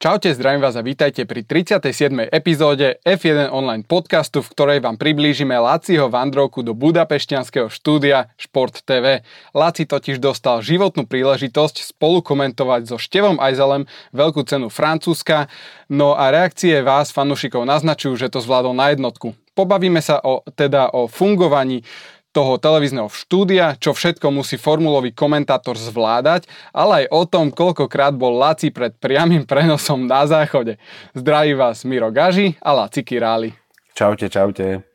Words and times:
Čaute, 0.00 0.32
zdravím 0.32 0.64
vás 0.64 0.80
a 0.80 0.80
vítajte 0.80 1.28
pri 1.28 1.44
37. 1.44 2.32
epizóde 2.32 2.96
F1 3.04 3.52
online 3.52 3.84
podcastu, 3.84 4.40
v 4.40 4.48
ktorej 4.48 4.78
vám 4.80 4.96
priblížime 4.96 5.52
Laciho 5.52 6.08
vandrovku 6.08 6.64
do 6.64 6.72
budapešťanského 6.72 7.68
štúdia 7.68 8.32
Šport 8.40 8.80
TV. 8.80 9.20
Laci 9.52 9.84
totiž 9.84 10.16
dostal 10.16 10.64
životnú 10.64 11.04
príležitosť 11.04 11.92
spolu 11.92 12.24
komentovať 12.24 12.88
so 12.88 12.96
Števom 12.96 13.36
Ajzelem 13.44 13.84
veľkú 14.16 14.40
cenu 14.48 14.72
Francúzska, 14.72 15.52
no 15.92 16.16
a 16.16 16.32
reakcie 16.32 16.80
vás, 16.80 17.12
fanúšikov, 17.12 17.68
naznačujú, 17.68 18.16
že 18.16 18.32
to 18.32 18.40
zvládol 18.40 18.72
na 18.72 18.96
jednotku. 18.96 19.36
Pobavíme 19.52 20.00
sa 20.00 20.16
o, 20.24 20.40
teda 20.56 20.96
o 20.96 21.12
fungovaní 21.12 21.84
toho 22.30 22.58
televízneho 22.58 23.10
štúdia, 23.10 23.74
čo 23.78 23.94
všetko 23.94 24.30
musí 24.30 24.54
formulový 24.54 25.14
komentátor 25.14 25.74
zvládať, 25.74 26.46
ale 26.70 27.04
aj 27.04 27.06
o 27.10 27.22
tom, 27.26 27.46
koľkokrát 27.50 28.14
bol 28.14 28.38
Laci 28.38 28.70
pred 28.70 28.94
priamým 28.94 29.46
prenosom 29.46 30.06
na 30.06 30.26
záchode. 30.26 30.78
Zdraví 31.14 31.54
vás 31.58 31.82
Miro 31.82 32.10
Gaži 32.14 32.54
a 32.62 32.70
Laci 32.74 33.02
Királi. 33.02 33.50
Čaute, 33.94 34.30
čaute. 34.30 34.89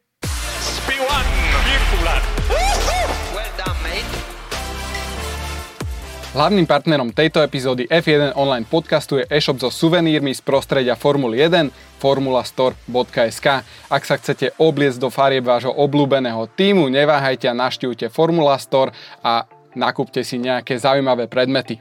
Hlavným 6.35 6.67
partnerom 6.67 7.15
tejto 7.15 7.39
epizódy 7.39 7.87
F1 7.87 8.35
online 8.35 8.67
podcastu 8.67 9.23
je 9.23 9.25
e-shop 9.31 9.55
so 9.55 9.71
suvenírmi 9.71 10.35
z 10.35 10.43
prostredia 10.43 10.99
Formuly 10.99 11.39
1 11.39 11.71
formulastore.sk. 12.03 13.47
Ak 13.87 14.03
sa 14.03 14.19
chcete 14.19 14.51
obliecť 14.59 14.99
do 14.99 15.07
farieb 15.07 15.47
vášho 15.47 15.71
obľúbeného 15.71 16.43
týmu, 16.51 16.91
neváhajte 16.91 17.47
a 17.47 17.55
naštívte 17.55 18.11
Formula 18.11 18.59
Store 18.59 18.91
a 19.23 19.47
nakúpte 19.79 20.27
si 20.27 20.35
nejaké 20.35 20.75
zaujímavé 20.75 21.31
predmety. 21.31 21.79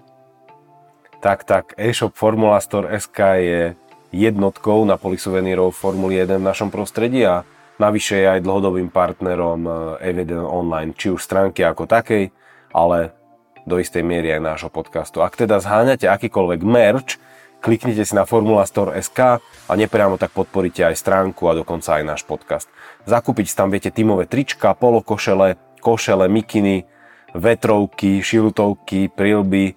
Tak, 1.19 1.43
tak, 1.43 1.75
e-shop 1.75 2.15
Formula 2.15 2.63
Store.sk 2.63 3.19
je 3.43 3.75
jednotkou 4.15 4.87
na 4.87 4.95
poli 4.95 5.19
suvenírov 5.19 5.75
Formuly 5.75 6.31
1 6.31 6.39
v 6.39 6.47
našom 6.47 6.71
prostredí 6.71 7.27
a 7.27 7.43
navyše 7.83 8.23
je 8.23 8.39
aj 8.39 8.47
dlhodobým 8.47 8.87
partnerom 8.95 9.67
eh, 9.99 10.15
F1 10.15 10.31
online, 10.47 10.95
či 10.95 11.11
už 11.11 11.19
stránky 11.19 11.67
ako 11.67 11.91
takej, 11.91 12.31
ale 12.71 13.24
do 13.65 13.81
istej 13.81 14.05
miery 14.05 14.33
aj 14.37 14.43
nášho 14.45 14.71
podcastu. 14.71 15.25
Ak 15.25 15.37
teda 15.37 15.61
zháňate 15.61 16.09
akýkoľvek 16.09 16.61
merch, 16.65 17.17
kliknite 17.65 18.05
si 18.05 18.13
na 18.13 18.29
Formulastore.sk 18.29 19.41
a 19.41 19.73
nepriamo 19.73 20.21
tak 20.21 20.37
podporíte 20.37 20.85
aj 20.85 21.01
stránku 21.01 21.49
a 21.49 21.57
dokonca 21.57 21.97
aj 21.97 22.05
náš 22.05 22.23
podcast. 22.29 22.69
Zakúpiť 23.09 23.57
tam 23.57 23.73
viete 23.73 23.89
tímové 23.89 24.29
trička, 24.29 24.77
polokošele, 24.77 25.57
košele, 25.81 26.29
mikiny, 26.29 26.85
vetrovky, 27.33 28.21
širutovky, 28.21 29.09
prilby, 29.09 29.75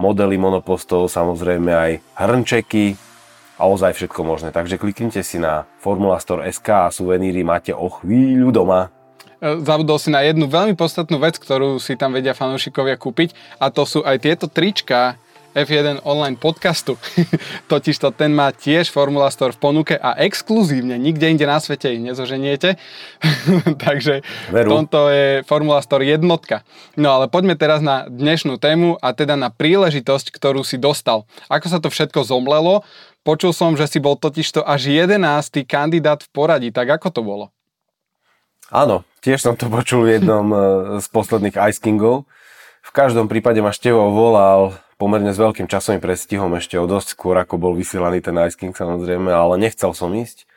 modely 0.00 0.40
monopostov, 0.40 1.12
samozrejme 1.12 1.70
aj 1.70 1.92
hrnčeky 2.16 2.96
a 3.58 3.66
ozaj 3.66 3.92
všetko 3.92 4.20
možné. 4.24 4.48
Takže 4.54 4.80
kliknite 4.80 5.20
si 5.20 5.36
na 5.36 5.68
Formulastore.sk 5.84 6.68
a 6.68 6.94
suveníry 6.94 7.44
máte 7.44 7.76
o 7.76 7.92
chvíľu 7.92 8.54
doma. 8.54 8.97
E, 9.38 9.62
zabudol 9.62 10.02
si 10.02 10.10
na 10.10 10.26
jednu 10.26 10.50
veľmi 10.50 10.74
podstatnú 10.74 11.22
vec, 11.22 11.38
ktorú 11.38 11.78
si 11.78 11.94
tam 11.94 12.10
vedia 12.10 12.34
fanúšikovia 12.34 12.98
kúpiť 12.98 13.34
a 13.62 13.70
to 13.70 13.86
sú 13.86 14.02
aj 14.02 14.18
tieto 14.18 14.50
trička 14.50 15.14
F1 15.54 16.04
online 16.04 16.34
podcastu. 16.36 16.98
Totižto 17.72 18.12
ten 18.14 18.34
má 18.34 18.50
tiež 18.50 18.90
Formula 18.90 19.30
Store 19.30 19.54
v 19.54 19.62
ponuke 19.62 19.94
a 19.94 20.18
exkluzívne, 20.22 20.98
nikde 20.98 21.30
inde 21.30 21.46
na 21.46 21.62
svete 21.62 21.94
ich 21.94 22.02
nezoženiete. 22.02 22.76
Takže 23.86 24.26
Veru. 24.50 24.68
v 24.68 24.72
tomto 24.74 24.98
je 25.10 25.26
Formula 25.46 25.80
Store 25.86 26.02
jednotka. 26.02 26.66
No 26.98 27.14
ale 27.14 27.30
poďme 27.30 27.54
teraz 27.54 27.78
na 27.78 28.10
dnešnú 28.10 28.58
tému 28.58 28.98
a 28.98 29.14
teda 29.14 29.38
na 29.38 29.54
príležitosť, 29.54 30.34
ktorú 30.34 30.66
si 30.66 30.82
dostal. 30.82 31.30
Ako 31.46 31.66
sa 31.70 31.78
to 31.78 31.88
všetko 31.90 32.26
zomlelo? 32.26 32.82
Počul 33.22 33.54
som, 33.54 33.74
že 33.74 33.86
si 33.86 33.98
bol 33.98 34.18
totižto 34.18 34.62
až 34.66 34.90
11. 34.90 35.62
kandidát 35.66 36.22
v 36.22 36.28
poradí, 36.30 36.68
tak 36.70 36.90
ako 36.90 37.08
to 37.10 37.22
bolo? 37.22 37.46
Áno, 38.68 39.04
tiež 39.24 39.40
som 39.40 39.54
to 39.56 39.68
počul 39.74 40.04
v 40.04 40.20
jednom 40.20 40.46
e, 40.52 40.58
z 41.00 41.06
posledných 41.08 41.56
Ice 41.72 41.80
Kingov. 41.80 42.28
V 42.84 42.90
každom 42.92 43.28
prípade 43.28 43.60
ma 43.60 43.72
Števo 43.72 44.12
volal 44.12 44.76
pomerne 44.96 45.30
s 45.30 45.38
veľkým 45.38 45.70
časovým 45.70 46.02
predstihom 46.02 46.50
ešte 46.58 46.80
o 46.80 46.88
dosť 46.88 47.14
skôr, 47.14 47.38
ako 47.38 47.60
bol 47.60 47.72
vysielaný 47.76 48.24
ten 48.24 48.34
Ice 48.44 48.58
King 48.58 48.74
samozrejme, 48.74 49.30
ale 49.30 49.60
nechcel 49.60 49.94
som 49.94 50.10
ísť. 50.10 50.48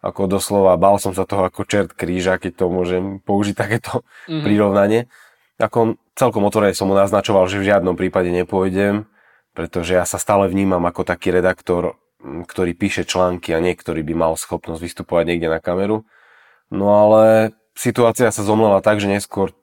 Ako 0.00 0.24
doslova, 0.24 0.80
bál 0.80 0.96
som 0.96 1.12
sa 1.12 1.28
toho 1.28 1.44
ako 1.44 1.68
čert 1.68 1.92
kríža, 1.92 2.40
keď 2.40 2.64
to 2.64 2.66
môžem 2.72 3.20
použiť 3.20 3.52
takéto 3.52 4.00
mm-hmm. 4.00 4.40
prirovnanie. 4.40 5.00
Ako 5.60 6.00
celkom 6.16 6.48
otvorene 6.48 6.72
som 6.72 6.88
mu 6.88 6.96
naznačoval, 6.96 7.44
že 7.52 7.60
v 7.60 7.68
žiadnom 7.68 7.92
prípade 8.00 8.32
nepôjdem, 8.32 9.04
pretože 9.52 9.92
ja 9.92 10.08
sa 10.08 10.16
stále 10.16 10.48
vnímam 10.48 10.80
ako 10.88 11.04
taký 11.04 11.36
redaktor, 11.36 12.00
ktorý 12.24 12.72
píše 12.72 13.04
články 13.04 13.52
a 13.52 13.60
niektorý 13.60 14.00
by 14.00 14.14
mal 14.16 14.32
schopnosť 14.40 14.80
vystupovať 14.80 15.24
niekde 15.28 15.52
na 15.52 15.60
kameru. 15.60 16.08
No 16.72 16.96
ale 16.96 17.52
situácia 17.80 18.28
sa 18.28 18.44
zomlela 18.44 18.84
tak, 18.84 19.00
že 19.00 19.08
neskôr 19.08 19.56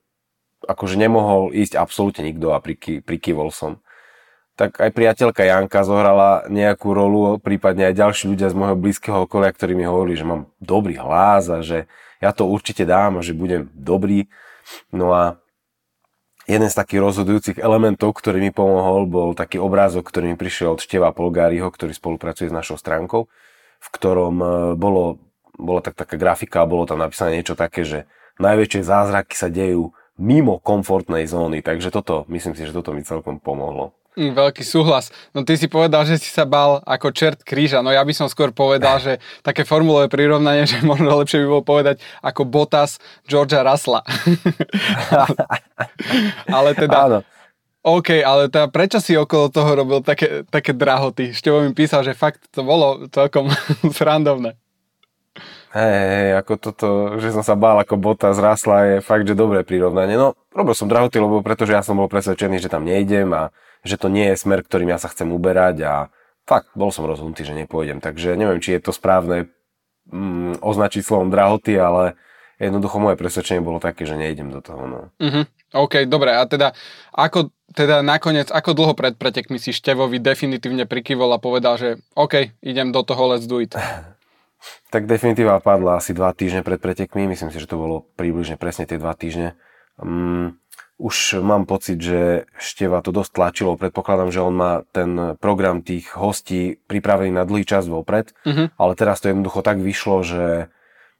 akože 0.66 0.98
nemohol 0.98 1.54
ísť 1.54 1.78
absolútne 1.78 2.26
nikto 2.26 2.50
a 2.50 2.58
priky, 2.58 3.06
prikývol 3.06 3.54
som. 3.54 3.78
Tak 4.58 4.82
aj 4.82 4.90
priateľka 4.90 5.46
Janka 5.46 5.86
zohrala 5.86 6.50
nejakú 6.50 6.90
rolu, 6.90 7.38
prípadne 7.38 7.94
aj 7.94 8.02
ďalší 8.02 8.26
ľudia 8.34 8.50
z 8.50 8.58
môjho 8.58 8.74
blízkeho 8.74 9.30
okolia, 9.30 9.54
ktorí 9.54 9.78
mi 9.78 9.86
hovorili, 9.86 10.18
že 10.18 10.26
mám 10.26 10.50
dobrý 10.58 10.98
hlas 10.98 11.46
a 11.46 11.62
že 11.62 11.86
ja 12.18 12.34
to 12.34 12.50
určite 12.50 12.82
dám 12.90 13.22
a 13.22 13.26
že 13.26 13.38
budem 13.38 13.70
dobrý. 13.78 14.26
No 14.90 15.14
a 15.14 15.38
jeden 16.50 16.66
z 16.66 16.80
takých 16.80 17.06
rozhodujúcich 17.06 17.58
elementov, 17.62 18.18
ktorý 18.18 18.42
mi 18.42 18.50
pomohol, 18.50 19.06
bol 19.06 19.38
taký 19.38 19.62
obrázok, 19.62 20.10
ktorý 20.10 20.34
mi 20.34 20.38
prišiel 20.42 20.74
od 20.74 20.82
Števa 20.82 21.14
Polgáriho, 21.14 21.70
ktorý 21.70 21.94
spolupracuje 21.94 22.50
s 22.50 22.58
našou 22.58 22.82
stránkou, 22.82 23.30
v 23.78 23.88
ktorom 23.94 24.36
e, 24.42 24.48
bolo 24.74 25.22
bola 25.58 25.82
tak 25.82 25.98
taká 25.98 26.16
grafika 26.16 26.64
a 26.64 26.70
bolo 26.70 26.86
tam 26.86 27.02
napísané 27.02 27.42
niečo 27.42 27.58
také, 27.58 27.84
že 27.84 28.06
najväčšie 28.38 28.82
zázraky 28.86 29.34
sa 29.34 29.50
dejú 29.50 29.92
mimo 30.18 30.58
komfortnej 30.62 31.30
zóny, 31.30 31.62
takže 31.62 31.94
toto, 31.94 32.26
myslím 32.30 32.58
si, 32.58 32.66
že 32.66 32.74
toto 32.74 32.94
mi 32.94 33.06
celkom 33.06 33.38
pomohlo. 33.38 33.94
Mm, 34.18 34.34
veľký 34.34 34.66
súhlas. 34.66 35.14
No 35.30 35.46
ty 35.46 35.54
si 35.62 35.70
povedal, 35.70 36.02
že 36.10 36.18
si 36.18 36.34
sa 36.34 36.42
bal 36.42 36.82
ako 36.90 37.14
čert 37.14 37.46
kríža. 37.46 37.86
No 37.86 37.94
ja 37.94 38.02
by 38.02 38.14
som 38.18 38.26
skôr 38.26 38.50
povedal, 38.50 38.98
že 39.06 39.22
také 39.46 39.62
formulové 39.62 40.10
prirovnanie, 40.10 40.66
že 40.66 40.82
možno 40.82 41.14
lepšie 41.22 41.46
by 41.46 41.48
bolo 41.48 41.64
povedať 41.64 42.02
ako 42.26 42.42
Botas 42.50 42.98
Georgia 43.30 43.62
Rasla. 43.62 44.02
ale 46.58 46.70
teda... 46.74 46.98
Áno. 46.98 47.20
OK, 47.88 48.20
ale 48.20 48.52
teda 48.52 48.68
prečo 48.68 49.00
si 49.00 49.16
okolo 49.16 49.48
toho 49.48 49.72
robil 49.72 50.04
také, 50.04 50.44
také 50.50 50.76
drahoty? 50.76 51.32
Števo 51.32 51.64
mi 51.64 51.72
písal, 51.72 52.04
že 52.04 52.18
fakt 52.18 52.50
to 52.52 52.66
bolo 52.66 53.08
celkom 53.14 53.48
srandovné. 53.98 54.58
Hej, 55.78 55.94
hej, 56.10 56.30
ako 56.42 56.54
toto, 56.58 56.88
že 57.22 57.30
som 57.30 57.46
sa 57.46 57.54
bál 57.54 57.78
ako 57.78 58.02
bota 58.02 58.34
zrásla 58.34 58.98
je 58.98 59.06
fakt, 59.06 59.30
že 59.30 59.38
dobré 59.38 59.62
prirovnanie. 59.62 60.18
No, 60.18 60.34
robil 60.50 60.74
som 60.74 60.90
drahoty, 60.90 61.22
lebo 61.22 61.46
pretože 61.46 61.78
ja 61.78 61.86
som 61.86 62.02
bol 62.02 62.10
presvedčený, 62.10 62.58
že 62.58 62.74
tam 62.74 62.82
nejdem 62.82 63.30
a 63.30 63.54
že 63.86 64.02
to 64.02 64.10
nie 64.10 64.26
je 64.34 64.42
smer, 64.42 64.66
ktorým 64.66 64.90
ja 64.90 64.98
sa 64.98 65.14
chcem 65.14 65.30
uberať 65.30 65.86
a 65.86 65.94
fakt, 66.50 66.74
bol 66.74 66.90
som 66.90 67.06
rozhodnutý, 67.06 67.46
že 67.46 67.54
nepôjdem. 67.54 68.02
Takže 68.02 68.34
neviem, 68.34 68.58
či 68.58 68.74
je 68.74 68.90
to 68.90 68.92
správne 68.96 69.54
mm, 70.10 70.66
označiť 70.66 71.06
slovom 71.06 71.30
drahoty, 71.30 71.78
ale 71.78 72.18
jednoducho 72.58 72.98
moje 72.98 73.22
presvedčenie 73.22 73.62
bolo 73.62 73.78
také, 73.78 74.10
že 74.10 74.18
nejdem 74.18 74.50
do 74.50 74.66
toho. 74.66 74.82
No. 74.90 75.00
Uh-huh. 75.22 75.46
OK, 75.78 76.10
dobre. 76.10 76.34
A 76.34 76.50
teda, 76.50 76.74
ako, 77.14 77.54
teda 77.78 78.02
nakoniec, 78.02 78.50
ako 78.50 78.74
dlho 78.74 78.94
pred 78.98 79.14
pretekmi 79.14 79.62
si 79.62 79.70
Števovi 79.70 80.18
definitívne 80.18 80.90
prikyvol 80.90 81.38
a 81.38 81.44
povedal, 81.44 81.78
že 81.78 82.02
OK, 82.18 82.58
idem 82.66 82.90
do 82.90 83.06
toho, 83.06 83.30
let's 83.30 83.46
do 83.46 83.62
it. 83.62 83.78
Tak 84.90 85.06
definitíva 85.06 85.60
padla 85.60 86.00
asi 86.02 86.16
dva 86.16 86.34
týždne 86.34 86.66
pred 86.66 86.82
pretekmi, 86.82 87.30
myslím 87.30 87.54
si, 87.54 87.62
že 87.62 87.70
to 87.70 87.78
bolo 87.78 87.96
približne 88.16 88.58
presne 88.58 88.90
tie 88.90 88.98
dva 88.98 89.14
týždne. 89.14 89.54
Um, 90.00 90.58
už 90.98 91.46
mám 91.46 91.70
pocit, 91.70 92.02
že 92.02 92.50
Števa 92.58 93.06
to 93.06 93.14
dosť 93.14 93.38
tlačilo, 93.38 93.78
predpokladám, 93.78 94.34
že 94.34 94.42
on 94.42 94.56
má 94.58 94.82
ten 94.90 95.38
program 95.38 95.86
tých 95.86 96.10
hostí 96.18 96.82
pripravený 96.90 97.38
na 97.38 97.46
dlhý 97.46 97.70
čas 97.70 97.86
vopred, 97.86 98.34
uh-huh. 98.42 98.74
ale 98.74 98.94
teraz 98.98 99.22
to 99.22 99.30
jednoducho 99.30 99.62
tak 99.62 99.78
vyšlo, 99.78 100.26
že 100.26 100.46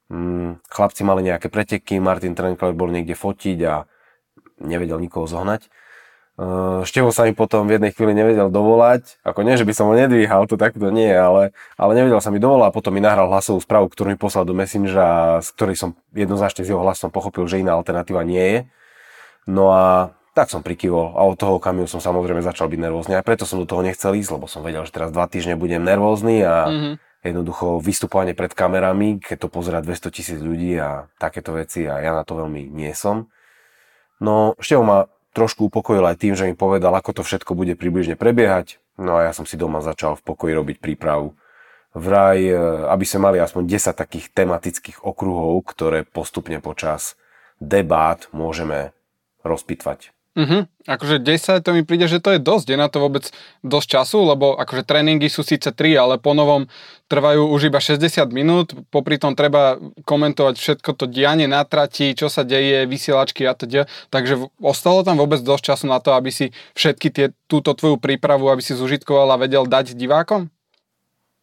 um, 0.10 0.58
chlapci 0.74 1.06
mali 1.06 1.30
nejaké 1.30 1.54
preteky, 1.54 2.02
Martin 2.02 2.34
Trenkler 2.34 2.74
bol 2.74 2.90
niekde 2.90 3.14
fotiť 3.14 3.58
a 3.70 3.86
nevedel 4.66 4.98
nikoho 4.98 5.30
zohnať 5.30 5.70
Števo 6.86 7.10
sa 7.10 7.26
mi 7.26 7.34
potom 7.34 7.66
v 7.66 7.82
jednej 7.82 7.90
chvíli 7.90 8.14
nevedel 8.14 8.54
dovolať, 8.54 9.18
ako 9.26 9.42
nie, 9.42 9.58
že 9.58 9.66
by 9.66 9.74
som 9.74 9.90
ho 9.90 9.98
nedvíhal, 9.98 10.46
to 10.46 10.54
takto 10.54 10.94
nie, 10.94 11.10
ale, 11.10 11.50
ale 11.82 11.98
nevedel 11.98 12.22
sa 12.22 12.30
mi 12.30 12.38
dovolať 12.38 12.70
a 12.70 12.76
potom 12.78 12.94
mi 12.94 13.02
nahral 13.02 13.26
hlasovú 13.26 13.58
správu, 13.58 13.90
ktorú 13.90 14.14
mi 14.14 14.22
poslal 14.22 14.46
do 14.46 14.54
Messengera, 14.54 15.42
z 15.42 15.50
ktorej 15.58 15.82
som 15.82 15.90
jednoznačne 16.14 16.62
z 16.62 16.78
jeho 16.78 16.86
hlasom 16.86 17.10
pochopil, 17.10 17.50
že 17.50 17.58
iná 17.58 17.74
alternatíva 17.74 18.22
nie 18.22 18.46
je. 18.46 18.60
No 19.50 19.74
a 19.74 20.14
tak 20.38 20.54
som 20.54 20.62
prikyvol 20.62 21.18
a 21.18 21.26
od 21.26 21.42
toho 21.42 21.58
okamihu 21.58 21.90
som 21.90 21.98
samozrejme 21.98 22.46
začal 22.46 22.70
byť 22.70 22.80
nervózny 22.86 23.18
a 23.18 23.26
preto 23.26 23.50
som 23.50 23.58
do 23.58 23.66
toho 23.66 23.82
nechcel 23.82 24.14
ísť, 24.14 24.38
lebo 24.38 24.46
som 24.46 24.62
vedel, 24.62 24.86
že 24.86 24.94
teraz 24.94 25.10
dva 25.10 25.26
týždne 25.26 25.58
budem 25.58 25.82
nervózny 25.82 26.46
a 26.46 26.70
mm-hmm. 26.70 26.94
jednoducho 27.26 27.82
vystupovanie 27.82 28.38
pred 28.38 28.54
kamerami, 28.54 29.18
keď 29.18 29.42
to 29.42 29.48
pozerá 29.50 29.82
200 29.82 30.14
tisíc 30.14 30.38
ľudí 30.38 30.78
a 30.78 31.10
takéto 31.18 31.58
veci 31.58 31.90
a 31.90 31.98
ja 31.98 32.14
na 32.14 32.22
to 32.22 32.38
veľmi 32.38 32.70
nie 32.70 32.94
som. 32.94 33.26
No, 34.22 34.54
Števo 34.62 34.86
ma 34.86 35.10
trošku 35.38 35.70
upokojil 35.70 36.02
aj 36.02 36.18
tým, 36.18 36.34
že 36.34 36.50
mi 36.50 36.58
povedal, 36.58 36.90
ako 36.98 37.22
to 37.22 37.22
všetko 37.22 37.54
bude 37.54 37.78
približne 37.78 38.18
prebiehať. 38.18 38.82
No 38.98 39.22
a 39.22 39.30
ja 39.30 39.32
som 39.38 39.46
si 39.46 39.54
doma 39.54 39.86
začal 39.86 40.18
v 40.18 40.26
pokoji 40.26 40.58
robiť 40.58 40.78
prípravu. 40.82 41.38
Vraj, 41.94 42.42
e, 42.42 42.58
aby 42.90 43.06
sme 43.06 43.30
mali 43.30 43.38
aspoň 43.38 43.70
10 43.70 43.94
takých 43.94 44.34
tematických 44.34 45.06
okruhov, 45.06 45.62
ktoré 45.70 46.02
postupne 46.02 46.58
počas 46.58 47.14
debát 47.62 48.26
môžeme 48.34 48.98
rozpitvať. 49.46 50.17
Uh-huh. 50.38 50.70
Akože 50.86 51.18
10 51.18 51.66
to 51.66 51.74
mi 51.74 51.82
príde, 51.82 52.06
že 52.06 52.22
to 52.22 52.38
je 52.38 52.40
dosť. 52.40 52.70
Je 52.70 52.78
na 52.78 52.86
to 52.94 53.02
vôbec 53.02 53.26
dosť 53.66 53.88
času, 53.98 54.22
lebo 54.22 54.54
akože 54.54 54.86
tréningy 54.86 55.34
sú 55.34 55.42
síce 55.42 55.74
3, 55.74 55.98
ale 55.98 56.22
po 56.22 56.38
novom 56.38 56.70
trvajú 57.10 57.50
už 57.50 57.74
iba 57.74 57.82
60 57.82 58.06
minút. 58.30 58.78
Popri 58.94 59.18
tom 59.18 59.34
treba 59.34 59.82
komentovať 60.06 60.62
všetko 60.62 60.94
to 60.94 61.10
dianie 61.10 61.50
na 61.50 61.66
trati, 61.66 62.14
čo 62.14 62.30
sa 62.30 62.46
deje, 62.46 62.86
vysielačky 62.86 63.50
a 63.50 63.58
teda. 63.58 63.90
Takže 64.14 64.46
ostalo 64.62 65.02
tam 65.02 65.18
vôbec 65.18 65.42
dosť 65.42 65.74
času 65.74 65.86
na 65.90 65.98
to, 65.98 66.14
aby 66.14 66.30
si 66.30 66.54
všetky 66.78 67.10
tie, 67.10 67.26
túto 67.50 67.74
tvoju 67.74 67.98
prípravu, 67.98 68.54
aby 68.54 68.62
si 68.62 68.78
zužitkoval 68.78 69.34
vedel 69.42 69.66
dať 69.66 69.98
divákom? 69.98 70.54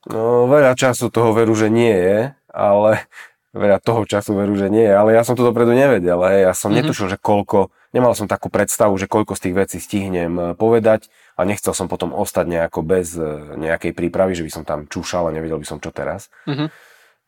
No, 0.06 0.46
veľa 0.46 0.78
času 0.78 1.10
toho 1.10 1.34
veru, 1.34 1.58
že 1.58 1.66
nie 1.66 1.90
je, 1.90 2.30
ale 2.54 3.10
veľa 3.54 3.78
toho 3.78 4.02
času 4.02 4.34
veru, 4.34 4.58
že 4.58 4.66
nie 4.66 4.90
ale 4.90 5.14
ja 5.14 5.22
som 5.22 5.38
to 5.38 5.46
dopredu 5.46 5.70
nevedel, 5.70 6.18
hej. 6.26 6.50
ja 6.50 6.52
som 6.52 6.74
mm-hmm. 6.74 6.84
netušil, 6.84 7.06
že 7.14 7.18
koľko 7.22 7.70
nemal 7.94 8.12
som 8.18 8.26
takú 8.26 8.50
predstavu, 8.50 8.98
že 8.98 9.06
koľko 9.06 9.38
z 9.38 9.42
tých 9.48 9.54
vecí 9.54 9.78
stihnem 9.78 10.34
e, 10.34 10.42
povedať 10.58 11.06
a 11.38 11.46
nechcel 11.46 11.70
som 11.70 11.86
potom 11.86 12.10
ostať 12.10 12.50
nejako 12.50 12.82
bez 12.82 13.14
e, 13.14 13.22
nejakej 13.54 13.94
prípravy, 13.94 14.34
že 14.34 14.42
by 14.42 14.50
som 14.50 14.62
tam 14.66 14.90
čúšal 14.90 15.30
a 15.30 15.34
nevedel 15.34 15.62
by 15.62 15.66
som 15.70 15.78
čo 15.78 15.94
teraz. 15.94 16.28
Mm-hmm. 16.50 16.68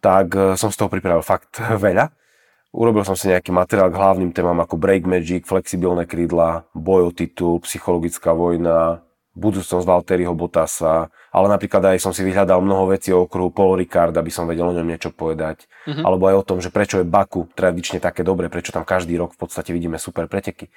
Tak 0.03 0.27
e, 0.35 0.43
som 0.59 0.75
z 0.75 0.77
toho 0.83 0.91
pripravil 0.91 1.23
fakt 1.23 1.63
veľa. 1.87 2.11
Urobil 2.77 3.07
som 3.07 3.15
si 3.15 3.31
nejaký 3.31 3.55
materiál 3.55 3.89
k 3.89 3.97
hlavným 3.97 4.35
témam 4.35 4.59
ako 4.59 4.77
Break 4.77 5.07
Magic, 5.07 5.47
flexibilné 5.47 6.05
krídla, 6.05 6.67
boj 6.75 7.09
o 7.09 7.11
titul, 7.15 7.63
psychologická 7.65 8.37
vojna, 8.37 9.06
budúcnosť 9.37 9.85
Valtteriho 9.85 10.33
Bottasa, 10.33 11.13
ale 11.31 11.47
napríklad 11.53 11.95
aj 11.95 12.01
som 12.01 12.17
si 12.17 12.25
vyhľadal 12.25 12.65
mnoho 12.65 12.89
vecí 12.97 13.13
o 13.13 13.29
okruhu 13.29 13.53
Paul 13.53 13.77
Ricard, 13.77 14.17
aby 14.17 14.33
som 14.33 14.49
vedel 14.49 14.65
o 14.65 14.73
ňom 14.73 14.89
niečo 14.89 15.13
povedať. 15.13 15.69
Mm-hmm. 15.85 16.05
Alebo 16.09 16.25
aj 16.33 16.37
o 16.41 16.47
tom, 16.49 16.59
že 16.65 16.73
prečo 16.73 16.99
je 16.99 17.07
Baku 17.07 17.53
tradične 17.53 18.01
také 18.01 18.25
dobré, 18.25 18.49
prečo 18.49 18.73
tam 18.73 18.89
každý 18.89 19.21
rok 19.21 19.37
v 19.37 19.45
podstate 19.45 19.77
vidíme 19.77 20.01
super 20.01 20.25
preteky. 20.27 20.73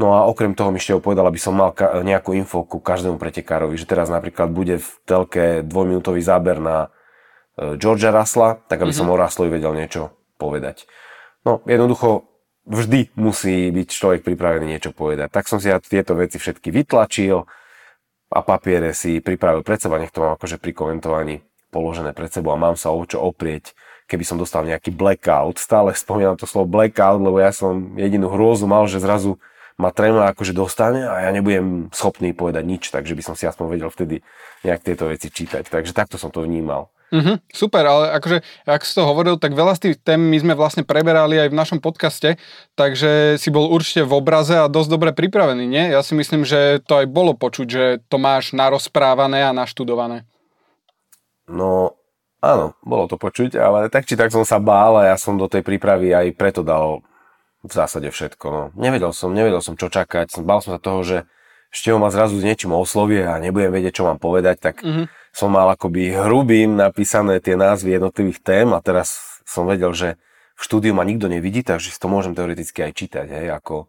No 0.00 0.16
a 0.16 0.24
okrem 0.24 0.56
toho 0.56 0.72
mi 0.72 0.80
ešte 0.80 0.96
povedal, 0.96 1.28
aby 1.28 1.36
som 1.36 1.52
mal 1.52 1.76
ka- 1.76 2.00
nejakú 2.00 2.32
info 2.32 2.64
ku 2.64 2.80
každému 2.80 3.20
pretekárovi, 3.20 3.76
že 3.76 3.84
teraz 3.84 4.08
napríklad 4.08 4.48
bude 4.48 4.80
v 4.80 4.88
telke 5.04 5.60
dvojminútový 5.60 6.24
záber 6.24 6.56
na 6.64 6.88
e, 7.60 7.76
Georgia 7.76 8.08
Rasla, 8.08 8.64
tak 8.72 8.80
aby 8.80 8.96
mm-hmm. 8.96 9.04
som 9.04 9.12
o 9.12 9.20
Raslovi 9.20 9.52
vedel 9.52 9.76
niečo 9.76 10.16
povedať. 10.40 10.88
No 11.44 11.60
jednoducho 11.68 12.32
vždy 12.64 13.12
musí 13.18 13.68
byť 13.68 13.88
človek 13.92 14.20
pripravený 14.24 14.78
niečo 14.78 14.94
povedať. 14.94 15.28
Tak 15.28 15.50
som 15.50 15.58
si 15.58 15.68
ja 15.68 15.82
tieto 15.82 16.14
veci 16.14 16.38
všetky 16.38 16.70
vytlačil, 16.70 17.44
a 18.32 18.40
papiere 18.40 18.96
si 18.96 19.20
pripravil 19.20 19.60
pred 19.60 19.78
seba, 19.78 20.00
nech 20.00 20.10
to 20.10 20.24
mám 20.24 20.34
akože 20.40 20.56
pri 20.56 20.72
komentovaní 20.72 21.44
položené 21.72 22.12
pred 22.12 22.28
sebou 22.28 22.52
a 22.52 22.60
mám 22.60 22.76
sa 22.76 22.92
o 22.92 23.00
čo 23.00 23.20
oprieť, 23.24 23.72
keby 24.04 24.24
som 24.28 24.36
dostal 24.36 24.68
nejaký 24.68 24.92
blackout. 24.92 25.56
Stále 25.56 25.96
spomínam 25.96 26.36
to 26.36 26.44
slovo 26.44 26.68
blackout, 26.68 27.20
lebo 27.20 27.40
ja 27.40 27.48
som 27.48 27.96
jedinú 27.96 28.28
hrôzu 28.28 28.68
mal, 28.68 28.84
že 28.84 29.00
zrazu 29.00 29.40
ma 29.80 29.92
tréma 29.92 30.32
akože 30.32 30.52
dostane 30.52 31.04
a 31.04 31.28
ja 31.28 31.30
nebudem 31.30 31.88
schopný 31.92 32.32
povedať 32.36 32.64
nič, 32.64 32.82
takže 32.92 33.16
by 33.16 33.22
som 33.24 33.34
si 33.36 33.48
aspoň 33.48 33.66
vedel 33.78 33.90
vtedy 33.92 34.16
nejak 34.66 34.84
tieto 34.84 35.08
veci 35.08 35.32
čítať. 35.32 35.68
Takže 35.68 35.92
takto 35.96 36.16
som 36.20 36.28
to 36.28 36.44
vnímal. 36.44 36.92
Mm-hmm, 37.12 37.44
super, 37.52 37.84
ale 37.84 38.16
akože, 38.16 38.40
ak 38.64 38.88
si 38.88 38.96
to 38.96 39.04
hovoril, 39.04 39.36
tak 39.36 39.52
veľa 39.52 39.76
z 39.76 39.80
tých 39.84 39.96
tém 40.00 40.16
my 40.16 40.38
sme 40.40 40.54
vlastne 40.56 40.80
preberali 40.80 41.36
aj 41.36 41.52
v 41.52 41.58
našom 41.60 41.78
podcaste, 41.84 42.40
takže 42.72 43.36
si 43.36 43.52
bol 43.52 43.68
určite 43.68 44.08
v 44.08 44.16
obraze 44.16 44.56
a 44.56 44.64
dosť 44.64 44.88
dobre 44.88 45.12
pripravený, 45.12 45.68
nie? 45.68 45.92
Ja 45.92 46.00
si 46.00 46.16
myslím, 46.16 46.48
že 46.48 46.80
to 46.80 47.04
aj 47.04 47.12
bolo 47.12 47.36
počuť, 47.36 47.66
že 47.68 47.84
to 48.08 48.16
máš 48.16 48.56
narozprávané 48.56 49.44
a 49.44 49.52
naštudované. 49.52 50.24
No, 51.44 52.00
áno, 52.40 52.72
bolo 52.80 53.04
to 53.04 53.20
počuť, 53.20 53.60
ale 53.60 53.92
tak 53.92 54.08
či 54.08 54.16
tak 54.16 54.32
som 54.32 54.48
sa 54.48 54.56
bál 54.56 54.96
a 54.96 55.12
ja 55.12 55.20
som 55.20 55.36
do 55.36 55.52
tej 55.52 55.60
prípravy 55.60 56.16
aj 56.16 56.32
preto 56.32 56.64
dal 56.64 57.04
v 57.62 57.72
zásade 57.72 58.10
všetko. 58.10 58.46
No. 58.50 58.62
Nevedel 58.74 59.14
som, 59.14 59.30
nevedel 59.30 59.62
som 59.62 59.78
čo 59.78 59.86
čakať, 59.90 60.42
bál 60.42 60.62
som 60.62 60.74
sa 60.74 60.80
toho, 60.82 61.00
že 61.06 61.16
ešte 61.72 61.94
ma 61.96 62.12
zrazu 62.12 62.36
s 62.36 62.44
niečím 62.44 62.76
oslovie 62.76 63.24
a 63.24 63.40
nebudem 63.40 63.72
vedieť, 63.72 64.02
čo 64.02 64.04
mám 64.04 64.20
povedať, 64.20 64.60
tak 64.60 64.84
mm-hmm 64.84 65.22
som 65.32 65.48
mal 65.48 65.72
akoby 65.72 66.12
hrubým 66.12 66.76
napísané 66.76 67.40
tie 67.40 67.56
názvy 67.56 67.96
jednotlivých 67.96 68.44
tém 68.44 68.68
a 68.76 68.84
teraz 68.84 69.40
som 69.48 69.64
vedel, 69.64 69.96
že 69.96 70.20
v 70.54 70.60
štúdiu 70.60 70.92
ma 70.92 71.08
nikto 71.08 71.26
nevidí, 71.26 71.64
takže 71.64 71.88
si 71.88 71.98
to 71.98 72.12
môžem 72.12 72.36
teoreticky 72.36 72.84
aj 72.84 72.92
čítať, 72.92 73.26
hej, 73.32 73.46
ako 73.48 73.88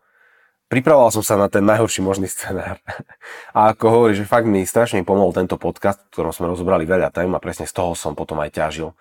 pripravoval 0.72 1.12
som 1.12 1.22
sa 1.22 1.36
na 1.36 1.52
ten 1.52 1.62
najhorší 1.68 2.00
možný 2.00 2.32
scenár. 2.32 2.80
A 3.58 3.76
ako 3.76 3.86
hovorí, 3.92 4.18
že 4.18 4.26
fakt 4.26 4.48
mi 4.48 4.64
strašne 4.66 5.04
pomohol 5.06 5.36
tento 5.36 5.60
podcast, 5.60 6.02
v 6.08 6.12
ktorom 6.16 6.32
sme 6.34 6.50
rozobrali 6.50 6.88
veľa 6.88 7.14
tém 7.14 7.30
a 7.30 7.44
presne 7.44 7.70
z 7.70 7.76
toho 7.76 7.94
som 7.94 8.18
potom 8.18 8.42
aj 8.42 8.56
ťažil. 8.56 8.96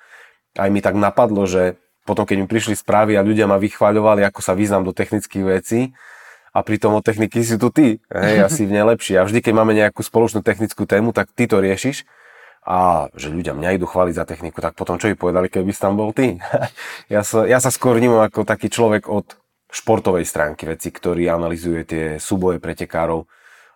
Aj 0.59 0.69
mi 0.69 0.85
tak 0.85 0.99
napadlo, 0.99 1.49
že 1.49 1.81
potom, 2.03 2.27
keď 2.27 2.37
mi 2.43 2.47
prišli 2.51 2.75
správy 2.75 3.15
a 3.15 3.23
ľudia 3.23 3.47
ma 3.47 3.59
vychváľovali, 3.59 4.27
ako 4.27 4.41
sa 4.43 4.59
význam 4.59 4.83
do 4.83 4.95
technických 4.95 5.45
vecí, 5.47 5.81
a 6.53 6.61
pritom 6.61 6.93
od 6.93 7.01
techniky 7.01 7.41
si 7.41 7.57
tu 7.57 7.73
ty, 7.73 7.97
hej, 8.13 8.45
asi 8.45 8.69
v 8.69 8.77
nej. 8.77 8.85
A 8.85 9.25
vždy, 9.25 9.41
keď 9.41 9.53
máme 9.57 9.73
nejakú 9.73 10.05
spoločnú 10.05 10.45
technickú 10.45 10.85
tému, 10.85 11.17
tak 11.17 11.33
ty 11.33 11.49
to 11.49 11.65
riešiš 11.65 12.05
a 12.63 13.11
že 13.19 13.33
ľudia 13.33 13.59
mňa 13.59 13.75
idú 13.75 13.91
chváliť 13.91 14.15
za 14.15 14.29
techniku, 14.29 14.63
tak 14.63 14.79
potom 14.79 14.95
čo 14.95 15.11
by 15.11 15.19
povedali, 15.19 15.51
keby 15.51 15.75
si 15.75 15.83
tam 15.83 15.99
bol 15.99 16.15
ty? 16.15 16.39
ja, 17.15 17.27
sa, 17.27 17.43
ja 17.43 17.59
sa 17.59 17.75
skôr 17.75 17.99
vnímam 17.99 18.23
ako 18.23 18.47
taký 18.47 18.71
človek 18.71 19.11
od 19.11 19.35
športovej 19.73 20.23
stránky 20.23 20.69
veci, 20.69 20.95
ktorý 20.95 21.27
analizuje 21.33 21.81
tie 21.83 22.05
súboje 22.23 22.63
pretekárov 22.63 23.27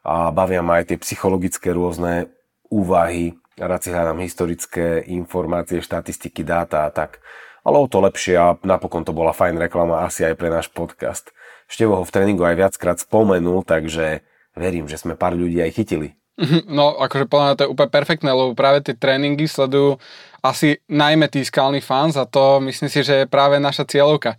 a 0.06 0.30
bavia 0.30 0.62
ma 0.62 0.78
aj 0.78 0.94
tie 0.94 0.98
psychologické 1.02 1.74
rôzne 1.74 2.30
úvahy, 2.70 3.34
rád 3.58 3.80
si 3.82 3.90
hľadám 3.90 4.22
historické 4.22 5.02
informácie, 5.08 5.82
štatistiky, 5.82 6.46
dáta 6.46 6.86
a 6.86 6.94
tak. 6.94 7.18
Ale 7.66 7.82
o 7.82 7.90
to 7.90 7.98
lepšie 7.98 8.38
a 8.38 8.54
napokon 8.62 9.02
to 9.02 9.10
bola 9.10 9.34
fajn 9.34 9.58
reklama 9.58 10.06
asi 10.06 10.22
aj 10.22 10.38
pre 10.38 10.54
náš 10.54 10.70
podcast. 10.70 11.34
Števo 11.66 11.98
ho 11.98 12.06
v 12.06 12.14
tréningu 12.14 12.46
aj 12.46 12.54
viackrát 12.54 13.02
spomenul, 13.02 13.66
takže 13.66 14.22
verím, 14.54 14.86
že 14.86 15.02
sme 15.02 15.18
pár 15.18 15.34
ľudí 15.34 15.58
aj 15.58 15.74
chytili. 15.74 16.14
Mhm, 16.38 16.70
no, 16.70 16.94
akože 17.00 17.26
podľa 17.26 17.44
mňa 17.44 17.56
to 17.58 17.64
je 17.66 17.72
úplne 17.72 17.90
perfektné, 17.90 18.30
lebo 18.30 18.54
práve 18.54 18.86
tie 18.86 18.94
tréningy 18.94 19.50
sledujú 19.50 19.98
asi 20.44 20.78
najmä 20.86 21.26
tí 21.26 21.42
skalní 21.42 21.82
fans 21.82 22.14
a 22.14 22.28
to 22.28 22.62
myslím 22.62 22.86
si, 22.86 23.02
že 23.02 23.24
je 23.24 23.26
práve 23.26 23.58
naša 23.58 23.82
cieľovka. 23.88 24.38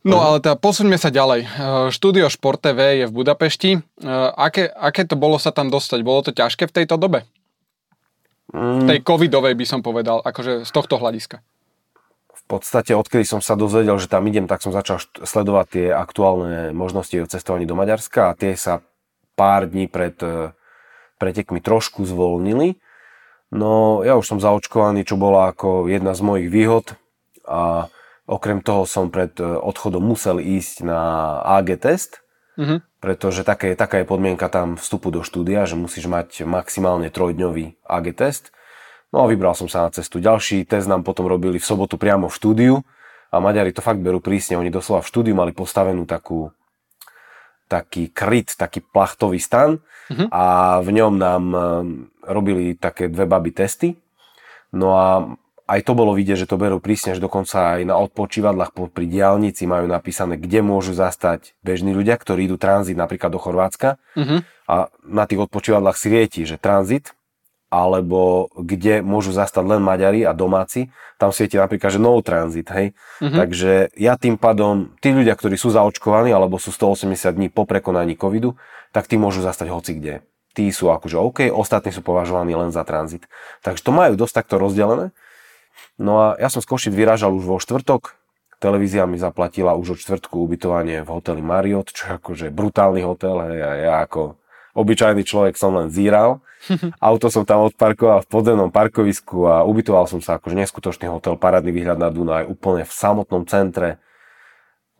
No 0.00 0.16
uh-huh. 0.16 0.26
ale 0.32 0.36
teda 0.40 0.56
posuňme 0.56 0.96
sa 0.96 1.12
ďalej. 1.12 1.44
Štúdio 1.92 2.32
Šport 2.32 2.56
TV 2.64 3.04
je 3.04 3.06
v 3.06 3.12
Budapešti. 3.12 3.70
Aké, 4.32 4.72
aké 4.72 5.04
to 5.04 5.12
bolo 5.12 5.36
sa 5.36 5.52
tam 5.52 5.68
dostať? 5.68 6.00
Bolo 6.00 6.24
to 6.24 6.32
ťažké 6.32 6.64
v 6.64 6.74
tejto 6.82 6.96
dobe? 6.96 7.28
Mm. 8.56 8.88
Tej 8.88 8.98
covidovej 9.04 9.52
by 9.60 9.66
som 9.68 9.84
povedal, 9.84 10.24
akože 10.24 10.64
z 10.64 10.70
tohto 10.72 10.96
hľadiska. 10.96 11.44
Podstate, 12.50 12.98
odkedy 12.98 13.22
som 13.22 13.38
sa 13.38 13.54
dozvedel, 13.54 13.94
že 14.02 14.10
tam 14.10 14.26
idem, 14.26 14.50
tak 14.50 14.58
som 14.58 14.74
začal 14.74 14.98
sledovať 15.22 15.66
tie 15.70 15.86
aktuálne 15.94 16.74
možnosti 16.74 17.14
o 17.14 17.30
cestovaní 17.30 17.62
do 17.62 17.78
Maďarska 17.78 18.34
a 18.34 18.36
tie 18.36 18.58
sa 18.58 18.82
pár 19.38 19.70
dní 19.70 19.86
pred 19.86 20.18
pretekmi 21.20 21.60
trošku 21.60 22.08
zvolnili. 22.08 22.80
No 23.52 24.00
ja 24.00 24.16
už 24.16 24.24
som 24.24 24.38
zaočkovaný, 24.40 25.04
čo 25.04 25.20
bola 25.20 25.52
ako 25.52 25.86
jedna 25.86 26.16
z 26.16 26.24
mojich 26.24 26.48
výhod 26.48 26.96
a 27.44 27.92
okrem 28.24 28.64
toho 28.64 28.86
som 28.86 29.10
pred 29.10 29.34
e, 29.36 29.44
odchodom 29.44 30.00
musel 30.00 30.38
ísť 30.38 30.86
na 30.86 31.00
AG 31.58 31.74
test, 31.82 32.22
mm-hmm. 32.54 32.78
pretože 33.02 33.42
také, 33.42 33.74
taká 33.74 34.00
je 34.00 34.06
podmienka 34.06 34.46
tam 34.46 34.78
vstupu 34.78 35.10
do 35.10 35.26
štúdia, 35.26 35.66
že 35.66 35.74
musíš 35.74 36.06
mať 36.06 36.46
maximálne 36.46 37.10
trojdňový 37.10 37.82
AG 37.82 38.06
test. 38.14 38.54
No 39.10 39.26
a 39.26 39.30
vybral 39.30 39.58
som 39.58 39.66
sa 39.66 39.86
na 39.86 39.90
cestu. 39.90 40.22
Ďalší 40.22 40.62
test 40.70 40.86
nám 40.86 41.02
potom 41.02 41.26
robili 41.26 41.58
v 41.58 41.66
sobotu 41.66 41.98
priamo 41.98 42.30
v 42.30 42.36
štúdiu 42.38 42.74
a 43.30 43.36
Maďari 43.42 43.74
to 43.74 43.82
fakt 43.82 43.98
berú 43.98 44.22
prísne. 44.22 44.54
Oni 44.54 44.70
doslova 44.70 45.02
v 45.02 45.10
štúdiu 45.10 45.34
mali 45.34 45.50
postavenú 45.50 46.06
takú 46.06 46.54
taký 47.70 48.10
kryt, 48.10 48.58
taký 48.58 48.82
plachtový 48.82 49.38
stan 49.38 49.78
uh-huh. 50.10 50.26
a 50.34 50.44
v 50.82 50.90
ňom 50.90 51.14
nám 51.14 51.44
eh, 51.50 51.62
robili 52.26 52.74
také 52.74 53.06
dve 53.06 53.30
baby 53.30 53.54
testy. 53.54 53.94
No 54.74 54.98
a 54.98 55.38
aj 55.70 55.86
to 55.86 55.94
bolo 55.94 56.10
vidieť, 56.18 56.46
že 56.46 56.50
to 56.50 56.58
berú 56.58 56.82
prísne, 56.82 57.14
že 57.14 57.22
dokonca 57.22 57.78
aj 57.78 57.86
na 57.86 57.94
odpočívadlách 57.94 58.74
pri 58.74 59.06
diálnici 59.06 59.70
majú 59.70 59.86
napísané, 59.86 60.34
kde 60.34 60.66
môžu 60.66 60.98
zastať 60.98 61.54
bežní 61.62 61.94
ľudia, 61.94 62.18
ktorí 62.18 62.50
idú 62.50 62.58
tranzit 62.58 62.98
napríklad 62.98 63.30
do 63.30 63.38
Chorvátska. 63.38 64.02
Uh-huh. 64.18 64.42
A 64.66 64.90
na 65.06 65.30
tých 65.30 65.46
odpočívadlách 65.46 65.94
svieti, 65.94 66.42
že 66.42 66.58
tranzit 66.58 67.14
alebo 67.70 68.50
kde 68.58 68.98
môžu 69.00 69.30
zastať 69.30 69.62
len 69.62 69.78
Maďari 69.78 70.26
a 70.26 70.34
domáci, 70.34 70.90
tam 71.22 71.30
svieti 71.30 71.54
napríklad, 71.54 71.94
že 71.94 72.02
no 72.02 72.18
transit, 72.18 72.66
hej. 72.74 72.98
Mm-hmm. 73.22 73.38
Takže 73.38 73.72
ja 73.94 74.18
tým 74.18 74.34
pádom, 74.34 74.90
tí 74.98 75.14
ľudia, 75.14 75.38
ktorí 75.38 75.54
sú 75.54 75.70
zaočkovaní 75.70 76.34
alebo 76.34 76.58
sú 76.58 76.74
180 76.74 77.14
dní 77.30 77.46
po 77.46 77.64
prekonaní 77.70 78.18
covidu, 78.18 78.58
tak 78.90 79.06
tí 79.06 79.14
môžu 79.14 79.46
zastať 79.46 79.70
hoci 79.70 79.94
kde. 79.94 80.14
Tí 80.50 80.66
sú 80.74 80.90
akože 80.90 81.14
OK, 81.14 81.38
ostatní 81.54 81.94
sú 81.94 82.02
považovaní 82.02 82.58
len 82.58 82.74
za 82.74 82.82
tranzit. 82.82 83.30
Takže 83.62 83.86
to 83.86 83.94
majú 83.94 84.18
dosť 84.18 84.42
takto 84.42 84.58
rozdelené. 84.58 85.14
No 85.94 86.18
a 86.18 86.26
ja 86.42 86.50
som 86.50 86.58
z 86.58 86.66
Košic 86.66 86.90
vyrážal 86.90 87.30
už 87.30 87.46
vo 87.46 87.62
štvrtok, 87.62 88.18
televízia 88.58 89.06
mi 89.06 89.14
zaplatila 89.14 89.78
už 89.78 89.94
od 89.94 89.98
čtvrtku 90.02 90.42
ubytovanie 90.42 91.06
v 91.06 91.12
hoteli 91.12 91.38
Marriott, 91.38 91.94
čo 91.94 92.10
je 92.10 92.12
akože 92.18 92.46
brutálny 92.50 93.06
hotel, 93.06 93.38
hej, 93.46 93.58
a 93.62 93.70
ja 93.78 93.94
ako 94.02 94.39
obyčajný 94.76 95.22
človek 95.26 95.54
som 95.58 95.74
len 95.74 95.90
zíral. 95.90 96.44
Auto 97.00 97.32
som 97.32 97.48
tam 97.48 97.66
odparkoval 97.66 98.24
v 98.24 98.30
podzemnom 98.30 98.70
parkovisku 98.70 99.48
a 99.48 99.64
ubytoval 99.64 100.06
som 100.06 100.20
sa 100.20 100.36
akože 100.36 100.56
neskutočný 100.56 101.08
hotel, 101.08 101.40
parádny 101.40 101.72
výhľad 101.72 101.98
na 101.98 102.12
Dunaj, 102.12 102.46
úplne 102.50 102.84
v 102.84 102.92
samotnom 102.92 103.48
centre. 103.48 103.98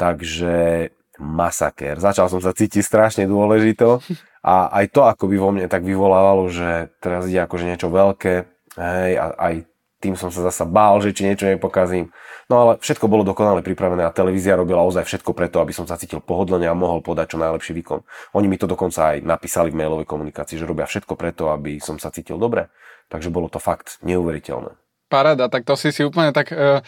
Takže 0.00 0.88
masaker. 1.20 2.00
Začal 2.00 2.32
som 2.32 2.40
sa 2.40 2.56
cítiť 2.56 2.80
strašne 2.80 3.28
dôležito 3.28 4.00
a 4.40 4.72
aj 4.72 4.84
to 4.88 5.04
ako 5.04 5.28
by 5.28 5.36
vo 5.36 5.52
mne 5.52 5.68
tak 5.68 5.84
vyvolávalo, 5.84 6.48
že 6.48 6.88
teraz 7.04 7.28
ide 7.28 7.44
akože 7.44 7.68
niečo 7.68 7.92
veľké, 7.92 8.48
hej, 8.80 9.12
a 9.20 9.24
aj 9.36 9.54
tým 10.00 10.16
som 10.16 10.32
sa 10.32 10.40
zasa 10.40 10.64
bál, 10.64 10.98
že 11.04 11.12
či 11.12 11.28
niečo 11.28 11.44
nepokazím. 11.44 12.08
No 12.48 12.66
ale 12.66 12.72
všetko 12.80 13.06
bolo 13.06 13.22
dokonale 13.22 13.60
pripravené 13.60 14.08
a 14.08 14.10
televízia 14.10 14.56
robila 14.56 14.82
ozaj 14.82 15.04
všetko 15.04 15.36
preto, 15.36 15.60
aby 15.60 15.76
som 15.76 15.84
sa 15.84 16.00
cítil 16.00 16.24
pohodlne 16.24 16.66
a 16.66 16.74
mohol 16.74 17.04
podať 17.04 17.36
čo 17.36 17.38
najlepší 17.38 17.76
výkon. 17.76 18.00
Oni 18.34 18.48
mi 18.48 18.56
to 18.56 18.64
dokonca 18.66 19.14
aj 19.14 19.22
napísali 19.22 19.68
v 19.68 19.78
mailovej 19.78 20.08
komunikácii, 20.08 20.56
že 20.56 20.66
robia 20.66 20.88
všetko 20.88 21.14
preto, 21.14 21.52
aby 21.52 21.78
som 21.78 22.00
sa 22.00 22.08
cítil 22.08 22.40
dobre. 22.40 22.72
Takže 23.12 23.28
bolo 23.28 23.52
to 23.52 23.60
fakt 23.60 24.00
neuveriteľné. 24.02 24.74
Paráda, 25.12 25.52
tak 25.52 25.68
to 25.68 25.76
si 25.76 25.92
si 25.92 26.06
úplne 26.06 26.30
tak 26.30 26.54
uh, 26.54 26.80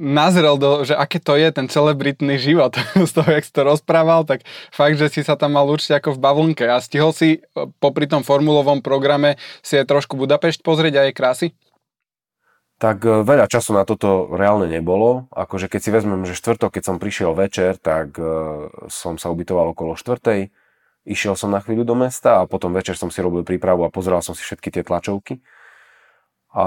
nazrel 0.00 0.56
do, 0.56 0.82
že 0.88 0.96
aké 0.96 1.20
to 1.20 1.36
je 1.36 1.52
ten 1.52 1.68
celebritný 1.68 2.40
život 2.40 2.72
z 3.08 3.12
toho, 3.12 3.28
jak 3.28 3.44
si 3.44 3.52
to 3.52 3.62
rozprával, 3.62 4.24
tak 4.24 4.42
fakt, 4.72 4.96
že 4.96 5.12
si 5.12 5.20
sa 5.20 5.36
tam 5.36 5.54
mal 5.54 5.68
určite 5.68 6.00
ako 6.00 6.16
v 6.16 6.22
bavlnke 6.22 6.64
a 6.64 6.80
stihol 6.80 7.12
si 7.12 7.38
e, 7.38 7.40
popri 7.76 8.08
tom 8.08 8.24
formulovom 8.24 8.80
programe 8.80 9.36
si 9.60 9.76
aj 9.76 9.90
trošku 9.92 10.16
Budapešť 10.16 10.64
pozrieť 10.64 10.94
a 10.96 11.02
jej 11.04 11.14
krásy? 11.14 11.46
Tak 12.76 13.04
e, 13.04 13.24
veľa 13.24 13.48
času 13.48 13.72
na 13.72 13.88
toto 13.88 14.28
reálne 14.32 14.68
nebolo. 14.68 15.28
Akože 15.32 15.68
keď 15.72 15.80
si 15.80 15.90
vezmem, 15.92 16.22
že 16.28 16.36
štvrtok, 16.36 16.76
keď 16.76 16.82
som 16.84 16.96
prišiel 17.00 17.32
večer, 17.32 17.80
tak 17.80 18.20
uh, 18.20 18.68
som 18.92 19.16
sa 19.16 19.32
ubytoval 19.32 19.72
okolo 19.72 19.96
štvrtej, 19.96 20.52
išiel 21.08 21.38
som 21.40 21.48
na 21.48 21.64
chvíľu 21.64 21.88
do 21.88 21.96
mesta 21.96 22.44
a 22.44 22.48
potom 22.48 22.76
večer 22.76 23.00
som 23.00 23.08
si 23.08 23.24
robil 23.24 23.48
prípravu 23.48 23.86
a 23.86 23.92
pozeral 23.92 24.20
som 24.20 24.36
si 24.36 24.44
všetky 24.44 24.68
tie 24.68 24.82
tlačovky. 24.84 25.40
A 26.52 26.66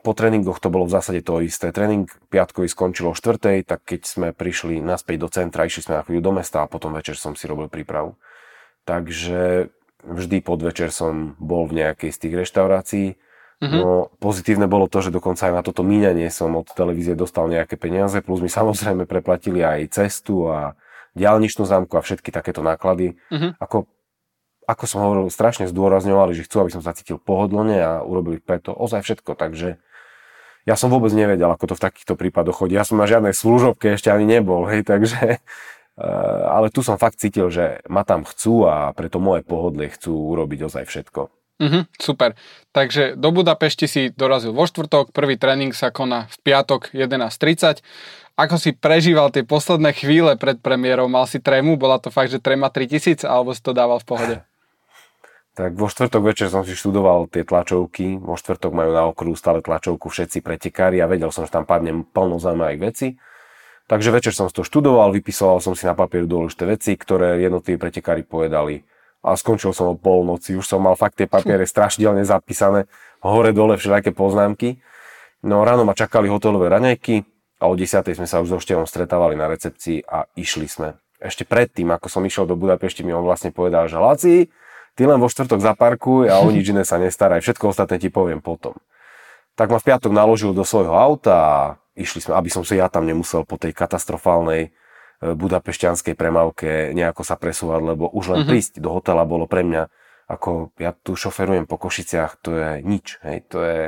po 0.00 0.12
tréningoch 0.14 0.62
to 0.62 0.70
bolo 0.70 0.86
v 0.86 0.94
zásade 0.94 1.20
to 1.26 1.42
isté. 1.42 1.74
Tréning 1.74 2.06
piatkový 2.30 2.70
skončil 2.70 3.10
o 3.10 3.18
štvrtej, 3.18 3.66
tak 3.66 3.82
keď 3.82 4.00
sme 4.06 4.28
prišli 4.30 4.78
naspäť 4.78 5.16
do 5.26 5.28
centra, 5.28 5.66
išli 5.66 5.90
sme 5.90 5.98
na 5.98 6.06
chvíľu 6.06 6.30
do 6.30 6.32
mesta 6.38 6.62
a 6.62 6.70
potom 6.70 6.94
večer 6.94 7.18
som 7.18 7.34
si 7.34 7.50
robil 7.50 7.66
prípravu. 7.66 8.14
Takže 8.86 9.74
vždy 10.06 10.36
podvečer 10.40 10.94
som 10.94 11.34
bol 11.36 11.66
v 11.66 11.84
nejakej 11.84 12.10
z 12.14 12.18
tých 12.22 12.34
reštaurácií 12.46 13.06
Mm-hmm. 13.60 13.80
No 13.84 14.08
pozitívne 14.24 14.64
bolo 14.64 14.88
to, 14.88 15.04
že 15.04 15.12
dokonca 15.12 15.52
aj 15.52 15.54
na 15.60 15.62
toto 15.62 15.84
míňanie 15.84 16.32
som 16.32 16.56
od 16.56 16.72
televízie 16.72 17.12
dostal 17.12 17.44
nejaké 17.44 17.76
peniaze, 17.76 18.24
plus 18.24 18.40
mi 18.40 18.48
samozrejme 18.48 19.04
preplatili 19.04 19.60
aj 19.60 20.00
cestu 20.00 20.48
a 20.48 20.72
diálničnú 21.12 21.68
zámku 21.68 21.92
a 22.00 22.04
všetky 22.04 22.32
takéto 22.32 22.64
náklady. 22.64 23.20
Mm-hmm. 23.28 23.60
Ako, 23.60 23.84
ako 24.64 24.84
som 24.88 25.04
hovoril, 25.04 25.28
strašne 25.28 25.68
zdôrazňovali, 25.68 26.32
že 26.32 26.48
chcú, 26.48 26.64
aby 26.64 26.72
som 26.72 26.80
sa 26.80 26.96
cítil 26.96 27.20
pohodlne 27.20 27.76
a 27.84 27.92
urobili 28.00 28.40
preto 28.40 28.72
ozaj 28.72 29.04
všetko, 29.04 29.36
takže 29.36 29.76
ja 30.68 30.74
som 30.76 30.92
vôbec 30.92 31.12
nevedel, 31.12 31.48
ako 31.48 31.72
to 31.72 31.74
v 31.76 31.84
takýchto 31.84 32.14
prípadoch 32.16 32.64
chodí. 32.64 32.76
Ja 32.76 32.84
som 32.84 33.00
na 33.00 33.08
žiadnej 33.08 33.32
služobke 33.32 33.96
ešte 33.96 34.12
ani 34.12 34.24
nebol, 34.28 34.64
hej, 34.68 34.88
takže 34.88 35.20
eh, 35.36 36.42
ale 36.48 36.72
tu 36.72 36.80
som 36.80 36.96
fakt 36.96 37.20
cítil, 37.20 37.52
že 37.52 37.84
ma 37.92 38.08
tam 38.08 38.24
chcú 38.24 38.64
a 38.64 38.96
preto 38.96 39.20
moje 39.20 39.44
pohodlie 39.44 39.92
chcú 39.92 40.16
urobiť 40.32 40.68
ozaj 40.68 40.84
všetko. 40.88 41.39
Mhm, 41.60 41.92
super. 42.00 42.40
Takže 42.72 43.20
do 43.20 43.28
Budapešti 43.36 43.84
si 43.84 44.02
dorazil 44.08 44.56
vo 44.56 44.64
štvrtok, 44.64 45.12
prvý 45.12 45.36
tréning 45.36 45.76
sa 45.76 45.92
koná 45.92 46.24
v 46.32 46.36
piatok 46.48 46.96
11.30. 46.96 47.84
Ako 48.40 48.56
si 48.56 48.72
prežíval 48.72 49.28
tie 49.28 49.44
posledné 49.44 49.92
chvíle 49.92 50.32
pred 50.40 50.56
premiérou? 50.56 51.12
Mal 51.12 51.28
si 51.28 51.36
trému? 51.36 51.76
Bola 51.76 52.00
to 52.00 52.08
fakt, 52.08 52.32
že 52.32 52.40
tréma 52.40 52.72
3000 52.72 53.28
alebo 53.28 53.52
si 53.52 53.60
to 53.60 53.76
dával 53.76 54.00
v 54.00 54.08
pohode? 54.08 54.36
Tak 55.50 55.76
vo 55.76 55.90
štvrtok 55.90 56.22
večer 56.24 56.46
som 56.48 56.62
si 56.62 56.72
študoval 56.72 57.26
tie 57.26 57.42
tlačovky. 57.42 58.16
Vo 58.16 58.38
štvrtok 58.38 58.70
majú 58.70 58.94
na 58.94 59.04
okruhu 59.10 59.34
stále 59.34 59.60
tlačovku 59.60 60.08
všetci 60.08 60.40
pretekári 60.46 61.02
a 61.02 61.10
vedel 61.10 61.28
som, 61.34 61.44
že 61.44 61.52
tam 61.52 61.66
padne 61.66 62.06
plno 62.06 62.38
zaujímavých 62.38 62.80
vecí. 62.80 63.18
Takže 63.90 64.14
večer 64.14 64.32
som 64.32 64.46
to 64.46 64.62
študoval, 64.62 65.10
vypisoval 65.10 65.58
som 65.58 65.74
si 65.74 65.84
na 65.84 65.98
papier 65.98 66.24
dôležité 66.24 66.64
veci, 66.64 66.94
ktoré 66.94 67.42
jednotliví 67.42 67.76
pretekári 67.82 68.22
povedali 68.22 68.86
a 69.20 69.36
skončil 69.36 69.76
som 69.76 69.92
o 69.92 69.96
polnoci. 69.96 70.56
Už 70.56 70.64
som 70.64 70.80
mal 70.80 70.96
fakt 70.96 71.20
tie 71.20 71.28
papiere 71.28 71.68
strašidelne 71.70 72.24
zapísané, 72.24 72.88
hore 73.20 73.52
dole 73.52 73.76
všelijaké 73.76 74.16
poznámky. 74.16 74.80
No 75.40 75.64
ráno 75.64 75.88
ma 75.88 75.96
čakali 75.96 76.28
hotelové 76.28 76.68
raňajky 76.68 77.24
a 77.60 77.68
o 77.68 77.76
10. 77.76 78.04
sme 78.16 78.28
sa 78.28 78.40
už 78.40 78.56
so 78.56 78.58
Števom 78.60 78.84
stretávali 78.84 79.36
na 79.36 79.48
recepcii 79.48 80.04
a 80.04 80.28
išli 80.36 80.68
sme. 80.68 80.96
Ešte 81.20 81.44
predtým, 81.44 81.88
ako 81.92 82.08
som 82.08 82.24
išiel 82.24 82.48
do 82.48 82.56
Budapešti, 82.56 83.04
mi 83.04 83.12
on 83.12 83.24
vlastne 83.24 83.52
povedal, 83.52 83.88
že 83.88 84.00
Laci, 84.00 84.48
ty 84.96 85.02
len 85.04 85.20
vo 85.20 85.28
štvrtok 85.28 85.60
zaparkuj 85.60 86.32
a 86.32 86.40
o 86.40 86.48
nič 86.48 86.72
iné 86.72 86.84
sa 86.84 86.96
nestaraj, 86.96 87.44
všetko 87.44 87.72
ostatné 87.72 88.00
ti 88.00 88.08
poviem 88.08 88.40
potom. 88.40 88.72
Tak 89.52 89.68
ma 89.68 89.76
v 89.76 89.92
piatok 89.92 90.12
naložil 90.16 90.56
do 90.56 90.64
svojho 90.64 90.96
auta 90.96 91.36
a 91.36 91.56
išli 91.92 92.24
sme, 92.24 92.40
aby 92.40 92.48
som 92.48 92.64
sa 92.64 92.72
ja 92.72 92.88
tam 92.88 93.04
nemusel 93.04 93.44
po 93.44 93.60
tej 93.60 93.76
katastrofálnej 93.76 94.72
budapešťanskej 95.20 96.16
premávke 96.16 96.96
nejako 96.96 97.22
sa 97.22 97.36
presúvať, 97.36 97.80
lebo 97.94 98.08
už 98.08 98.32
len 98.32 98.38
mm-hmm. 98.42 98.50
prísť 98.50 98.72
do 98.80 98.90
hotela 98.96 99.28
bolo 99.28 99.44
pre 99.44 99.60
mňa, 99.60 99.92
ako 100.32 100.72
ja 100.80 100.96
tu 100.96 101.12
šoferujem 101.12 101.68
po 101.68 101.76
Košiciach, 101.76 102.40
to 102.40 102.56
je 102.56 102.68
nič, 102.80 103.20
hej, 103.20 103.44
to 103.50 103.58
je 103.60 103.82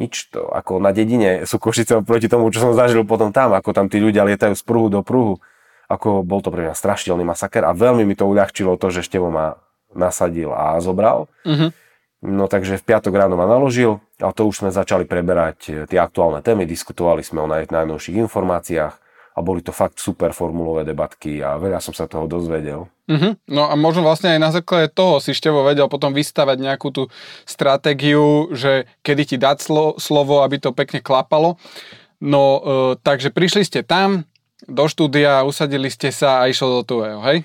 nič, 0.00 0.32
to 0.32 0.48
ako 0.50 0.82
na 0.82 0.90
dedine 0.90 1.46
sú 1.46 1.62
Košice 1.62 2.02
proti 2.02 2.26
tomu, 2.26 2.50
čo 2.50 2.64
som 2.66 2.72
zažil 2.74 3.06
potom 3.06 3.30
tam, 3.30 3.54
ako 3.54 3.70
tam 3.70 3.86
tí 3.86 4.02
ľudia 4.02 4.26
lietajú 4.26 4.58
z 4.58 4.64
pruhu 4.66 4.88
do 4.90 5.06
pruhu, 5.06 5.38
ako 5.86 6.26
bol 6.26 6.42
to 6.42 6.50
pre 6.50 6.66
mňa 6.66 6.74
strašidelný 6.74 7.22
masaker 7.22 7.62
a 7.62 7.76
veľmi 7.76 8.02
mi 8.02 8.18
to 8.18 8.26
uľahčilo 8.26 8.74
to, 8.74 8.90
že 8.90 9.06
Števo 9.06 9.30
ma 9.30 9.60
nasadil 9.94 10.50
a 10.50 10.78
zobral. 10.82 11.30
Mm-hmm. 11.46 11.70
No 12.20 12.52
takže 12.52 12.76
v 12.76 12.84
piatok 12.84 13.16
ráno 13.16 13.38
ma 13.38 13.48
naložil 13.48 14.02
a 14.20 14.28
to 14.34 14.44
už 14.44 14.64
sme 14.64 14.70
začali 14.74 15.08
preberať 15.08 15.88
tie 15.88 15.98
aktuálne 15.98 16.44
témy, 16.44 16.68
diskutovali 16.68 17.24
sme 17.24 17.44
o 17.44 17.48
najnovších 17.48 18.16
informáciách, 18.28 19.09
a 19.30 19.38
boli 19.40 19.62
to 19.62 19.70
fakt 19.70 20.02
super 20.02 20.34
formulové 20.34 20.82
debatky 20.82 21.38
a 21.38 21.54
veľa 21.54 21.78
som 21.78 21.94
sa 21.94 22.10
toho 22.10 22.26
dozvedel. 22.26 22.90
Uh-huh. 23.06 23.34
No 23.46 23.70
a 23.70 23.74
možno 23.78 24.02
vlastne 24.02 24.34
aj 24.34 24.40
na 24.42 24.50
základe 24.50 24.90
toho 24.90 25.18
si 25.22 25.34
Števo 25.34 25.62
vedel 25.66 25.86
potom 25.86 26.14
vystavať 26.14 26.56
nejakú 26.58 26.90
tú 26.90 27.02
stratégiu, 27.46 28.50
že 28.54 28.90
kedy 29.02 29.22
ti 29.34 29.36
dať 29.38 29.56
slo- 29.62 29.96
slovo, 29.98 30.42
aby 30.42 30.58
to 30.58 30.74
pekne 30.74 31.02
klapalo. 31.02 31.58
No, 32.20 32.42
e, 32.42 32.60
takže 33.00 33.32
prišli 33.32 33.64
ste 33.64 33.80
tam 33.80 34.28
do 34.68 34.84
štúdia, 34.86 35.46
usadili 35.46 35.88
ste 35.88 36.12
sa 36.12 36.44
a 36.44 36.48
išlo 36.50 36.82
do 36.82 36.82
toho, 36.84 37.22
hej? 37.24 37.42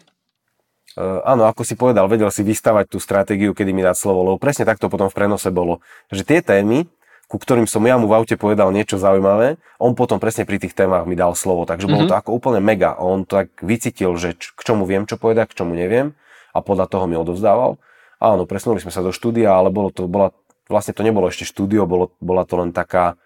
Uh, 0.96 1.20
áno, 1.28 1.44
ako 1.44 1.68
si 1.68 1.76
povedal, 1.76 2.08
vedel 2.08 2.32
si 2.32 2.40
vystavať 2.40 2.88
tú 2.88 3.04
stratégiu, 3.04 3.52
kedy 3.52 3.76
mi 3.76 3.84
dať 3.84 4.00
slovo, 4.00 4.24
lebo 4.32 4.40
presne 4.40 4.64
takto 4.64 4.88
potom 4.88 5.12
v 5.12 5.16
prenose 5.16 5.52
bolo, 5.52 5.84
že 6.08 6.24
tie 6.24 6.40
témy, 6.40 6.88
ku 7.26 7.42
ktorým 7.42 7.66
som 7.66 7.82
ja 7.86 7.98
mu 7.98 8.06
v 8.06 8.16
aute 8.22 8.38
povedal 8.38 8.70
niečo 8.70 9.02
zaujímavé, 9.02 9.58
on 9.82 9.98
potom 9.98 10.22
presne 10.22 10.46
pri 10.46 10.62
tých 10.62 10.78
témach 10.78 11.10
mi 11.10 11.18
dal 11.18 11.34
slovo, 11.34 11.66
takže 11.66 11.90
mm-hmm. 11.90 11.94
bolo 11.94 12.06
mhm. 12.06 12.12
to 12.14 12.20
ako 12.22 12.30
úplne 12.38 12.62
mega. 12.62 12.94
On 13.02 13.26
tak 13.26 13.50
vycítil, 13.66 14.14
že 14.16 14.38
č- 14.38 14.54
k 14.54 14.62
čomu 14.62 14.86
viem, 14.86 15.10
čo 15.10 15.18
povedať, 15.18 15.52
k 15.54 15.64
čomu 15.64 15.74
neviem 15.74 16.14
a 16.56 16.64
podľa 16.64 16.88
toho 16.88 17.06
mi 17.10 17.18
odovzdával. 17.20 17.82
Áno, 18.22 18.48
presnuli 18.48 18.80
sme 18.80 18.94
sa 18.94 19.04
do 19.04 19.12
štúdia, 19.12 19.52
ale 19.52 19.68
bolo 19.74 19.92
to, 19.92 20.08
bola, 20.08 20.32
vlastne 20.72 20.96
to 20.96 21.04
nebolo 21.04 21.28
ešte 21.28 21.44
štúdio, 21.44 21.84
bolo, 21.84 22.16
bola 22.24 22.48
to 22.48 22.56
len 22.56 22.72
taká 22.72 23.20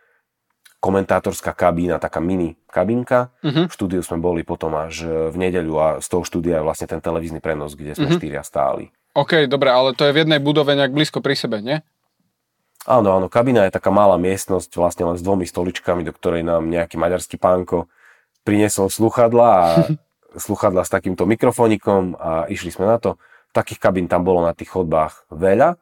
komentátorská 0.79 1.51
kabína, 1.53 1.99
taká 1.99 2.23
mini 2.23 2.55
kabinka. 2.71 3.35
Mm-hmm. 3.43 3.67
V 3.67 3.75
štúdiu 3.75 4.01
sme 4.01 4.17
boli 4.17 4.47
potom 4.47 4.73
až 4.79 5.05
v 5.29 5.35
nedeľu 5.35 5.75
a 5.75 5.87
z 5.99 6.07
toho 6.07 6.23
štúdia 6.23 6.63
je 6.63 6.65
vlastne 6.65 6.87
ten 6.87 7.03
televízny 7.03 7.43
prenos, 7.43 7.75
kde 7.75 7.99
sme 7.99 8.09
mm-hmm. 8.09 8.17
štyria 8.17 8.41
stáli. 8.41 8.89
OK, 9.13 9.45
dobre, 9.51 9.69
ale 9.69 9.91
to 9.91 10.07
je 10.07 10.15
v 10.15 10.23
jednej 10.23 10.39
budove 10.39 10.71
nejak 10.73 10.95
blízko 10.95 11.19
pri 11.19 11.35
sebe, 11.35 11.59
nie? 11.59 11.83
Áno, 12.89 13.13
áno, 13.13 13.29
kabína 13.29 13.69
je 13.69 13.77
taká 13.77 13.93
malá 13.93 14.17
miestnosť, 14.17 14.73
vlastne 14.73 15.05
len 15.05 15.13
s 15.13 15.21
dvomi 15.21 15.45
stoličkami, 15.45 16.01
do 16.01 16.09
ktorej 16.09 16.41
nám 16.41 16.73
nejaký 16.73 16.97
maďarský 16.97 17.37
pánko 17.37 17.85
priniesol 18.41 18.89
sluchadla 18.89 19.45
a 19.45 19.65
sluchadla 20.49 20.81
s 20.81 20.89
takýmto 20.89 21.29
mikrofonikom 21.29 22.17
a 22.17 22.49
išli 22.49 22.73
sme 22.73 22.89
na 22.89 22.97
to. 22.97 23.21
Takých 23.53 23.77
kabín 23.77 24.09
tam 24.09 24.25
bolo 24.25 24.41
na 24.41 24.57
tých 24.57 24.73
chodbách 24.73 25.29
veľa. 25.29 25.77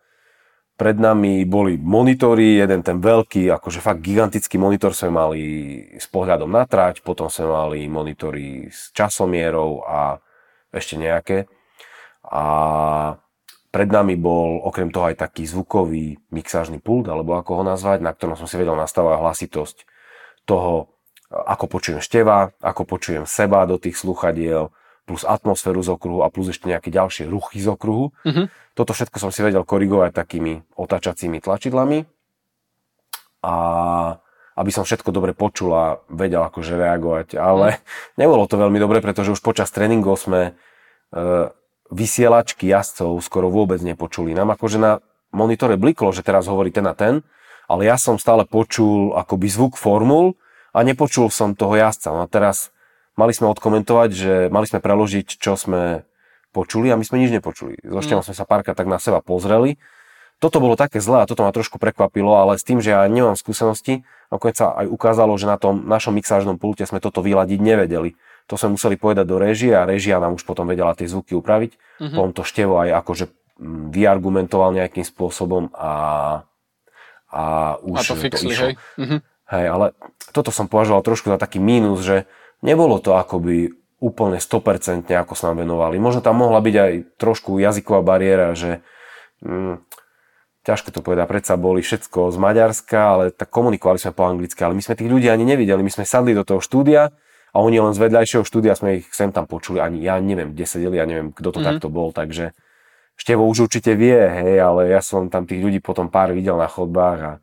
Pred 0.75 0.97
nami 0.99 1.47
boli 1.47 1.79
monitory, 1.79 2.59
jeden 2.59 2.83
ten 2.83 2.99
veľký, 2.99 3.55
akože 3.55 3.79
fakt 3.79 4.03
gigantický 4.03 4.59
monitor 4.59 4.91
sme 4.91 5.15
mali 5.15 5.41
s 5.95 6.11
pohľadom 6.11 6.51
na 6.51 6.67
trať, 6.67 7.07
potom 7.07 7.31
sme 7.31 7.47
mali 7.47 7.87
monitory 7.87 8.67
s 8.67 8.91
časomierou 8.91 9.79
a 9.87 10.19
ešte 10.75 10.99
nejaké. 10.99 11.47
A 12.27 12.43
pred 13.71 13.89
nami 13.91 14.15
bol 14.15 14.63
okrem 14.63 14.89
toho 14.89 15.11
aj 15.11 15.19
taký 15.19 15.43
zvukový 15.43 16.17
mixážny 16.31 16.79
pult, 16.79 17.11
alebo 17.11 17.35
ako 17.35 17.61
ho 17.61 17.63
nazvať, 17.67 17.99
na 17.99 18.15
ktorom 18.15 18.39
som 18.39 18.47
si 18.47 18.55
vedel 18.55 18.75
nastavovať 18.79 19.17
hlasitosť 19.19 19.77
toho, 20.47 20.91
ako 21.27 21.65
počujem 21.67 21.99
števa, 21.99 22.55
ako 22.63 22.87
počujem 22.87 23.27
seba 23.27 23.67
do 23.67 23.75
tých 23.75 23.99
sluchadiel, 23.99 24.71
plus 25.07 25.23
atmosféru 25.23 25.79
z 25.79 25.95
okruhu 25.95 26.19
a 26.23 26.27
plus 26.27 26.51
ešte 26.51 26.67
nejaké 26.67 26.91
ďalšie 26.91 27.31
ruchy 27.31 27.63
z 27.63 27.71
okruhu. 27.71 28.11
Mm-hmm. 28.27 28.75
Toto 28.75 28.91
všetko 28.91 29.17
som 29.23 29.31
si 29.31 29.39
vedel 29.39 29.63
korigovať 29.63 30.11
takými 30.11 30.67
otačacími 30.75 31.39
tlačidlami 31.39 32.03
a 33.47 33.53
aby 34.57 34.71
som 34.73 34.83
všetko 34.83 35.13
dobre 35.13 35.37
počul 35.37 35.71
a 35.71 36.01
vedel 36.09 36.41
akože 36.41 36.73
reagovať. 36.75 37.37
Ale 37.37 37.77
mm. 37.77 37.81
nebolo 38.19 38.49
to 38.49 38.57
veľmi 38.57 38.81
dobre, 38.81 38.99
pretože 39.05 39.37
už 39.37 39.45
počas 39.45 39.69
tréningov 39.69 40.17
sme 40.17 40.41
e, 40.49 40.51
vysielačky 41.91 42.67
jazdcov 42.67 43.19
skoro 43.23 43.47
vôbec 43.47 43.79
nepočuli. 43.79 44.35
Nám 44.35 44.55
akože 44.55 44.77
na 44.79 44.99
monitore 45.31 45.79
bliklo, 45.79 46.11
že 46.11 46.23
teraz 46.23 46.47
hovorí 46.47 46.71
ten 46.71 46.87
a 46.87 46.95
ten, 46.95 47.23
ale 47.67 47.87
ja 47.87 47.99
som 47.99 48.15
stále 48.15 48.47
počul 48.47 49.15
akoby 49.15 49.47
zvuk 49.51 49.73
formul 49.75 50.39
a 50.71 50.83
nepočul 50.83 51.27
som 51.31 51.55
toho 51.55 51.75
jazdca. 51.75 52.15
No 52.15 52.23
a 52.23 52.31
teraz 52.31 52.71
mali 53.19 53.35
sme 53.35 53.51
odkomentovať, 53.51 54.09
že 54.13 54.33
mali 54.47 54.65
sme 54.69 54.79
preložiť, 54.79 55.27
čo 55.39 55.59
sme 55.59 56.07
počuli 56.55 56.89
a 56.89 56.95
my 56.95 57.03
sme 57.03 57.19
nič 57.19 57.31
nepočuli. 57.35 57.77
So 57.83 57.99
mm. 57.99 58.23
sme 58.23 58.35
sa 58.35 58.45
párka 58.47 58.71
tak 58.71 58.87
na 58.87 58.97
seba 58.97 59.19
pozreli. 59.19 59.75
Toto 60.37 60.61
bolo 60.61 60.77
také 60.77 61.01
zlé 61.01 61.25
a 61.25 61.29
toto 61.29 61.41
ma 61.41 61.49
trošku 61.49 61.81
prekvapilo, 61.81 62.37
ale 62.37 62.61
s 62.61 62.63
tým, 62.63 62.77
že 62.77 62.93
ja 62.93 63.01
nemám 63.09 63.33
skúsenosti, 63.33 64.05
nakoniec 64.29 64.61
sa 64.61 64.69
aj 64.77 64.85
ukázalo, 64.85 65.33
že 65.33 65.49
na 65.49 65.57
tom 65.57 65.89
našom 65.89 66.13
mixážnom 66.13 66.61
pulte 66.61 66.85
sme 66.85 67.01
toto 67.01 67.25
vyladiť 67.25 67.57
nevedeli. 67.57 68.13
To 68.47 68.55
sme 68.55 68.79
museli 68.79 68.95
povedať 68.95 69.25
do 69.27 69.37
režie 69.37 69.75
a 69.75 69.83
režia 69.83 70.23
nám 70.23 70.39
už 70.39 70.47
potom 70.47 70.67
vedela 70.67 70.95
tie 70.95 71.07
zvuky 71.07 71.35
upraviť. 71.35 71.71
Mm-hmm. 71.75 72.15
Potom 72.15 72.31
to 72.31 72.43
števo 72.47 72.79
aj 72.79 72.89
akože 73.03 73.25
mm, 73.59 73.91
vyargumentoval 73.91 74.71
nejakým 74.71 75.03
spôsobom 75.03 75.71
a 75.75 75.91
a 77.27 77.75
už 77.83 77.97
a 77.99 78.01
to, 78.07 78.15
fixli, 78.15 78.47
to 78.47 78.53
išlo. 78.55 78.67
Hej. 78.71 78.75
Mhm. 79.03 79.17
hej, 79.51 79.65
ale 79.67 79.85
toto 80.31 80.49
som 80.55 80.71
považoval 80.71 81.03
trošku 81.03 81.27
za 81.27 81.35
taký 81.35 81.59
mínus, 81.59 82.07
že 82.07 82.23
nebolo 82.63 83.03
to 83.03 83.19
akoby 83.19 83.75
úplne 83.97 84.37
100% 84.37 85.09
ako 85.11 85.33
sa 85.33 85.51
nám 85.51 85.65
venovali. 85.65 85.97
Možno 85.97 86.21
tam 86.21 86.39
mohla 86.39 86.61
byť 86.61 86.75
aj 86.77 86.93
trošku 87.17 87.57
jazyková 87.57 88.05
bariéra, 88.05 88.53
že 88.53 88.85
hm, 89.41 89.81
ťažko 90.63 90.93
to 90.93 90.99
povedať, 91.01 91.25
predsa 91.27 91.57
boli 91.57 91.81
všetko 91.81 92.29
z 92.29 92.37
Maďarska, 92.37 92.99
ale 92.99 93.23
tak 93.33 93.49
komunikovali 93.49 93.97
sme 93.97 94.13
po 94.13 94.23
anglicky, 94.29 94.59
ale 94.61 94.77
my 94.77 94.83
sme 94.85 94.95
tých 94.95 95.09
ľudí 95.09 95.27
ani 95.27 95.43
nevideli. 95.43 95.81
My 95.81 95.91
sme 95.91 96.05
sadli 96.05 96.37
do 96.37 96.45
toho 96.45 96.61
štúdia 96.61 97.11
a 97.51 97.57
oni 97.63 97.77
len 97.79 97.93
z 97.95 98.03
vedľajšieho 98.03 98.43
štúdia 98.43 98.75
sme 98.75 99.01
ich 99.01 99.07
sem 99.15 99.31
tam 99.31 99.47
počuli. 99.47 99.79
Ani 99.79 100.03
ja 100.03 100.19
neviem, 100.19 100.53
kde 100.53 100.65
sedeli, 100.67 100.99
ja 100.99 101.05
neviem, 101.07 101.31
kto 101.31 101.49
to 101.51 101.59
mm-hmm. 101.59 101.67
takto 101.67 101.87
bol, 101.87 102.11
takže 102.11 102.55
Števo 103.17 103.49
už 103.49 103.65
určite 103.65 103.97
vie, 103.97 104.13
hej, 104.13 104.61
ale 104.61 104.93
ja 104.93 105.01
som 105.01 105.25
tam 105.25 105.49
tých 105.49 105.57
ľudí 105.57 105.81
potom 105.81 106.05
pár 106.05 106.37
videl 106.37 106.53
na 106.53 106.69
chodbách 106.69 107.19
a, 107.25 107.33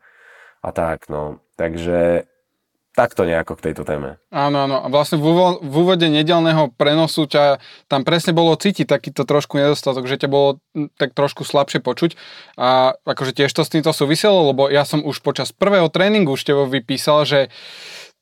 a 0.63 0.69
tak, 0.71 1.11
no. 1.11 1.43
Takže 1.59 2.23
takto 2.95 3.27
nejako 3.27 3.59
k 3.59 3.63
tejto 3.69 3.83
téme. 3.83 4.15
Áno, 4.31 4.63
áno. 4.63 4.79
A 4.79 4.87
vlastne 4.87 5.19
v, 5.19 5.27
úvo- 5.27 5.59
v 5.59 5.75
úvode 5.83 6.07
nedelného 6.07 6.71
prenosu 6.79 7.27
ťa 7.27 7.59
tam 7.91 8.07
presne 8.07 8.31
bolo 8.31 8.55
cítiť 8.55 8.87
takýto 8.87 9.27
trošku 9.27 9.59
nedostatok, 9.59 10.07
že 10.07 10.15
ťa 10.15 10.31
bolo 10.31 10.63
tak 10.95 11.11
trošku 11.11 11.43
slabšie 11.43 11.83
počuť. 11.83 12.15
A 12.55 12.95
akože 13.03 13.35
tiež 13.35 13.51
to 13.51 13.67
s 13.67 13.71
týmto 13.75 13.91
súviselo, 13.91 14.47
lebo 14.55 14.71
ja 14.71 14.87
som 14.87 15.03
už 15.03 15.19
počas 15.19 15.51
prvého 15.51 15.91
tréningu 15.91 16.39
Števo 16.39 16.71
vypísal, 16.71 17.27
že 17.27 17.39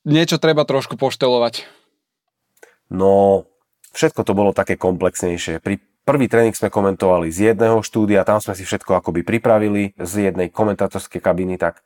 niečo 0.04 0.40
treba 0.40 0.64
trošku 0.68 0.96
poštelovať. 1.00 1.68
No, 2.94 3.44
všetko 3.96 4.22
to 4.24 4.34
bolo 4.38 4.52
také 4.54 4.78
komplexnejšie. 4.78 5.64
Pri 5.64 5.82
Prvý 6.04 6.28
tréning 6.28 6.52
sme 6.52 6.68
komentovali 6.68 7.32
z 7.32 7.56
jedného 7.56 7.80
štúdia, 7.80 8.28
tam 8.28 8.44
sme 8.44 8.60
si 8.60 8.68
všetko 8.68 9.00
akoby 9.00 9.24
pripravili, 9.24 9.96
z 9.96 10.28
jednej 10.28 10.52
komentátorskej 10.52 11.24
kabiny, 11.24 11.56
tak 11.56 11.80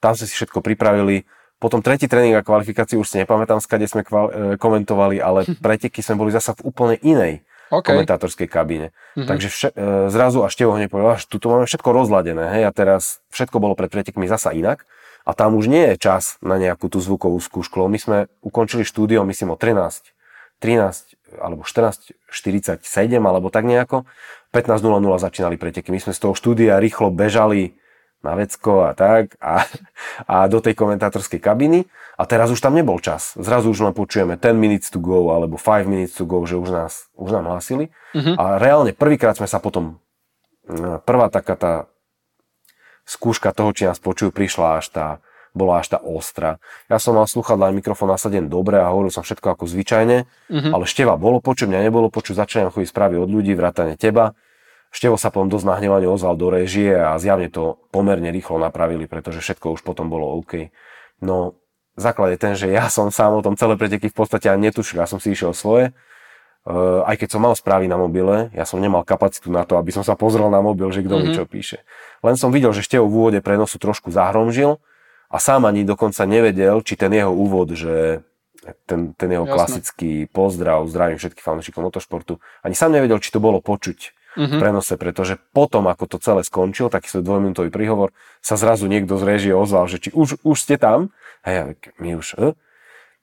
tam 0.00 0.16
sme 0.16 0.24
si 0.24 0.32
všetko 0.32 0.64
pripravili. 0.64 1.28
Potom 1.60 1.84
tretí 1.84 2.08
tréning 2.08 2.32
a 2.32 2.40
kvalifikáciu 2.40 3.04
už 3.04 3.12
si 3.12 3.20
nepamätám, 3.20 3.60
skade 3.60 3.84
sme 3.84 4.08
kval- 4.08 4.32
e, 4.32 4.36
komentovali, 4.56 5.20
ale 5.20 5.44
preteky 5.64 6.00
sme 6.00 6.16
boli 6.16 6.32
zasa 6.32 6.56
v 6.56 6.64
úplne 6.64 6.96
inej 7.04 7.44
okay. 7.68 7.92
komentátorskej 7.92 8.48
kabíne. 8.48 8.96
Mm-hmm. 9.12 9.28
Takže 9.28 9.48
vše, 9.52 9.68
e, 9.76 10.08
zrazu 10.08 10.40
až 10.48 10.56
teho 10.56 10.72
hneď 10.72 10.88
povedal, 10.88 11.20
že 11.20 11.28
tu 11.28 11.36
máme 11.52 11.68
všetko 11.68 11.92
rozladené, 11.92 12.48
hej, 12.56 12.64
a 12.64 12.72
teraz 12.72 13.20
všetko 13.36 13.60
bolo 13.60 13.76
pred 13.76 13.92
pretekmi 13.92 14.24
zasa 14.24 14.56
inak 14.56 14.88
a 15.28 15.36
tam 15.36 15.60
už 15.60 15.68
nie 15.68 15.92
je 15.92 16.00
čas 16.00 16.40
na 16.40 16.56
nejakú 16.56 16.88
tú 16.88 17.04
zvukovú 17.04 17.36
skúšku. 17.36 17.84
My 17.84 18.00
sme 18.00 18.32
ukončili 18.40 18.80
štúdio, 18.80 19.28
myslím, 19.28 19.52
o 19.52 19.60
13, 19.60 20.16
13 20.64 21.36
alebo 21.36 21.68
14.47 21.68 22.80
alebo 23.20 23.52
tak 23.52 23.68
nejako. 23.68 24.08
15.00 24.56 24.80
začínali 25.20 25.60
preteky. 25.60 25.92
My 25.92 26.00
sme 26.00 26.16
z 26.16 26.24
toho 26.24 26.32
štúdia 26.32 26.80
rýchlo 26.80 27.12
bežali 27.12 27.76
na 28.24 28.32
vecko 28.34 28.88
a 28.88 28.96
tak 28.96 29.36
a, 29.38 29.68
a 30.24 30.48
do 30.48 30.64
tej 30.64 30.72
komentátorskej 30.72 31.38
kabiny 31.38 31.84
a 32.16 32.24
teraz 32.24 32.48
už 32.48 32.58
tam 32.58 32.72
nebol 32.72 32.96
čas. 32.98 33.36
Zrazu 33.36 33.68
už 33.70 33.84
len 33.84 33.94
počujeme 33.94 34.40
10 34.40 34.56
minutes 34.56 34.88
to 34.88 34.98
go 34.98 35.28
alebo 35.30 35.60
5 35.60 35.84
minutes 35.84 36.16
to 36.16 36.24
go, 36.24 36.42
že 36.48 36.56
už, 36.56 36.72
nás, 36.72 37.06
už 37.14 37.30
nám 37.36 37.46
hlásili. 37.46 37.92
Uh-huh. 38.16 38.34
A 38.34 38.56
reálne 38.56 38.96
prvýkrát 38.96 39.36
sme 39.36 39.46
sa 39.46 39.60
potom, 39.60 40.00
prvá 41.04 41.28
taká 41.30 41.54
tá 41.54 41.72
skúška 43.08 43.56
toho, 43.56 43.72
či 43.72 43.88
nás 43.88 43.96
počujú, 43.96 44.28
prišla 44.28 44.84
až 44.84 44.86
tá 44.92 45.06
bola 45.56 45.80
až 45.80 45.96
tá 45.96 45.98
ostra. 45.98 46.62
Ja 46.86 47.00
som 47.00 47.16
mal 47.16 47.26
sluchadla 47.26 47.72
a 47.72 47.74
mikrofón 47.74 48.12
nasadený 48.12 48.46
dobre 48.46 48.78
a 48.78 48.92
hovoril 48.92 49.10
som 49.10 49.24
všetko 49.24 49.58
ako 49.58 49.64
zvyčajne, 49.66 50.28
mm-hmm. 50.28 50.70
ale 50.70 50.84
števa 50.86 51.18
bolo 51.18 51.42
počuť, 51.42 51.66
mňa 51.66 51.88
nebolo 51.88 52.12
počuť, 52.12 52.38
začínam 52.38 52.70
chodiť 52.70 52.88
správy 52.92 53.18
od 53.18 53.26
ľudí, 53.26 53.56
vrátane 53.58 53.98
teba. 53.98 54.38
Števo 54.88 55.20
sa 55.20 55.28
potom 55.28 55.52
dosť 55.52 55.68
nahnevane 55.68 56.08
ozval 56.08 56.38
do 56.38 56.48
režie 56.48 56.96
a 56.96 57.18
zjavne 57.20 57.52
to 57.52 57.76
pomerne 57.92 58.32
rýchlo 58.32 58.56
napravili, 58.56 59.04
pretože 59.04 59.44
všetko 59.44 59.76
už 59.76 59.84
potom 59.84 60.08
bolo 60.08 60.32
OK. 60.40 60.72
No, 61.20 61.60
základ 61.98 62.32
je 62.32 62.38
ten, 62.40 62.54
že 62.56 62.72
ja 62.72 62.88
som 62.88 63.12
sám 63.12 63.36
o 63.36 63.44
tom 63.44 63.52
celé 63.58 63.76
preteky 63.76 64.08
v 64.08 64.16
podstate 64.16 64.48
ani 64.48 64.72
netušil, 64.72 65.02
ja 65.02 65.08
som 65.10 65.20
si 65.20 65.36
išiel 65.36 65.52
svoje. 65.52 65.92
Aj 67.08 67.16
keď 67.16 67.28
som 67.32 67.40
mal 67.40 67.56
správy 67.56 67.88
na 67.88 67.96
mobile, 67.96 68.52
ja 68.52 68.68
som 68.68 68.76
nemal 68.76 69.00
kapacitu 69.00 69.48
na 69.48 69.64
to, 69.64 69.80
aby 69.80 69.88
som 69.88 70.04
sa 70.04 70.12
pozrel 70.12 70.52
na 70.52 70.60
mobil, 70.60 70.92
že 70.92 71.00
kto 71.00 71.16
mm-hmm. 71.16 71.32
mi 71.32 71.36
čo 71.36 71.48
píše. 71.48 71.80
Len 72.20 72.36
som 72.36 72.52
videl, 72.52 72.76
že 72.76 72.84
Števo 72.84 73.08
v 73.08 73.16
úvode 73.24 73.40
prenosu 73.40 73.80
trošku 73.80 74.12
zahromžil 74.12 74.76
a 75.32 75.36
sám 75.40 75.64
ani 75.64 75.88
dokonca 75.88 76.28
nevedel, 76.28 76.84
či 76.84 77.00
ten 77.00 77.08
jeho 77.16 77.32
úvod, 77.32 77.72
že 77.72 78.20
ten, 78.84 79.16
ten 79.16 79.32
jeho 79.32 79.48
Jasne. 79.48 79.54
klasický 79.56 80.12
pozdrav, 80.28 80.84
zdravím 80.92 81.16
všetkých 81.16 81.44
fanúšikov 81.46 81.88
motošportu, 81.88 82.36
ani 82.60 82.76
sám 82.76 82.92
nevedel, 82.92 83.16
či 83.16 83.32
to 83.32 83.40
bolo 83.40 83.64
počuť 83.64 83.98
uh-huh. 84.36 84.44
v 84.44 84.52
prenose, 84.60 84.94
pretože 85.00 85.40
potom, 85.56 85.88
ako 85.88 86.04
to 86.04 86.16
celé 86.20 86.44
skončil, 86.44 86.92
taký 86.92 87.08
svoj 87.08 87.24
dvojminútový 87.24 87.72
príhovor, 87.72 88.12
sa 88.44 88.60
zrazu 88.60 88.84
niekto 88.90 89.16
z 89.16 89.24
režie 89.24 89.52
ozval, 89.56 89.88
že 89.88 90.02
či 90.02 90.10
už, 90.12 90.44
už 90.44 90.56
ste 90.58 90.76
tam, 90.76 91.14
a 91.40 91.48
ja, 91.48 91.62
my 91.96 92.18
už, 92.18 92.36
eh? 92.36 92.52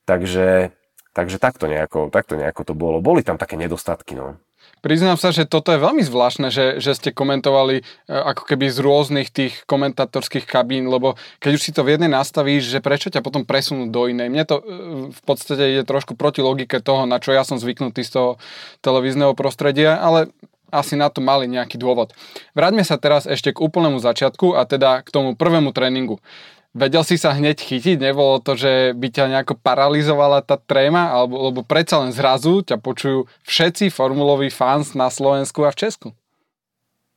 takže, 0.08 0.74
takže 1.16 1.40
takto 1.40 1.64
nejako, 1.64 2.12
takto 2.12 2.36
nejako 2.36 2.62
to 2.68 2.74
bolo. 2.76 3.00
Boli 3.00 3.24
tam 3.24 3.40
také 3.40 3.56
nedostatky, 3.56 4.12
no. 4.12 4.36
Priznám 4.84 5.16
sa, 5.16 5.32
že 5.32 5.48
toto 5.48 5.72
je 5.72 5.80
veľmi 5.80 6.04
zvláštne, 6.04 6.52
že, 6.52 6.78
že 6.78 6.92
ste 6.92 7.10
komentovali 7.10 7.80
e, 7.80 7.82
ako 8.12 8.44
keby 8.44 8.68
z 8.68 8.78
rôznych 8.84 9.28
tých 9.32 9.64
komentátorských 9.64 10.44
kabín, 10.44 10.86
lebo 10.92 11.16
keď 11.40 11.50
už 11.56 11.62
si 11.64 11.72
to 11.72 11.80
v 11.80 11.96
jednej 11.96 12.12
nastavíš, 12.12 12.68
že 12.68 12.84
prečo 12.84 13.08
ťa 13.08 13.24
potom 13.24 13.48
presunú 13.48 13.88
do 13.88 14.06
inej. 14.06 14.28
Mne 14.28 14.44
to 14.44 14.56
e, 14.60 14.64
v 15.10 15.20
podstate 15.24 15.80
je 15.80 15.82
trošku 15.82 16.14
proti 16.14 16.44
logike 16.44 16.78
toho, 16.84 17.08
na 17.08 17.18
čo 17.18 17.32
ja 17.32 17.42
som 17.42 17.56
zvyknutý 17.56 18.04
z 18.04 18.20
toho 18.20 18.30
televízneho 18.84 19.32
prostredia, 19.32 19.96
ale 19.96 20.30
asi 20.70 20.98
na 20.98 21.08
to 21.08 21.22
mali 21.22 21.46
nejaký 21.46 21.78
dôvod. 21.78 22.12
Vráťme 22.52 22.82
sa 22.82 22.98
teraz 22.98 23.24
ešte 23.24 23.54
k 23.54 23.62
úplnému 23.62 24.02
začiatku 24.02 24.58
a 24.58 24.66
teda 24.66 25.02
k 25.06 25.08
tomu 25.08 25.38
prvému 25.38 25.70
tréningu. 25.70 26.18
Vedel 26.76 27.08
si 27.08 27.16
sa 27.16 27.32
hneď 27.32 27.56
chytiť? 27.56 27.96
Nebolo 27.96 28.36
to, 28.44 28.52
že 28.52 28.92
by 28.92 29.08
ťa 29.08 29.32
nejako 29.32 29.56
paralizovala 29.56 30.44
tá 30.44 30.60
tréma? 30.60 31.08
Alebo, 31.08 31.48
lebo 31.48 31.60
predsa 31.64 32.04
len 32.04 32.12
zrazu 32.12 32.60
ťa 32.60 32.76
počujú 32.76 33.24
všetci 33.48 33.88
formuloví 33.88 34.52
fans 34.52 34.92
na 34.92 35.08
Slovensku 35.08 35.64
a 35.64 35.72
v 35.72 35.80
Česku. 35.80 36.08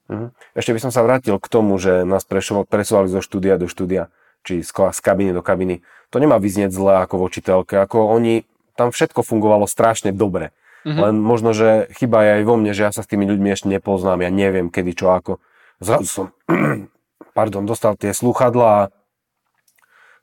Mhm. 0.07 0.31
Ešte 0.55 0.71
by 0.71 0.79
som 0.79 0.91
sa 0.95 1.03
vrátil 1.03 1.35
k 1.35 1.51
tomu, 1.51 1.75
že 1.75 2.07
nás 2.07 2.23
presúvali 2.23 3.11
zo 3.11 3.19
štúdia 3.19 3.59
do 3.59 3.67
štúdia, 3.67 4.07
či 4.47 4.63
z, 4.63 4.71
z 4.71 4.99
kabiny 5.03 5.35
do 5.35 5.43
kabiny. 5.43 5.83
To 6.15 6.23
nemá 6.23 6.39
vyznieť 6.39 6.71
zle 6.71 7.03
ako 7.03 7.27
voči 7.27 7.43
telke, 7.43 7.75
ako 7.75 8.15
oni, 8.15 8.47
tam 8.79 8.95
všetko 8.95 9.27
fungovalo 9.27 9.67
strašne 9.67 10.15
dobre. 10.15 10.55
Mm-hmm. 10.87 10.99
Len 11.03 11.15
možno, 11.19 11.51
že 11.51 11.91
chyba 11.99 12.23
je 12.23 12.29
aj 12.39 12.43
vo 12.47 12.55
mne, 12.55 12.71
že 12.71 12.87
ja 12.87 12.91
sa 12.95 13.03
s 13.03 13.11
tými 13.11 13.27
ľuďmi 13.27 13.51
ešte 13.51 13.67
nepoznám, 13.67 14.23
ja 14.23 14.31
neviem 14.31 14.71
kedy 14.71 14.95
čo 14.95 15.11
ako. 15.11 15.43
Zrazu 15.83 16.07
som, 16.07 16.25
pardon, 17.37 17.67
dostal 17.67 17.99
tie 17.99 18.15
slúchadla 18.15 18.67
a 18.71 18.81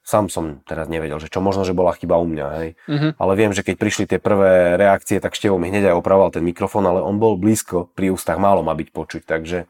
sám 0.06 0.30
som 0.30 0.62
teraz 0.62 0.86
nevedel, 0.86 1.18
že 1.18 1.26
čo 1.26 1.42
možno, 1.42 1.66
že 1.66 1.74
bola 1.74 1.90
chyba 1.98 2.22
u 2.22 2.30
mňa, 2.30 2.46
hej. 2.62 2.68
Mm-hmm. 2.86 3.10
Ale 3.18 3.32
viem, 3.34 3.50
že 3.50 3.66
keď 3.66 3.74
prišli 3.74 4.04
tie 4.06 4.22
prvé 4.22 4.78
reakcie, 4.78 5.18
tak 5.18 5.34
Števo 5.34 5.58
mi 5.58 5.66
hneď 5.66 5.90
aj 5.90 5.98
opravoval 5.98 6.30
ten 6.30 6.46
mikrofón, 6.46 6.86
ale 6.86 7.02
on 7.02 7.18
bol 7.18 7.34
blízko, 7.34 7.90
pri 7.90 8.14
ústach 8.14 8.38
málo 8.38 8.62
má 8.62 8.70
byť 8.78 8.88
počuť, 8.94 9.22
takže 9.26 9.66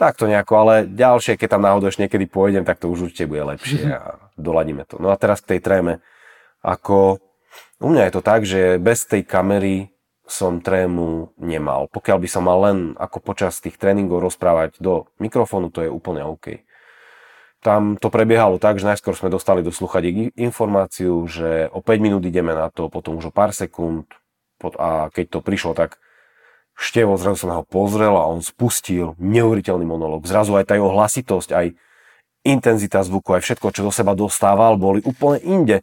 takto 0.00 0.24
nejako, 0.24 0.52
ale 0.64 0.74
ďalšie, 0.88 1.36
keď 1.36 1.60
tam 1.60 1.68
náhodou 1.68 1.92
ešte 1.92 2.08
niekedy 2.08 2.24
pôjdem, 2.24 2.64
tak 2.64 2.80
to 2.80 2.88
už 2.88 3.12
určite 3.12 3.28
bude 3.28 3.44
lepšie 3.44 3.84
mm-hmm. 3.84 4.00
a 4.00 4.16
doladíme 4.48 4.88
to. 4.88 4.96
No 4.96 5.12
a 5.12 5.20
teraz 5.20 5.44
k 5.44 5.56
tej 5.56 5.60
tréme. 5.60 6.00
Ako, 6.64 7.20
u 7.84 7.88
mňa 7.92 8.08
je 8.08 8.12
to 8.16 8.22
tak, 8.24 8.48
že 8.48 8.80
bez 8.80 9.04
tej 9.04 9.28
kamery 9.28 9.92
som 10.24 10.64
trému 10.64 11.36
nemal. 11.36 11.92
Pokiaľ 11.92 12.16
by 12.16 12.28
som 12.32 12.48
mal 12.48 12.64
len 12.64 12.96
ako 12.96 13.20
počas 13.20 13.60
tých 13.60 13.76
tréningov 13.76 14.24
rozprávať 14.24 14.80
do 14.80 15.10
mikrofónu, 15.20 15.68
to 15.68 15.84
je 15.84 15.90
úplne 15.92 16.24
OK 16.24 16.64
tam 17.60 18.00
to 18.00 18.08
prebiehalo 18.08 18.56
tak, 18.56 18.80
že 18.80 18.88
najskôr 18.88 19.12
sme 19.12 19.28
dostali 19.28 19.60
do 19.60 19.68
sluchadiek 19.68 20.32
informáciu, 20.36 21.28
že 21.28 21.68
o 21.76 21.84
5 21.84 22.00
minút 22.00 22.24
ideme 22.24 22.56
na 22.56 22.72
to, 22.72 22.88
potom 22.88 23.20
už 23.20 23.28
o 23.28 23.32
pár 23.32 23.52
sekúnd 23.52 24.08
a 24.80 25.08
keď 25.12 25.24
to 25.36 25.40
prišlo, 25.40 25.72
tak 25.76 26.00
števo, 26.76 27.20
zrazu 27.20 27.44
som 27.44 27.52
ho 27.52 27.64
pozrel 27.64 28.16
a 28.16 28.28
on 28.28 28.40
spustil 28.40 29.12
neuveriteľný 29.20 29.84
monolog. 29.84 30.24
Zrazu 30.24 30.56
aj 30.56 30.72
tá 30.72 30.74
jeho 30.76 30.88
hlasitosť, 30.88 31.52
aj 31.52 31.66
intenzita 32.44 33.04
zvuku, 33.04 33.36
aj 33.36 33.44
všetko, 33.44 33.68
čo 33.72 33.84
do 33.84 33.92
seba 33.92 34.16
dostával, 34.16 34.80
boli 34.80 35.04
úplne 35.04 35.40
inde. 35.44 35.76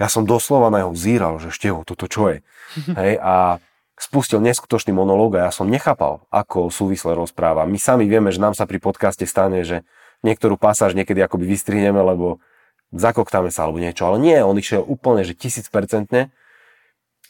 Ja 0.00 0.08
som 0.08 0.24
doslova 0.24 0.72
na 0.72 0.84
jeho 0.84 0.94
zíral, 0.96 1.34
že 1.36 1.52
števo, 1.52 1.84
toto 1.84 2.08
čo 2.08 2.32
je. 2.32 2.38
Hej, 3.00 3.20
a 3.20 3.60
spustil 4.00 4.40
neskutočný 4.40 4.94
monológ 4.94 5.36
a 5.36 5.48
ja 5.48 5.52
som 5.52 5.68
nechápal, 5.68 6.24
ako 6.32 6.72
súvisle 6.72 7.12
rozpráva. 7.12 7.68
My 7.68 7.76
sami 7.76 8.08
vieme, 8.08 8.32
že 8.32 8.40
nám 8.40 8.54
sa 8.56 8.64
pri 8.64 8.80
podcaste 8.80 9.26
stane, 9.26 9.66
že 9.66 9.84
niektorú 10.22 10.58
pasáž 10.58 10.94
niekedy 10.98 11.22
akoby 11.22 11.46
vystrihneme, 11.46 12.00
lebo 12.00 12.42
zakoktáme 12.94 13.52
sa 13.52 13.68
alebo 13.68 13.78
niečo. 13.82 14.08
Ale 14.08 14.16
nie, 14.18 14.38
on 14.40 14.56
išiel 14.56 14.82
úplne, 14.82 15.22
že 15.22 15.36
tisícpercentne. 15.36 16.32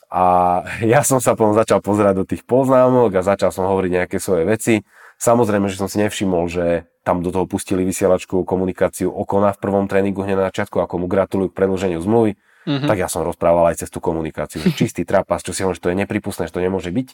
A 0.08 0.24
ja 0.92 1.04
som 1.04 1.20
sa 1.20 1.36
potom 1.36 1.52
začal 1.52 1.84
pozerať 1.84 2.14
do 2.16 2.24
tých 2.24 2.42
poznámok 2.48 3.12
a 3.18 3.26
začal 3.26 3.52
som 3.52 3.68
hovoriť 3.68 3.90
nejaké 4.04 4.16
svoje 4.22 4.48
veci. 4.48 4.74
Samozrejme, 5.18 5.66
že 5.66 5.80
som 5.82 5.90
si 5.90 5.98
nevšimol, 5.98 6.46
že 6.46 6.86
tam 7.02 7.26
do 7.26 7.34
toho 7.34 7.48
pustili 7.50 7.82
vysielačku 7.82 8.46
komunikáciu 8.46 9.10
Okona 9.10 9.50
v 9.50 9.58
prvom 9.58 9.90
tréningu 9.90 10.22
hneď 10.22 10.36
na 10.38 10.46
začiatku, 10.52 10.78
ako 10.78 11.02
mu 11.02 11.06
gratulujú 11.10 11.50
k 11.50 11.58
predlženiu 11.58 11.98
zmluvy. 11.98 12.38
Mm-hmm. 12.68 12.86
Tak 12.86 12.96
ja 13.00 13.08
som 13.08 13.24
rozprával 13.24 13.72
aj 13.72 13.82
cez 13.82 13.88
tú 13.88 13.98
komunikáciu. 13.98 14.60
Čistý 14.76 15.08
trapas, 15.08 15.40
čo 15.40 15.56
si 15.56 15.64
hovorím, 15.64 15.80
že 15.80 15.84
to 15.88 15.90
je 15.90 16.00
nepripustné, 16.04 16.46
že 16.46 16.54
to 16.54 16.62
nemôže 16.62 16.92
byť. 16.92 17.08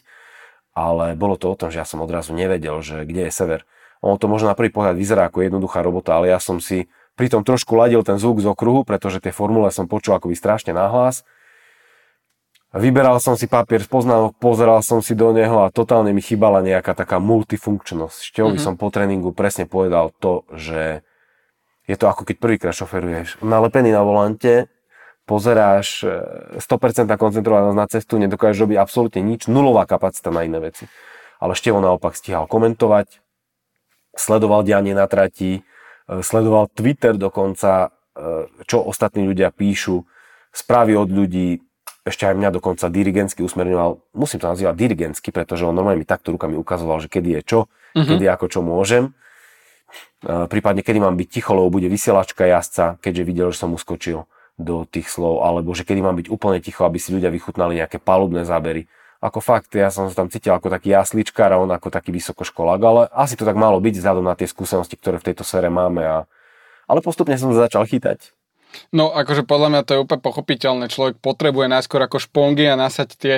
Ale 0.75 1.15
bolo 1.15 1.39
to 1.39 1.47
o 1.47 1.55
tom, 1.55 1.71
že 1.71 1.79
ja 1.79 1.87
som 1.87 2.03
odrazu 2.03 2.35
nevedel, 2.35 2.83
že 2.83 3.07
kde 3.07 3.31
je 3.31 3.31
sever. 3.31 3.63
Ono 4.03 4.19
to 4.19 4.27
možno 4.27 4.51
na 4.51 4.57
prvý 4.57 4.73
pohľad 4.73 4.97
vyzerá 4.97 5.29
ako 5.29 5.45
jednoduchá 5.45 5.79
robota, 5.85 6.17
ale 6.17 6.33
ja 6.33 6.39
som 6.41 6.59
si 6.59 6.89
pritom 7.15 7.45
trošku 7.47 7.77
ladil 7.77 8.03
ten 8.03 8.19
zvuk 8.19 8.43
z 8.43 8.47
okruhu, 8.51 8.83
pretože 8.83 9.23
tie 9.23 9.31
formule 9.31 9.71
som 9.71 9.87
počul 9.87 10.19
akoby 10.19 10.35
strašne 10.35 10.75
nahlas 10.75 11.23
Vyberal 12.75 13.23
som 13.23 13.39
si 13.39 13.47
papier 13.47 13.79
z 13.79 13.87
poznámok, 13.87 14.35
pozeral 14.35 14.83
som 14.83 14.99
si 14.99 15.15
do 15.15 15.31
neho 15.31 15.63
a 15.63 15.71
totálne 15.71 16.11
mi 16.11 16.19
chýbala 16.19 16.59
nejaká 16.59 16.91
taká 16.91 17.23
multifunkčnosť. 17.23 18.19
Števovi 18.19 18.59
mm-hmm. 18.59 18.67
som 18.67 18.75
po 18.75 18.91
tréningu 18.91 19.31
presne 19.31 19.63
povedal 19.63 20.11
to, 20.19 20.43
že 20.51 20.99
je 21.87 21.95
to 21.95 22.11
ako 22.11 22.27
keď 22.27 22.35
prvýkrát 22.35 22.75
šoferuješ. 22.75 23.39
Nalepený 23.39 23.95
na 23.95 24.03
volante, 24.03 24.67
pozeráš 25.23 26.03
100% 26.59 27.07
e, 27.07 27.15
koncentrovanosť 27.15 27.77
na 27.79 27.87
cestu, 27.87 28.19
nedokážeš 28.19 28.67
robiť 28.67 28.77
absolútne 28.83 29.23
nič, 29.23 29.47
nulová 29.47 29.87
kapacita 29.87 30.27
na 30.35 30.43
iné 30.43 30.59
veci. 30.59 30.91
Ale 31.39 31.55
Števo 31.55 31.79
naopak 31.79 32.11
stíhal 32.11 32.43
komentovať, 32.43 33.23
sledoval 34.15 34.63
dianie 34.63 34.95
na 34.95 35.05
trati, 35.05 35.59
e, 35.59 35.61
sledoval 36.23 36.71
Twitter 36.71 37.19
dokonca, 37.19 37.91
e, 38.15 38.49
čo 38.65 38.81
ostatní 38.81 39.27
ľudia 39.27 39.51
píšu, 39.51 40.07
správy 40.55 40.95
od 40.95 41.11
ľudí, 41.11 41.59
ešte 42.07 42.29
aj 42.29 42.35
mňa 42.37 42.49
dokonca 42.55 42.87
dirigentsky 42.87 43.43
usmerňoval, 43.43 44.15
musím 44.15 44.39
to 44.39 44.47
nazývať 44.47 44.75
dirigentsky, 44.77 45.35
pretože 45.35 45.67
on 45.67 45.75
normálne 45.75 45.99
mi 45.99 46.07
takto 46.07 46.31
rukami 46.31 46.55
ukazoval, 46.55 47.03
že 47.03 47.11
kedy 47.11 47.29
je 47.37 47.41
čo, 47.43 47.59
uh-huh. 47.65 48.07
kedy 48.07 48.23
ako 48.29 48.45
čo 48.47 48.59
môžem. 48.61 49.11
Uh, 50.21 50.45
prípadne 50.45 50.85
kedy 50.85 51.01
mám 51.01 51.17
byť 51.17 51.27
ticho, 51.27 51.57
lebo 51.57 51.73
bude 51.73 51.89
vysielačka 51.89 52.45
jazdca, 52.45 53.01
keďže 53.01 53.23
videl, 53.25 53.47
že 53.49 53.57
som 53.57 53.73
uskočil 53.73 54.29
do 54.55 54.87
tých 54.87 55.11
slov, 55.11 55.43
alebo 55.43 55.75
že 55.75 55.83
kedy 55.83 55.99
mám 55.99 56.15
byť 56.15 56.27
úplne 56.31 56.63
ticho, 56.63 56.87
aby 56.87 57.01
si 57.01 57.11
ľudia 57.11 57.33
vychutnali 57.33 57.81
nejaké 57.83 57.99
palubné 57.99 58.47
zábery. 58.47 58.87
Ako 59.25 59.41
fakt, 59.41 59.73
ja 59.73 59.89
som 59.89 60.05
sa 60.05 60.21
tam 60.21 60.29
cítil 60.29 60.53
ako 60.53 60.69
taký 60.69 60.93
jasličkár 60.93 61.49
a 61.49 61.57
on 61.57 61.73
ako 61.73 61.89
taký 61.89 62.13
vysokoškolák, 62.13 62.81
ale 62.85 63.01
asi 63.09 63.33
to 63.33 63.41
tak 63.41 63.57
malo 63.57 63.81
byť 63.81 63.97
vzhľadom 63.97 64.21
na 64.21 64.37
tie 64.37 64.45
skúsenosti, 64.45 65.01
ktoré 65.01 65.17
v 65.17 65.33
tejto 65.33 65.41
sere 65.41 65.73
máme. 65.73 66.05
A... 66.05 66.17
Ale 66.85 67.01
postupne 67.01 67.33
som 67.33 67.49
sa 67.49 67.65
začal 67.65 67.89
chytať. 67.89 68.29
No 68.91 69.11
akože 69.11 69.47
podľa 69.47 69.69
mňa 69.71 69.81
to 69.87 69.91
je 69.95 70.03
úplne 70.03 70.21
pochopiteľné. 70.21 70.91
Človek 70.91 71.15
potrebuje 71.23 71.71
najskôr 71.71 72.03
ako 72.03 72.19
špongy 72.19 72.67
a 72.67 72.75
nasať 72.75 73.09
tie, 73.15 73.35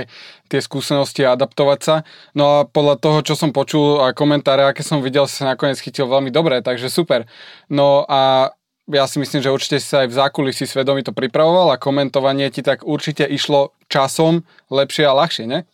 tie 0.50 0.60
skúsenosti 0.60 1.23
a 1.23 1.38
adaptovať 1.38 1.80
sa. 1.80 1.95
No 2.34 2.43
a 2.50 2.58
podľa 2.65 2.95
toho, 2.97 3.17
čo 3.21 3.34
som 3.38 3.54
počul 3.54 4.02
a 4.02 4.17
komentáre, 4.17 4.65
aké 4.65 4.82
som 4.82 5.00
videl, 5.00 5.30
sa 5.30 5.54
nakoniec 5.54 5.78
chytil 5.80 6.10
veľmi 6.10 6.34
dobre, 6.34 6.60
takže 6.65 6.89
super. 6.89 7.30
No 7.69 8.04
a 8.10 8.52
ja 8.88 9.04
si 9.06 9.19
myslím, 9.19 9.43
že 9.43 9.52
určite 9.52 9.78
si 9.84 9.88
sa 9.88 10.08
aj 10.08 10.10
v 10.10 10.17
zákulisí 10.17 10.63
svedomí 10.63 11.04
to 11.04 11.12
pripravoval 11.12 11.76
a 11.76 11.82
komentovanie 11.82 12.47
ti 12.50 12.63
tak 12.63 12.88
určite 12.88 13.28
išlo 13.28 13.76
časom 13.91 14.47
lepšie 14.71 15.04
a 15.06 15.13
ľahšie, 15.15 15.45
ne? 15.45 15.67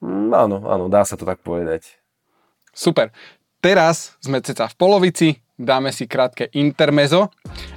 Mm, 0.00 0.32
áno, 0.32 0.56
áno, 0.64 0.84
dá 0.88 1.04
sa 1.04 1.16
to 1.16 1.28
tak 1.28 1.44
povedať. 1.44 2.00
Super. 2.72 3.12
Teraz 3.60 4.16
sme 4.24 4.40
ceca 4.40 4.64
v 4.72 4.74
polovici, 4.80 5.28
dáme 5.60 5.92
si 5.92 6.08
krátke 6.08 6.48
intermezo 6.56 7.28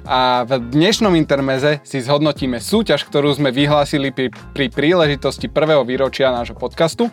a 0.08 0.48
v 0.48 0.72
dnešnom 0.72 1.12
intermeze 1.12 1.84
si 1.84 2.00
zhodnotíme 2.00 2.56
súťaž, 2.56 3.04
ktorú 3.04 3.36
sme 3.36 3.52
vyhlásili 3.52 4.08
pri, 4.08 4.32
pri 4.32 4.72
príležitosti 4.72 5.52
prvého 5.52 5.84
výročia 5.84 6.32
nášho 6.32 6.56
podcastu. 6.56 7.12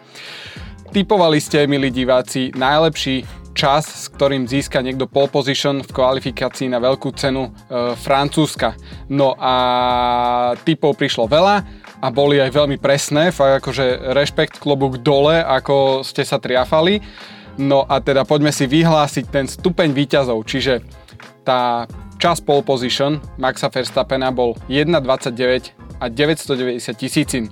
Typovali 0.95 1.43
ste, 1.43 1.67
milí 1.67 1.91
diváci, 1.91 2.55
najlepší 2.55 3.27
čas, 3.51 3.83
s 3.83 4.07
ktorým 4.15 4.47
získa 4.47 4.79
niekto 4.79 5.07
pole 5.07 5.27
position 5.27 5.83
v 5.83 5.91
kvalifikácii 5.91 6.71
na 6.71 6.79
veľkú 6.79 7.11
cenu 7.15 7.51
e, 7.51 7.51
Francúzska. 7.99 8.75
No 9.11 9.35
a 9.35 9.53
typov 10.63 10.95
prišlo 10.95 11.27
veľa 11.27 11.80
a 12.01 12.07
boli 12.09 12.41
aj 12.41 12.49
veľmi 12.49 12.81
presné, 12.81 13.29
fakt 13.29 13.61
akože 13.61 14.11
rešpekt, 14.17 14.57
klobúk 14.57 15.05
dole, 15.05 15.37
ako 15.37 16.01
ste 16.01 16.25
sa 16.25 16.41
triafali. 16.41 16.99
No 17.61 17.85
a 17.85 18.01
teda 18.01 18.25
poďme 18.25 18.49
si 18.49 18.65
vyhlásiť 18.65 19.25
ten 19.29 19.45
stupeň 19.45 19.93
výťazov, 19.93 20.41
čiže 20.49 20.81
tá 21.45 21.85
čas 22.17 22.41
pole 22.41 22.65
position 22.65 23.21
Maxa 23.37 23.69
Verstappena 23.69 24.33
bol 24.33 24.57
1.29 24.65 26.01
a 26.01 26.05
990 26.09 26.97
tisícin. 26.97 27.43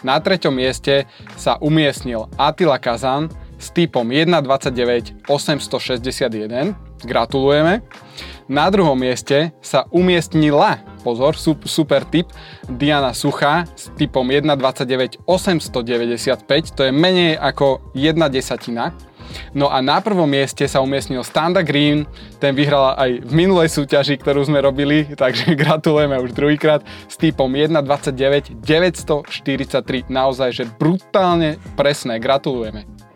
Na 0.00 0.16
treťom 0.16 0.56
mieste 0.56 1.04
sa 1.36 1.60
umiestnil 1.60 2.28
Attila 2.40 2.80
Kazan 2.80 3.28
s 3.60 3.68
typom 3.74 4.08
1.29 4.08 5.28
861. 5.28 6.72
Gratulujeme. 7.04 7.84
Na 8.48 8.72
druhom 8.72 8.96
mieste 8.96 9.52
sa 9.60 9.84
umiestnila, 9.92 10.80
pozor, 11.00 11.38
super 11.38 12.02
typ, 12.04 12.28
Diana 12.66 13.14
Suchá 13.14 13.64
s 13.72 13.88
typom 13.96 14.26
1.29 14.26 15.22
895, 15.24 16.76
to 16.76 16.82
je 16.84 16.92
menej 16.92 17.38
ako 17.38 17.80
1 17.94 18.18
desatina. 18.28 18.92
No 19.52 19.68
a 19.68 19.84
na 19.84 20.00
prvom 20.00 20.28
mieste 20.28 20.64
sa 20.64 20.80
umiestnil 20.80 21.20
Standa 21.24 21.60
Green, 21.60 22.08
ten 22.40 22.56
vyhral 22.56 22.96
aj 22.96 23.10
v 23.24 23.32
minulej 23.32 23.68
súťaži, 23.68 24.16
ktorú 24.20 24.44
sme 24.48 24.60
robili, 24.64 25.04
takže 25.20 25.52
gratulujeme 25.56 26.16
už 26.20 26.32
druhýkrát 26.32 26.84
s 27.08 27.16
typom 27.20 27.48
1.29 27.48 28.56
943, 28.60 30.08
naozaj, 30.08 30.50
že 30.52 30.64
brutálne 30.64 31.60
presné, 31.76 32.16
gratulujeme. 32.20 33.07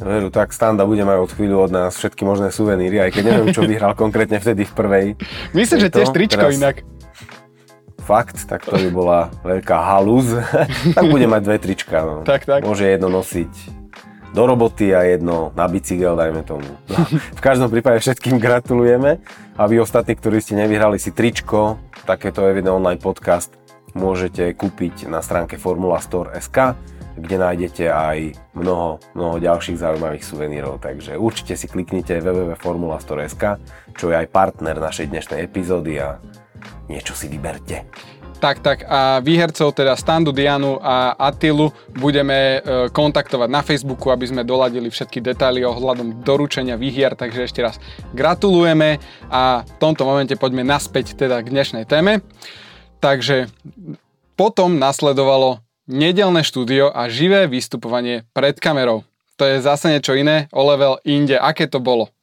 Veru, 0.00 0.32
tak 0.32 0.56
Standa 0.56 0.88
bude 0.88 1.04
mať 1.04 1.18
od 1.20 1.30
chvíľu 1.36 1.56
od 1.68 1.70
nás 1.70 1.92
všetky 1.92 2.24
možné 2.24 2.48
suveníry, 2.48 3.04
aj 3.04 3.10
keď 3.12 3.22
neviem, 3.22 3.48
čo 3.52 3.68
vyhral 3.68 3.92
konkrétne 3.92 4.40
vtedy 4.40 4.64
v 4.64 4.72
prvej. 4.72 5.06
Myslím, 5.58 5.78
že 5.84 5.88
tiež 5.92 6.08
tričko 6.10 6.48
teraz... 6.48 6.56
inak. 6.56 6.76
Fakt, 8.00 8.42
tak 8.48 8.64
to 8.66 8.74
by 8.74 8.90
bola 8.90 9.20
veľká 9.44 9.76
halúz. 9.76 10.34
tak 10.96 11.04
bude 11.06 11.28
mať 11.28 11.42
dve 11.44 11.56
trička. 11.60 12.02
No. 12.02 12.14
Tak, 12.24 12.48
tak. 12.48 12.64
Môže 12.64 12.88
jedno 12.88 13.12
nosiť 13.12 13.80
do 14.30 14.42
roboty 14.46 14.94
a 14.94 15.02
jedno 15.02 15.50
na 15.58 15.66
bicykel, 15.66 16.14
dajme 16.14 16.42
tomu. 16.46 16.66
No, 16.88 16.98
v 17.38 17.42
každom 17.42 17.68
prípade 17.68 18.00
všetkým 18.00 18.38
gratulujeme 18.38 19.20
a 19.58 19.62
vy 19.66 19.82
ostatní, 19.82 20.16
ktorí 20.16 20.40
ste 20.40 20.56
nevyhrali 20.58 20.96
si 20.96 21.12
tričko, 21.12 21.76
takéto 22.06 22.46
Evident 22.46 22.78
online 22.78 23.02
podcast 23.02 23.52
môžete 23.92 24.54
kúpiť 24.54 25.10
na 25.10 25.18
stránke 25.18 25.58
Formula 25.58 25.98
Store.sk, 25.98 26.78
kde 27.20 27.36
nájdete 27.36 27.84
aj 27.92 28.18
mnoho, 28.56 28.98
mnoho 29.12 29.36
ďalších 29.38 29.80
zaujímavých 29.80 30.24
suvenírov. 30.24 30.80
Takže 30.80 31.20
určite 31.20 31.54
si 31.54 31.68
kliknite 31.68 32.18
www.formulastore.sk, 32.18 33.44
čo 33.94 34.10
je 34.10 34.16
aj 34.16 34.32
partner 34.32 34.80
našej 34.80 35.12
dnešnej 35.12 35.40
epizódy 35.44 36.00
a 36.00 36.16
niečo 36.88 37.12
si 37.12 37.28
vyberte. 37.28 37.86
Tak, 38.40 38.64
tak 38.64 38.88
a 38.88 39.20
výhercov, 39.20 39.76
teda 39.76 39.92
Standu, 40.00 40.32
Dianu 40.32 40.80
a 40.80 41.12
Atilu 41.12 41.68
budeme 41.92 42.56
e, 42.56 42.88
kontaktovať 42.88 43.48
na 43.52 43.60
Facebooku, 43.60 44.08
aby 44.08 44.32
sme 44.32 44.48
doladili 44.48 44.88
všetky 44.88 45.20
detaily 45.20 45.60
ohľadom 45.60 46.24
doručenia 46.24 46.80
výhier, 46.80 47.12
takže 47.12 47.44
ešte 47.44 47.60
raz 47.60 47.76
gratulujeme 48.16 48.96
a 49.28 49.60
v 49.60 49.72
tomto 49.76 50.08
momente 50.08 50.40
poďme 50.40 50.64
naspäť 50.64 51.20
teda 51.20 51.44
k 51.44 51.52
dnešnej 51.52 51.84
téme. 51.84 52.24
Takže 53.04 53.52
potom 54.40 54.80
nasledovalo 54.80 55.60
nedelné 55.90 56.46
štúdio 56.46 56.94
a 56.94 57.10
živé 57.10 57.50
vystupovanie 57.50 58.22
pred 58.30 58.54
kamerou. 58.62 59.02
To 59.36 59.44
je 59.44 59.58
zase 59.58 59.90
niečo 59.90 60.14
iné, 60.14 60.46
o 60.54 60.62
level 60.62 61.02
inde. 61.02 61.34
Aké 61.34 61.66
to 61.66 61.82
bolo? 61.82 62.14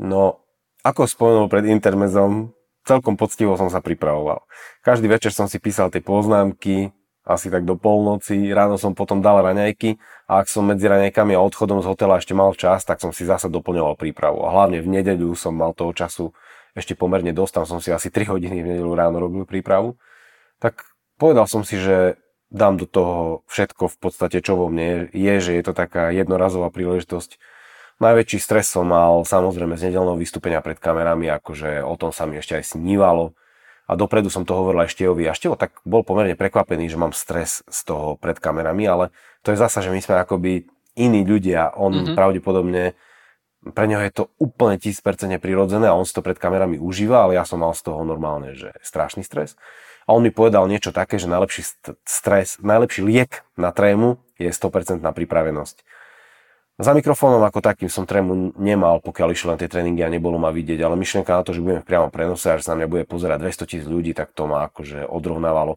No, 0.00 0.42
ako 0.82 1.06
spomenul 1.06 1.46
pred 1.46 1.68
intermezom, 1.70 2.50
celkom 2.88 3.14
poctivo 3.14 3.54
som 3.54 3.70
sa 3.70 3.78
pripravoval. 3.78 4.42
Každý 4.82 5.06
večer 5.06 5.30
som 5.30 5.46
si 5.46 5.60
písal 5.60 5.92
tie 5.92 6.00
poznámky, 6.00 6.90
asi 7.20 7.52
tak 7.52 7.68
do 7.68 7.76
polnoci, 7.76 8.48
ráno 8.50 8.80
som 8.80 8.96
potom 8.96 9.20
dal 9.20 9.44
raňajky 9.44 10.00
a 10.26 10.40
ak 10.40 10.48
som 10.48 10.64
medzi 10.64 10.88
raňajkami 10.88 11.36
a 11.36 11.44
odchodom 11.44 11.84
z 11.84 11.86
hotela 11.86 12.16
ešte 12.16 12.32
mal 12.32 12.50
čas, 12.56 12.82
tak 12.82 12.98
som 12.98 13.12
si 13.12 13.28
zase 13.28 13.52
doplňoval 13.52 13.94
prípravu. 13.94 14.42
A 14.42 14.50
hlavne 14.50 14.80
v 14.80 14.88
nedeľu 14.88 15.36
som 15.36 15.52
mal 15.52 15.76
toho 15.76 15.92
času 15.92 16.32
ešte 16.72 16.96
pomerne 16.96 17.30
dosť, 17.36 17.60
tam 17.60 17.66
som 17.68 17.78
si 17.78 17.92
asi 17.92 18.08
3 18.08 18.24
hodiny 18.24 18.64
v 18.64 18.68
nedeľu 18.74 18.92
ráno 18.96 19.20
robil 19.20 19.44
prípravu. 19.44 20.00
Tak 20.64 20.80
povedal 21.20 21.44
som 21.44 21.60
si, 21.60 21.76
že 21.76 22.16
dám 22.50 22.76
do 22.76 22.86
toho 22.86 23.46
všetko 23.46 23.86
v 23.90 23.96
podstate, 23.98 24.42
čo 24.42 24.58
vo 24.58 24.66
mne 24.66 25.08
je, 25.14 25.34
že 25.38 25.54
je 25.56 25.62
to 25.64 25.72
taká 25.74 26.10
jednorazová 26.10 26.68
príležitosť 26.70 27.38
Najväčší 28.00 28.40
stres 28.40 28.72
som 28.72 28.88
mal 28.88 29.28
samozrejme 29.28 29.76
z 29.76 29.92
nedelného 29.92 30.16
vystúpenia 30.16 30.64
pred 30.64 30.80
kamerami, 30.80 31.28
akože 31.36 31.84
o 31.84 31.94
tom 32.00 32.16
sa 32.16 32.24
mi 32.24 32.40
ešte 32.40 32.56
aj 32.56 32.72
snívalo. 32.72 33.36
a 33.90 33.98
dopredu 33.98 34.30
som 34.30 34.46
to 34.46 34.54
hovoril 34.54 34.86
aj 34.86 34.94
Štejovi. 34.94 35.26
A 35.26 35.34
Števo 35.34 35.58
tak 35.58 35.82
bol 35.82 36.06
pomerne 36.06 36.38
prekvapený, 36.38 36.88
že 36.88 36.96
mám 36.96 37.12
stres 37.12 37.66
z 37.66 37.80
toho 37.84 38.16
pred 38.16 38.38
kamerami, 38.38 38.86
ale 38.86 39.10
to 39.42 39.50
je 39.52 39.58
zasa, 39.58 39.82
že 39.82 39.90
my 39.90 40.00
sme 40.00 40.16
akoby 40.16 40.64
iní 40.94 41.26
ľudia. 41.26 41.74
On 41.74 41.92
mm-hmm. 41.92 42.14
pravdepodobne, 42.14 42.94
pre 43.60 43.84
neho 43.84 44.00
je 44.00 44.12
to 44.12 44.24
úplne 44.40 44.80
1000% 44.80 45.04
prirodzené 45.36 45.92
a 45.92 45.96
on 45.96 46.08
si 46.08 46.16
to 46.16 46.24
pred 46.24 46.40
kamerami 46.40 46.80
užíva, 46.80 47.28
ale 47.28 47.36
ja 47.36 47.44
som 47.44 47.60
mal 47.60 47.76
z 47.76 47.84
toho 47.84 48.00
normálne, 48.08 48.56
že 48.56 48.72
strašný 48.80 49.20
stres. 49.20 49.60
A 50.08 50.16
on 50.16 50.24
mi 50.24 50.32
povedal 50.32 50.64
niečo 50.64 50.90
také, 50.90 51.20
že 51.20 51.28
najlepší 51.28 51.62
stres, 52.08 52.56
najlepší 52.64 53.04
liek 53.04 53.44
na 53.60 53.70
trému 53.70 54.16
je 54.40 54.48
100% 54.48 55.04
na 55.04 55.12
pripravenosť. 55.12 55.84
Za 56.80 56.96
mikrofónom 56.96 57.44
ako 57.44 57.60
takým 57.60 57.92
som 57.92 58.08
trému 58.08 58.56
nemal, 58.56 59.04
pokiaľ 59.04 59.36
išiel 59.36 59.52
len 59.52 59.60
tie 59.60 59.68
tréningy 59.68 60.00
a 60.00 60.08
nebolo 60.08 60.40
ma 60.40 60.48
vidieť, 60.48 60.80
ale 60.80 60.96
myšlienka 60.96 61.28
na 61.28 61.44
to, 61.44 61.52
že 61.52 61.60
budeme 61.60 61.84
v 61.84 61.88
priamom 61.92 62.08
prenose 62.08 62.48
a 62.48 62.56
že 62.56 62.64
sa 62.64 62.72
na 62.72 62.82
mňa 62.82 62.88
bude 62.88 63.04
pozerať 63.04 63.36
200 63.36 63.68
tisíc 63.68 63.84
ľudí, 63.84 64.16
tak 64.16 64.32
to 64.32 64.48
ma 64.48 64.64
akože 64.72 65.04
odrovnávalo. 65.04 65.76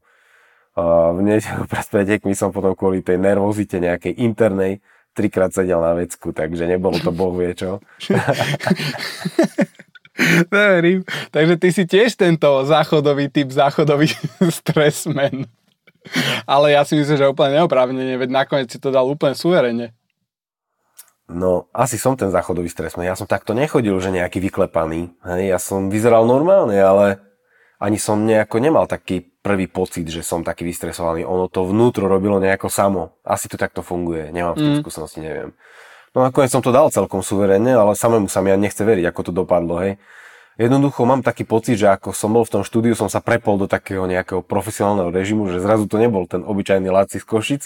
v 1.12 1.20
nedelu 1.20 1.68
pred 1.72 1.88
pretekmi 1.92 2.32
som 2.32 2.56
potom 2.56 2.72
kvôli 2.72 3.04
tej 3.04 3.20
nervozite 3.20 3.84
nejakej 3.84 4.16
internej 4.16 4.80
trikrát 5.14 5.54
sedel 5.54 5.80
na 5.80 5.94
vecku, 5.94 6.34
takže 6.34 6.66
nebolo 6.66 6.98
to 7.00 7.14
boh 7.14 7.34
vie 7.38 7.54
čo. 7.54 7.80
Verím. 10.50 11.02
Takže 11.34 11.56
ty 11.58 11.70
si 11.74 11.84
tiež 11.90 12.14
tento 12.18 12.66
záchodový 12.66 13.30
typ, 13.34 13.50
záchodový 13.50 14.14
stresmen. 14.62 15.50
Ale 16.44 16.76
ja 16.76 16.84
si 16.84 17.00
myslím, 17.00 17.16
že 17.16 17.32
úplne 17.32 17.64
neoprávnene, 17.64 18.20
veď 18.20 18.30
nakoniec 18.30 18.70
si 18.70 18.78
to 18.78 18.92
dal 18.92 19.08
úplne 19.08 19.34
suverene. 19.34 19.96
No, 21.32 21.72
asi 21.72 21.96
som 21.96 22.20
ten 22.20 22.28
záchodový 22.28 22.68
stresmen. 22.68 23.08
Ja 23.08 23.16
som 23.16 23.26
takto 23.26 23.56
nechodil, 23.56 23.96
že 24.04 24.12
nejaký 24.12 24.44
vyklepaný. 24.44 25.16
Hej, 25.24 25.44
ja 25.56 25.58
som 25.58 25.88
vyzeral 25.88 26.28
normálne, 26.28 26.76
ale 26.76 27.24
ani 27.80 27.96
som 27.96 28.28
nejako 28.28 28.60
nemal 28.60 28.86
taký 28.86 29.33
prvý 29.44 29.68
pocit, 29.68 30.08
že 30.08 30.24
som 30.24 30.42
taký 30.42 30.64
vystresovaný. 30.64 31.28
Ono 31.28 31.52
to 31.52 31.68
vnútro 31.68 32.08
robilo 32.08 32.40
nejako 32.40 32.72
samo. 32.72 33.20
Asi 33.28 33.52
to 33.52 33.60
takto 33.60 33.84
funguje. 33.84 34.32
Nemám 34.32 34.56
v 34.56 34.60
tom 34.64 34.72
mm. 34.80 34.82
skúsenosti, 34.82 35.20
neviem. 35.20 35.52
No 36.16 36.24
nakoniec 36.24 36.48
som 36.48 36.64
to 36.64 36.72
dal 36.72 36.88
celkom 36.88 37.20
suverene, 37.20 37.76
ale 37.76 38.00
samému 38.00 38.32
sa 38.32 38.40
mi 38.40 38.56
ani 38.56 38.72
nechce 38.72 38.86
veriť, 38.86 39.04
ako 39.12 39.22
to 39.28 39.32
dopadlo, 39.36 39.84
hej. 39.84 40.00
Jednoducho 40.54 41.10
mám 41.10 41.26
taký 41.26 41.50
pocit, 41.50 41.82
že 41.82 41.90
ako 41.90 42.14
som 42.14 42.30
bol 42.30 42.46
v 42.46 42.54
tom 42.54 42.64
štúdiu, 42.64 42.94
som 42.94 43.10
sa 43.10 43.26
prepol 43.26 43.58
do 43.58 43.66
takého 43.66 44.06
nejakého 44.06 44.46
profesionálneho 44.46 45.10
režimu, 45.10 45.50
že 45.50 45.58
zrazu 45.58 45.90
to 45.90 45.98
nebol 45.98 46.30
ten 46.30 46.46
obyčajný 46.46 46.94
Laci 46.94 47.18
z 47.18 47.26
Košic, 47.26 47.64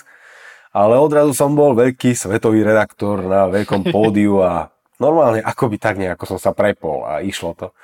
ale 0.71 0.95
odrazu 0.95 1.35
som 1.35 1.51
bol 1.51 1.75
veľký 1.75 2.15
svetový 2.15 2.63
redaktor 2.63 3.27
na 3.27 3.51
veľkom 3.51 3.83
pódiu 3.95 4.39
a 4.39 4.71
normálne 5.03 5.43
akoby 5.43 5.75
tak 5.75 5.99
nejako 5.99 6.35
som 6.35 6.39
sa 6.39 6.55
prepol 6.55 7.03
a 7.03 7.19
išlo 7.19 7.51
to. 7.59 7.75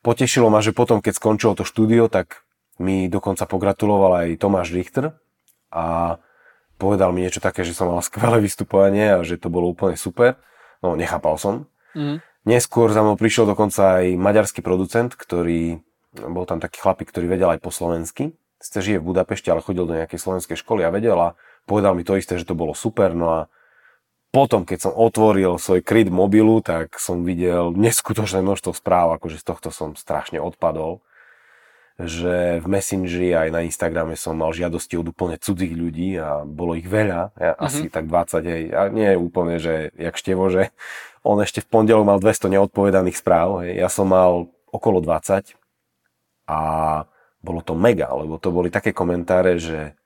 Potešilo 0.00 0.48
ma, 0.48 0.64
že 0.64 0.72
potom, 0.72 1.04
keď 1.04 1.20
skončilo 1.20 1.52
to 1.52 1.68
štúdio, 1.68 2.08
tak 2.08 2.40
mi 2.80 3.12
dokonca 3.12 3.44
pogratuloval 3.44 4.24
aj 4.24 4.40
Tomáš 4.40 4.72
Richter 4.72 5.12
a 5.68 6.16
povedal 6.80 7.12
mi 7.12 7.20
niečo 7.20 7.44
také, 7.44 7.60
že 7.62 7.76
som 7.76 7.92
mal 7.92 8.00
skvelé 8.08 8.40
vystupovanie 8.40 9.20
a 9.20 9.22
že 9.22 9.36
to 9.36 9.52
bolo 9.52 9.68
úplne 9.68 10.00
super. 10.00 10.40
No, 10.80 10.96
nechápal 10.96 11.36
som. 11.36 11.68
Mm. 11.92 12.24
Neskôr 12.48 12.88
za 12.88 13.04
mnou 13.04 13.20
prišiel 13.20 13.44
dokonca 13.44 14.00
aj 14.00 14.16
maďarský 14.16 14.64
producent, 14.64 15.12
ktorý, 15.12 15.84
bol 16.16 16.48
tam 16.48 16.56
taký 16.56 16.80
chlapík, 16.80 17.12
ktorý 17.12 17.28
vedel 17.28 17.52
aj 17.52 17.60
po 17.60 17.68
slovensky. 17.68 18.32
Sice 18.56 18.80
žije 18.80 18.98
v 19.04 19.12
Budapešti, 19.12 19.52
ale 19.52 19.60
chodil 19.60 19.84
do 19.84 19.92
nejakej 19.92 20.16
slovenskej 20.16 20.56
školy 20.56 20.80
a 20.88 20.92
vedel 20.92 21.20
a 21.20 21.36
povedal 21.68 21.92
mi 21.92 22.00
to 22.00 22.16
isté, 22.16 22.40
že 22.40 22.48
to 22.48 22.56
bolo 22.56 22.72
super, 22.72 23.12
no 23.12 23.28
a 23.28 23.40
potom, 24.30 24.62
keď 24.62 24.88
som 24.88 24.92
otvoril 24.94 25.58
svoj 25.58 25.82
kryt 25.82 26.06
mobilu, 26.06 26.62
tak 26.62 26.96
som 27.02 27.26
videl 27.26 27.74
neskutočné 27.74 28.40
množstvo 28.40 28.72
správ, 28.72 29.18
akože 29.18 29.42
z 29.42 29.44
tohto 29.44 29.68
som 29.74 29.98
strašne 29.98 30.38
odpadol 30.38 31.02
že 32.06 32.62
v 32.62 32.66
Messengeri 32.70 33.34
aj 33.34 33.48
na 33.52 33.60
Instagrame 33.66 34.14
som 34.16 34.38
mal 34.38 34.54
žiadosti 34.54 34.96
od 34.96 35.12
úplne 35.12 35.36
cudzích 35.36 35.74
ľudí 35.74 36.16
a 36.16 36.46
bolo 36.46 36.78
ich 36.78 36.88
veľa, 36.88 37.34
ja, 37.36 37.52
mm-hmm. 37.56 37.66
asi 37.66 37.82
tak 37.90 38.06
20, 38.08 38.46
hej, 38.46 38.62
a 38.72 38.88
nie 38.88 39.08
je 39.10 39.18
úplne, 39.18 39.56
že 39.60 39.92
jak 39.98 40.14
števo, 40.16 40.48
že 40.48 40.70
on 41.20 41.36
ešte 41.42 41.60
v 41.60 41.68
pondelok 41.68 42.04
mal 42.06 42.18
200 42.22 42.56
neodpovedaných 42.56 43.20
správ, 43.20 43.66
hej, 43.66 43.80
ja 43.80 43.88
som 43.92 44.08
mal 44.08 44.48
okolo 44.70 45.02
20 45.02 45.58
a 46.46 46.60
bolo 47.40 47.60
to 47.64 47.72
mega, 47.72 48.08
lebo 48.12 48.36
to 48.36 48.52
boli 48.52 48.68
také 48.68 48.92
komentáre, 48.92 49.56
že 49.56 49.96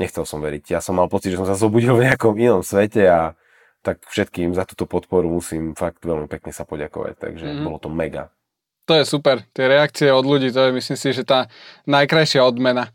nechcel 0.00 0.24
som 0.24 0.40
veriť. 0.40 0.72
Ja 0.72 0.80
som 0.80 0.96
mal 0.96 1.10
pocit, 1.10 1.34
že 1.34 1.40
som 1.42 1.48
sa 1.48 1.58
zobudil 1.58 1.92
v 1.98 2.08
nejakom 2.08 2.38
inom 2.38 2.62
svete 2.64 3.04
a 3.10 3.34
tak 3.84 4.00
všetkým 4.08 4.56
za 4.56 4.64
túto 4.64 4.84
podporu 4.84 5.28
musím 5.28 5.72
fakt 5.76 6.04
veľmi 6.04 6.28
pekne 6.28 6.52
sa 6.54 6.64
poďakovať. 6.64 7.20
Takže 7.20 7.46
mm-hmm. 7.46 7.64
bolo 7.66 7.78
to 7.82 7.90
mega. 7.92 8.32
To 8.88 8.92
je 8.96 9.04
super. 9.06 9.44
Tie 9.52 9.64
reakcie 9.66 10.08
od 10.10 10.24
ľudí, 10.26 10.50
to 10.50 10.68
je 10.68 10.76
myslím 10.76 10.98
si, 10.98 11.08
že 11.14 11.22
tá 11.22 11.46
najkrajšia 11.86 12.42
odmena. 12.42 12.90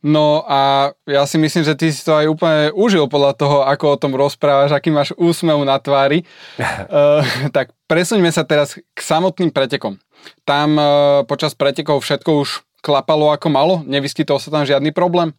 No 0.00 0.48
a 0.48 0.92
ja 1.04 1.28
si 1.28 1.36
myslím, 1.36 1.60
že 1.60 1.76
ty 1.76 1.92
si 1.92 2.00
to 2.00 2.16
aj 2.16 2.24
úplne 2.24 2.72
užil 2.72 3.04
podľa 3.04 3.36
toho, 3.36 3.58
ako 3.68 3.84
o 3.84 4.00
tom 4.00 4.12
rozprávaš, 4.16 4.72
aký 4.72 4.88
máš 4.88 5.12
úsmev 5.20 5.60
na 5.68 5.76
tvári. 5.76 6.24
uh, 6.56 7.20
tak 7.56 7.76
presuňme 7.84 8.32
sa 8.32 8.46
teraz 8.48 8.80
k 8.80 9.00
samotným 9.00 9.52
pretekom. 9.52 10.00
Tam 10.48 10.76
uh, 10.80 11.22
počas 11.28 11.52
pretekov 11.52 12.00
všetko 12.00 12.30
už 12.40 12.64
klapalo 12.80 13.28
ako 13.28 13.48
malo? 13.52 13.74
Nevyskytol 13.84 14.40
sa 14.40 14.48
tam 14.48 14.64
žiadny 14.64 14.92
problém? 14.96 15.36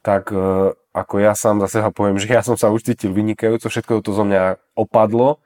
tak 0.00 0.32
e, 0.32 0.72
ako 0.96 1.14
ja 1.20 1.36
sám 1.36 1.60
za 1.60 1.68
seba 1.68 1.92
poviem, 1.92 2.16
že 2.16 2.32
ja 2.32 2.40
som 2.40 2.56
sa 2.56 2.72
už 2.72 2.84
cítil 2.84 3.12
vynikajúco, 3.12 3.68
všetko 3.68 4.00
to 4.00 4.12
zo 4.16 4.24
mňa 4.24 4.58
opadlo 4.74 5.38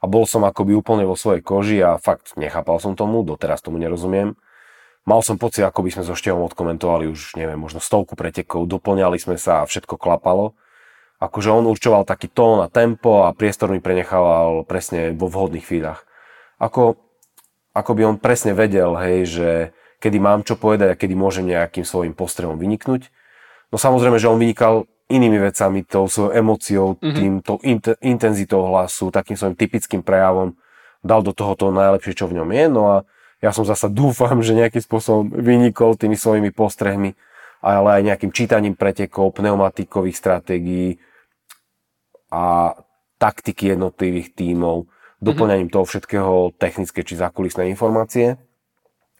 a 0.00 0.04
bol 0.08 0.24
som 0.24 0.42
akoby 0.48 0.72
úplne 0.72 1.04
vo 1.04 1.14
svojej 1.14 1.44
koži 1.44 1.78
a 1.84 2.00
fakt 2.00 2.34
nechápal 2.40 2.80
som 2.80 2.96
tomu, 2.96 3.20
doteraz 3.20 3.60
tomu 3.60 3.76
nerozumiem. 3.76 4.34
Mal 5.04 5.20
som 5.24 5.40
pocit, 5.40 5.64
ako 5.64 5.84
by 5.84 5.90
sme 5.92 6.02
so 6.04 6.16
Števom 6.16 6.44
odkomentovali 6.48 7.08
už, 7.08 7.36
neviem, 7.36 7.56
možno 7.56 7.80
stovku 7.80 8.16
pretekov, 8.16 8.68
doplňali 8.68 9.16
sme 9.16 9.40
sa 9.40 9.64
a 9.64 9.68
všetko 9.68 9.96
klapalo. 9.96 10.56
Akože 11.20 11.52
on 11.52 11.68
určoval 11.68 12.08
taký 12.08 12.32
tón 12.32 12.64
a 12.64 12.68
tempo 12.72 13.28
a 13.28 13.36
priestor 13.36 13.72
mi 13.72 13.80
prenechával 13.80 14.64
presne 14.64 15.12
vo 15.12 15.28
vhodných 15.28 15.64
chvíľach. 15.64 16.04
Ako, 16.60 16.96
ako 17.76 17.90
by 17.92 18.02
on 18.08 18.16
presne 18.16 18.56
vedel, 18.56 18.96
hej, 18.96 19.18
že 19.28 19.48
kedy 20.00 20.16
mám 20.16 20.44
čo 20.44 20.56
povedať 20.56 20.96
a 20.96 20.98
kedy 21.00 21.12
môžem 21.12 21.48
nejakým 21.48 21.84
svojim 21.84 22.16
postrehom 22.16 22.56
vyniknúť 22.56 23.12
No 23.70 23.78
samozrejme, 23.78 24.18
že 24.18 24.26
on 24.26 24.38
vynikal 24.38 24.89
inými 25.10 25.42
vecami, 25.42 25.82
tou 25.82 26.06
svojou 26.06 26.30
emóciou, 26.32 26.88
mm-hmm. 26.96 27.16
tým, 27.18 27.32
tou 27.42 27.58
int- 27.66 27.98
intenzitou 28.00 28.64
hlasu, 28.70 29.10
takým 29.10 29.34
svojim 29.34 29.58
typickým 29.58 30.00
prejavom. 30.06 30.54
Dal 31.02 31.20
do 31.26 31.34
toho 31.34 31.58
to 31.58 31.74
najlepšie, 31.74 32.14
čo 32.14 32.30
v 32.30 32.40
ňom 32.40 32.48
je. 32.54 32.64
No 32.70 32.82
a 32.88 32.96
ja 33.42 33.50
som 33.50 33.64
zasa 33.66 33.88
dúfam, 33.90 34.38
že 34.44 34.54
nejakým 34.54 34.80
spôsobom 34.84 35.32
vynikol 35.32 35.96
tými 35.96 36.14
svojimi 36.14 36.54
postrehmi, 36.54 37.18
ale 37.60 38.00
aj 38.00 38.02
nejakým 38.14 38.32
čítaním 38.32 38.78
pretekov, 38.78 39.36
pneumatikových 39.36 40.16
stratégií 40.16 41.02
a 42.30 42.76
taktiky 43.20 43.74
jednotlivých 43.76 44.32
tímov, 44.38 44.86
mhm. 44.86 45.24
doplňaním 45.24 45.68
mm-hmm. 45.68 45.82
toho 45.82 45.90
všetkého 45.90 46.34
technické 46.56 47.02
či 47.02 47.18
zákulisné 47.18 47.68
informácie. 47.68 48.38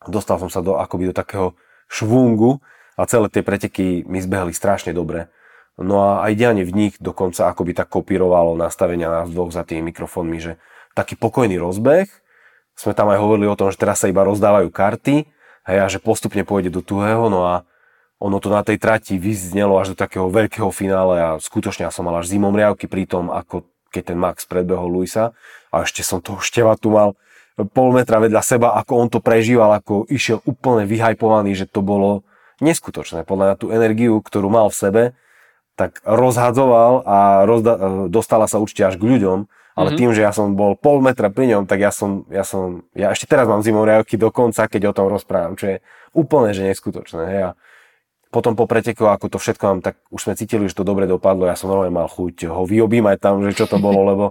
Dostal 0.08 0.40
som 0.40 0.48
sa 0.48 0.64
do, 0.64 0.80
akoby 0.80 1.12
do 1.12 1.14
takého 1.16 1.52
švungu, 1.90 2.62
a 3.00 3.08
celé 3.08 3.32
tie 3.32 3.40
preteky 3.40 4.04
mi 4.04 4.20
zbehli 4.20 4.52
strašne 4.52 4.92
dobre. 4.92 5.32
No 5.80 5.96
a 6.04 6.28
aj 6.28 6.36
dianie 6.36 6.64
v 6.68 6.76
nich 6.76 6.94
dokonca 7.00 7.48
akoby 7.48 7.72
tak 7.72 7.88
kopírovalo 7.88 8.52
nastavenia 8.52 9.08
nás 9.08 9.32
dvoch 9.32 9.48
za 9.48 9.64
tými 9.64 9.88
mikrofónmi, 9.92 10.36
že 10.36 10.52
taký 10.92 11.16
pokojný 11.16 11.56
rozbeh, 11.56 12.08
sme 12.76 12.92
tam 12.96 13.12
aj 13.12 13.20
hovorili 13.20 13.48
o 13.48 13.56
tom, 13.56 13.72
že 13.72 13.80
teraz 13.80 14.00
sa 14.04 14.08
iba 14.08 14.24
rozdávajú 14.24 14.68
karty 14.72 15.24
hej, 15.68 15.78
a 15.80 15.86
že 15.88 16.00
postupne 16.00 16.44
pôjde 16.44 16.72
do 16.72 16.80
tuhého, 16.84 17.28
no 17.32 17.48
a 17.48 17.64
ono 18.20 18.36
to 18.36 18.52
na 18.52 18.60
tej 18.60 18.76
trati 18.76 19.16
vyznelo 19.16 19.80
až 19.80 19.92
do 19.92 19.96
takého 19.96 20.28
veľkého 20.28 20.68
finále 20.68 21.16
a 21.20 21.28
skutočne 21.40 21.88
ja 21.88 21.92
som 21.92 22.04
mal 22.04 22.20
až 22.20 22.28
zimom 22.28 22.52
riavky 22.52 22.84
pri 22.84 23.08
tom, 23.08 23.32
ako 23.32 23.64
keď 23.88 24.12
ten 24.12 24.18
Max 24.20 24.44
predbehol 24.44 24.92
Luisa 24.92 25.32
a 25.72 25.84
ešte 25.84 26.04
som 26.04 26.20
toho 26.20 26.40
števa 26.44 26.76
tu 26.76 26.92
mal 26.92 27.16
pol 27.72 27.92
metra 27.92 28.20
vedľa 28.20 28.40
seba, 28.40 28.68
ako 28.76 28.92
on 28.96 29.08
to 29.12 29.20
prežíval, 29.20 29.72
ako 29.76 30.08
išiel 30.08 30.40
úplne 30.48 30.88
vyhajpovaný, 30.88 31.52
že 31.52 31.68
to 31.68 31.84
bolo, 31.84 32.24
neskutočné. 32.60 33.24
Podľa 33.24 33.44
mňa 33.52 33.56
tú 33.56 33.66
energiu, 33.72 34.20
ktorú 34.20 34.48
mal 34.52 34.68
v 34.68 34.76
sebe, 34.76 35.02
tak 35.74 36.00
rozhadzoval 36.04 37.06
a 37.06 37.18
rozda- 37.48 38.08
dostala 38.12 38.46
sa 38.46 38.60
určite 38.60 38.88
až 38.88 38.94
k 39.00 39.06
ľuďom, 39.06 39.48
ale 39.78 39.88
mm-hmm. 39.94 39.98
tým, 39.98 40.10
že 40.12 40.20
ja 40.20 40.32
som 40.34 40.52
bol 40.52 40.76
pol 40.76 41.00
metra 41.00 41.32
pri 41.32 41.56
ňom, 41.56 41.64
tak 41.64 41.80
ja 41.80 41.88
som, 41.94 42.28
ja 42.28 42.44
som, 42.44 42.84
ja 42.92 43.14
ešte 43.14 43.30
teraz 43.30 43.48
mám 43.48 43.64
zimom 43.64 43.86
riavky 43.86 44.20
dokonca, 44.20 44.68
keď 44.68 44.92
o 44.92 44.96
tom 44.96 45.06
rozprávam, 45.08 45.56
čo 45.56 45.72
je 45.72 45.76
úplne, 46.12 46.52
že 46.52 46.66
neskutočné. 46.66 47.22
Hej. 47.24 47.42
A 47.48 47.50
potom 48.30 48.54
po 48.54 48.70
preteku, 48.70 49.10
ako 49.10 49.26
to 49.26 49.38
všetko 49.42 49.64
mám, 49.66 49.80
tak 49.82 49.98
už 50.14 50.30
sme 50.30 50.38
cítili, 50.38 50.70
že 50.70 50.78
to 50.78 50.86
dobre 50.86 51.08
dopadlo, 51.08 51.50
ja 51.50 51.58
som 51.58 51.70
normálne 51.70 51.94
mal 51.94 52.06
chuť 52.06 52.46
ho 52.46 52.62
vyobímať 52.62 53.16
tam, 53.18 53.42
že 53.42 53.58
čo 53.58 53.66
to 53.66 53.82
bolo, 53.82 54.06
lebo 54.06 54.24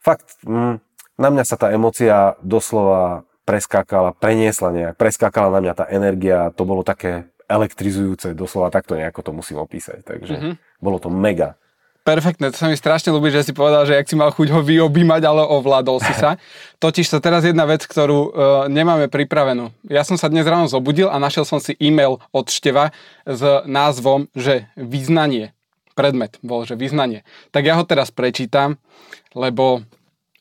fakt, 0.00 0.40
mm, 0.46 0.80
na 1.20 1.28
mňa 1.32 1.44
sa 1.44 1.56
tá 1.60 1.68
emocia 1.72 2.36
doslova 2.40 3.28
preskákala, 3.44 4.16
preniesla 4.16 4.72
nejak, 4.72 4.94
preskákala 4.98 5.52
na 5.52 5.60
mňa 5.62 5.74
tá 5.76 5.84
energia, 5.88 6.50
to 6.56 6.64
bolo 6.66 6.82
také 6.82 7.28
elektrizujúce, 7.46 8.34
doslova 8.34 8.74
takto 8.74 8.98
nejako 8.98 9.22
to 9.22 9.30
musím 9.32 9.58
opísať. 9.62 10.02
Takže 10.02 10.34
mm-hmm. 10.34 10.54
bolo 10.82 10.98
to 10.98 11.08
mega. 11.10 11.54
Perfektné, 12.06 12.54
to 12.54 12.58
sa 12.62 12.70
mi 12.70 12.78
strašne 12.78 13.10
ľúbi, 13.10 13.34
že 13.34 13.42
si 13.42 13.50
povedal, 13.50 13.82
že 13.82 13.98
ak 13.98 14.06
si 14.06 14.14
mal 14.14 14.30
chuť 14.30 14.54
ho 14.54 14.62
vyobímať, 14.62 15.26
ale 15.26 15.42
ovládol 15.42 15.98
si 15.98 16.14
sa. 16.14 16.38
Totiž 16.84 17.10
to 17.10 17.18
teraz 17.18 17.42
jedna 17.42 17.66
vec, 17.66 17.82
ktorú 17.82 18.18
uh, 18.22 18.30
nemáme 18.70 19.10
pripravenú. 19.10 19.74
Ja 19.90 20.06
som 20.06 20.14
sa 20.14 20.30
dnes 20.30 20.46
ráno 20.46 20.70
zobudil 20.70 21.10
a 21.10 21.18
našiel 21.18 21.42
som 21.42 21.58
si 21.58 21.74
e-mail 21.82 22.22
od 22.30 22.46
Števa 22.46 22.94
s 23.26 23.42
názvom, 23.66 24.30
že 24.38 24.70
vyznanie. 24.78 25.50
Predmet 25.98 26.38
bol, 26.46 26.62
že 26.62 26.78
vyznanie. 26.78 27.26
Tak 27.50 27.66
ja 27.66 27.74
ho 27.74 27.82
teraz 27.82 28.14
prečítam, 28.14 28.78
lebo 29.34 29.82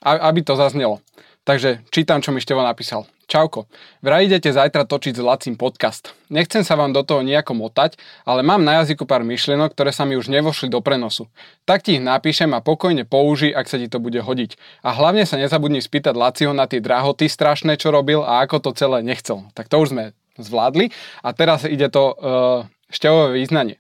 aby 0.06 0.46
to 0.46 0.54
zaznelo. 0.54 1.02
Takže 1.46 1.86
čítam, 1.94 2.26
čo 2.26 2.34
mi 2.34 2.42
Števo 2.42 2.66
napísal. 2.66 3.06
Čauko, 3.30 3.70
vraj 4.02 4.26
idete 4.26 4.50
zajtra 4.50 4.82
točiť 4.82 5.14
s 5.14 5.22
Lacím 5.22 5.54
podcast. 5.58 6.18
Nechcem 6.34 6.66
sa 6.66 6.74
vám 6.74 6.90
do 6.90 7.06
toho 7.06 7.22
nejako 7.22 7.54
motať, 7.54 8.02
ale 8.26 8.42
mám 8.42 8.66
na 8.66 8.82
jazyku 8.82 9.06
pár 9.06 9.22
myšlienok, 9.22 9.78
ktoré 9.78 9.94
sa 9.94 10.10
mi 10.10 10.18
už 10.18 10.26
nevošli 10.30 10.74
do 10.74 10.82
prenosu. 10.82 11.30
Tak 11.70 11.86
ti 11.86 11.98
ich 11.98 12.06
napíšem 12.06 12.50
a 12.50 12.66
pokojne 12.66 13.06
použij, 13.06 13.54
ak 13.54 13.70
sa 13.70 13.78
ti 13.78 13.86
to 13.86 14.02
bude 14.02 14.18
hodiť. 14.18 14.58
A 14.82 14.98
hlavne 14.98 15.22
sa 15.30 15.38
nezabudni 15.38 15.86
spýtať 15.86 16.18
Laciho 16.18 16.54
na 16.54 16.66
tie 16.66 16.82
drahoty 16.82 17.30
strašné, 17.30 17.78
čo 17.78 17.94
robil 17.94 18.26
a 18.26 18.42
ako 18.42 18.66
to 18.66 18.70
celé 18.74 19.06
nechcel. 19.06 19.46
Tak 19.54 19.70
to 19.70 19.78
už 19.78 19.94
sme 19.94 20.18
zvládli 20.42 20.90
a 21.22 21.30
teraz 21.30 21.62
ide 21.70 21.94
to 21.94 22.10
uh, 22.10 22.66
šťavové 22.90 23.38
význanie. 23.38 23.78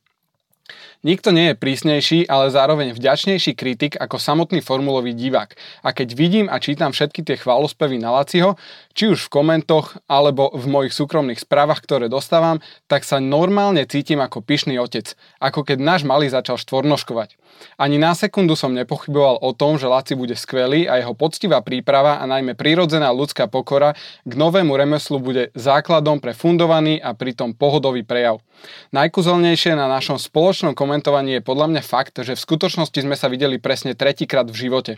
Nikto 1.05 1.29
nie 1.29 1.53
je 1.53 1.61
prísnejší, 1.61 2.25
ale 2.25 2.49
zároveň 2.49 2.97
vďačnejší 2.97 3.53
kritik 3.53 3.93
ako 3.93 4.17
samotný 4.17 4.65
formulový 4.65 5.13
divák. 5.13 5.53
A 5.85 5.93
keď 5.93 6.17
vidím 6.17 6.49
a 6.49 6.57
čítam 6.57 6.89
všetky 6.89 7.21
tie 7.21 7.37
chválospevy 7.37 8.01
na 8.01 8.09
Laciho, 8.09 8.57
či 8.95 9.11
už 9.11 9.27
v 9.27 9.43
komentoch 9.43 9.99
alebo 10.07 10.49
v 10.55 10.65
mojich 10.71 10.95
súkromných 10.95 11.43
správach, 11.43 11.83
ktoré 11.83 12.07
dostávam, 12.07 12.63
tak 12.87 13.03
sa 13.03 13.19
normálne 13.19 13.83
cítim 13.83 14.23
ako 14.23 14.39
pyšný 14.39 14.79
otec. 14.79 15.13
Ako 15.43 15.67
keď 15.67 15.83
náš 15.83 16.01
malý 16.07 16.31
začal 16.31 16.55
štvornoškovať. 16.55 17.35
Ani 17.75 17.99
na 17.99 18.15
sekundu 18.15 18.55
som 18.55 18.71
nepochyboval 18.71 19.43
o 19.43 19.51
tom, 19.51 19.75
že 19.75 19.91
Laci 19.91 20.15
bude 20.15 20.35
skvelý 20.39 20.87
a 20.87 20.99
jeho 20.99 21.11
poctivá 21.11 21.59
príprava 21.59 22.19
a 22.19 22.25
najmä 22.27 22.55
prírodzená 22.55 23.11
ľudská 23.11 23.51
pokora 23.51 23.95
k 24.23 24.33
novému 24.33 24.75
remeslu 24.75 25.19
bude 25.19 25.51
základom 25.55 26.23
pre 26.23 26.31
fundovaný 26.31 26.99
a 26.99 27.11
pritom 27.11 27.51
pohodový 27.55 28.07
prejav. 28.07 28.39
Najkuzelnejšie 28.95 29.75
na 29.75 29.91
našom 29.91 30.15
spoločnom 30.15 30.71
komentovaní 30.71 31.39
je 31.39 31.43
podľa 31.43 31.67
mňa 31.75 31.81
fakt, 31.83 32.15
že 32.15 32.35
v 32.35 32.43
skutočnosti 32.43 32.95
sme 32.95 33.15
sa 33.19 33.27
videli 33.27 33.59
presne 33.59 33.91
tretíkrát 33.91 34.47
v 34.47 34.67
živote. 34.67 34.93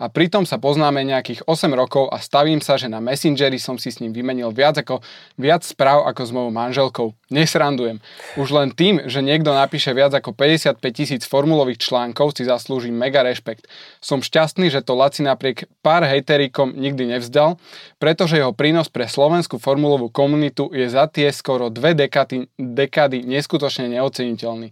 A 0.00 0.08
pritom 0.08 0.48
sa 0.48 0.56
poznáme 0.56 1.04
nejakých 1.04 1.44
8 1.44 1.72
rokov 1.76 2.08
a 2.08 2.20
stavím 2.20 2.64
sa, 2.64 2.80
že 2.80 2.88
na 2.88 3.04
Messengeri 3.34 3.58
som 3.58 3.74
si 3.82 3.90
s 3.90 3.98
ním 3.98 4.14
vymenil 4.14 4.54
viac, 4.54 4.78
ako, 4.78 5.02
viac 5.34 5.66
správ 5.66 6.06
ako 6.06 6.22
s 6.22 6.30
mojou 6.30 6.54
manželkou. 6.54 7.06
Nesrandujem. 7.34 7.98
Už 8.38 8.54
len 8.54 8.70
tým, 8.70 9.10
že 9.10 9.26
niekto 9.26 9.50
napíše 9.50 9.90
viac 9.90 10.14
ako 10.14 10.30
55 10.30 10.78
tisíc 10.94 11.26
formulových 11.26 11.82
článkov, 11.82 12.38
si 12.38 12.46
zaslúži 12.46 12.94
mega 12.94 13.26
rešpekt. 13.26 13.66
Som 13.98 14.22
šťastný, 14.22 14.70
že 14.70 14.86
to 14.86 14.94
Laci 14.94 15.26
napriek 15.26 15.66
pár 15.82 16.06
hejterikom 16.06 16.78
nikdy 16.78 17.18
nevzdal, 17.18 17.58
pretože 17.98 18.38
jeho 18.38 18.54
prínos 18.54 18.86
pre 18.86 19.10
slovenskú 19.10 19.58
formulovú 19.58 20.14
komunitu 20.14 20.70
je 20.70 20.86
za 20.86 21.10
tie 21.10 21.34
skoro 21.34 21.74
dve 21.74 21.98
dekady, 21.98 22.46
dekady 22.54 23.26
neskutočne 23.26 23.90
neoceniteľný. 23.90 24.70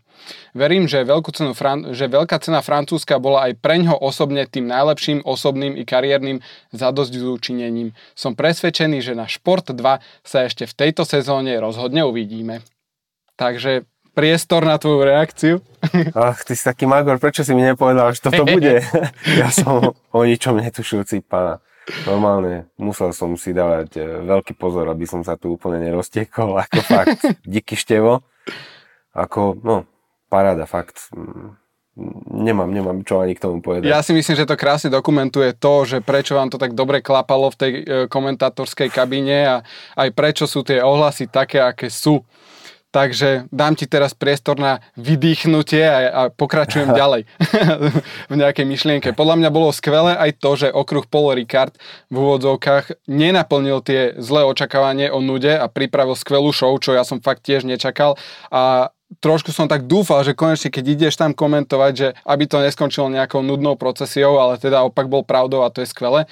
Verím, 0.52 0.84
že, 0.86 1.02
veľkú 1.02 1.32
cenu, 1.32 1.56
že 1.96 2.06
veľká 2.06 2.36
cena 2.38 2.60
Francúzska 2.60 3.16
bola 3.16 3.50
aj 3.50 3.58
preňho 3.58 3.96
osobne 3.96 4.44
tým 4.44 4.68
najlepším 4.68 5.24
osobným 5.24 5.74
i 5.74 5.82
kariérnym 5.82 6.44
zadosťučinením. 6.76 7.96
Som 8.12 8.36
presvedčený, 8.36 8.51
že 8.52 9.12
na 9.16 9.24
Šport 9.24 9.72
2 9.72 9.78
sa 10.22 10.38
ešte 10.44 10.68
v 10.68 10.74
tejto 10.76 11.08
sezóne 11.08 11.56
rozhodne 11.56 12.04
uvidíme. 12.04 12.60
Takže 13.40 13.88
priestor 14.12 14.64
na 14.68 14.76
tvoju 14.76 15.00
reakciu. 15.04 15.54
Ach, 16.12 16.38
ty 16.44 16.52
si 16.52 16.62
taký 16.64 16.84
magor, 16.84 17.16
prečo 17.16 17.42
si 17.42 17.56
mi 17.56 17.64
nepovedal, 17.64 18.12
že 18.12 18.28
toto 18.28 18.44
bude? 18.44 18.84
ja 19.40 19.48
som 19.48 19.96
o 19.96 20.20
ničom 20.22 20.60
netušujúci 20.60 21.24
pána. 21.24 21.58
Normálne 22.06 22.70
musel 22.78 23.10
som 23.10 23.34
si 23.34 23.50
dávať 23.50 23.98
e, 23.98 24.02
veľký 24.22 24.54
pozor, 24.54 24.86
aby 24.86 25.02
som 25.02 25.26
sa 25.26 25.34
tu 25.34 25.58
úplne 25.58 25.82
neroztiekol, 25.82 26.54
ako 26.54 26.78
fakt, 26.78 27.20
díky 27.42 27.74
števo. 27.74 28.22
Ako, 29.10 29.58
no, 29.66 29.90
paráda, 30.30 30.62
fakt. 30.70 31.10
Nemám, 32.32 32.72
nemám 32.72 33.04
čo 33.04 33.20
ani 33.20 33.36
k 33.36 33.44
tomu 33.44 33.60
povedať. 33.60 33.84
Ja 33.84 34.00
si 34.00 34.16
myslím, 34.16 34.32
že 34.32 34.48
to 34.48 34.56
krásne 34.56 34.88
dokumentuje 34.88 35.52
to, 35.52 35.84
že 35.84 36.00
prečo 36.00 36.32
vám 36.32 36.48
to 36.48 36.56
tak 36.56 36.72
dobre 36.72 37.04
klapalo 37.04 37.52
v 37.52 37.56
tej 37.60 37.72
e, 37.72 37.80
komentátorskej 38.08 38.88
kabíne 38.88 39.38
a 39.44 39.56
aj 40.00 40.08
prečo 40.16 40.48
sú 40.48 40.64
tie 40.64 40.80
ohlasy 40.80 41.28
také, 41.28 41.60
aké 41.60 41.92
sú. 41.92 42.24
Takže 42.92 43.48
dám 43.48 43.72
ti 43.72 43.88
teraz 43.88 44.12
priestor 44.12 44.56
na 44.56 44.84
vydýchnutie 45.00 45.84
a, 45.84 45.98
a 46.08 46.22
pokračujem 46.32 46.92
ďalej 47.00 47.28
v 48.32 48.34
nejakej 48.40 48.66
myšlienke. 48.68 49.08
Podľa 49.12 49.44
mňa 49.44 49.50
bolo 49.52 49.68
skvelé 49.68 50.16
aj 50.16 50.40
to, 50.40 50.50
že 50.56 50.68
okruh 50.72 51.04
Paul 51.04 51.36
Ricard 51.36 51.76
v 52.08 52.16
úvodzovkách 52.16 53.04
nenaplnil 53.04 53.84
tie 53.84 54.16
zlé 54.16 54.48
očakávanie 54.48 55.12
o 55.12 55.20
nude 55.20 55.52
a 55.52 55.68
pripravil 55.68 56.16
skvelú 56.16 56.56
show, 56.56 56.72
čo 56.80 56.96
ja 56.96 57.04
som 57.04 57.20
fakt 57.20 57.44
tiež 57.44 57.68
nečakal. 57.68 58.16
A 58.48 58.92
trošku 59.20 59.52
som 59.52 59.68
tak 59.68 59.84
dúfal, 59.84 60.22
že 60.24 60.32
konečne 60.32 60.72
keď 60.72 60.84
ideš 60.96 61.14
tam 61.18 61.36
komentovať, 61.36 61.92
že 61.92 62.08
aby 62.24 62.44
to 62.48 62.62
neskončilo 62.62 63.12
nejakou 63.12 63.44
nudnou 63.44 63.76
procesiou, 63.76 64.38
ale 64.40 64.56
teda 64.56 64.86
opak 64.86 65.10
bol 65.10 65.26
pravdou 65.26 65.66
a 65.66 65.72
to 65.74 65.84
je 65.84 65.90
skvelé. 65.90 66.30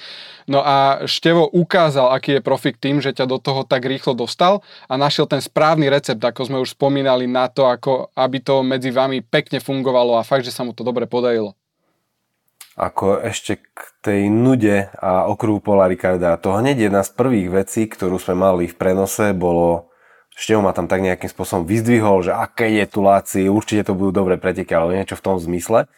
No 0.49 0.65
a 0.65 1.05
Števo 1.05 1.45
ukázal, 1.51 2.15
aký 2.15 2.39
je 2.39 2.41
profik 2.41 2.81
tým, 2.81 3.03
že 3.03 3.13
ťa 3.13 3.29
do 3.29 3.37
toho 3.37 3.61
tak 3.67 3.85
rýchlo 3.85 4.17
dostal 4.17 4.65
a 4.89 4.97
našiel 4.97 5.29
ten 5.29 5.43
správny 5.43 5.91
recept, 5.91 6.23
ako 6.23 6.41
sme 6.47 6.57
už 6.63 6.73
spomínali 6.73 7.29
na 7.29 7.51
to, 7.51 7.69
ako 7.69 8.09
aby 8.17 8.41
to 8.41 8.65
medzi 8.65 8.89
vami 8.89 9.21
pekne 9.21 9.61
fungovalo 9.61 10.17
a 10.17 10.25
fakt, 10.25 10.47
že 10.47 10.55
sa 10.55 10.65
mu 10.65 10.73
to 10.73 10.81
dobre 10.81 11.05
podarilo. 11.05 11.53
Ako 12.79 13.19
ešte 13.19 13.59
k 13.59 13.79
tej 13.99 14.31
nude 14.31 14.87
a 14.95 15.27
okruhu 15.27 15.59
Pola 15.59 15.91
Ricarda, 15.91 16.39
to 16.39 16.55
hneď 16.55 16.87
jedna 16.87 17.03
z 17.03 17.11
prvých 17.11 17.51
vecí, 17.51 17.83
ktorú 17.85 18.15
sme 18.15 18.39
mali 18.39 18.71
v 18.71 18.79
prenose, 18.79 19.35
bolo 19.35 19.90
Števo 20.31 20.63
ma 20.63 20.71
tam 20.71 20.87
tak 20.87 21.03
nejakým 21.03 21.27
spôsobom 21.27 21.67
vyzdvihol, 21.67 22.23
že 22.23 22.31
aké 22.31 22.71
je 22.79 22.85
tu 22.87 23.03
Láci, 23.03 23.51
určite 23.51 23.91
to 23.91 23.93
budú 23.93 24.23
dobré 24.23 24.39
preteky, 24.39 24.71
ale 24.71 24.95
niečo 24.97 25.19
v 25.19 25.25
tom 25.25 25.35
zmysle. 25.37 25.91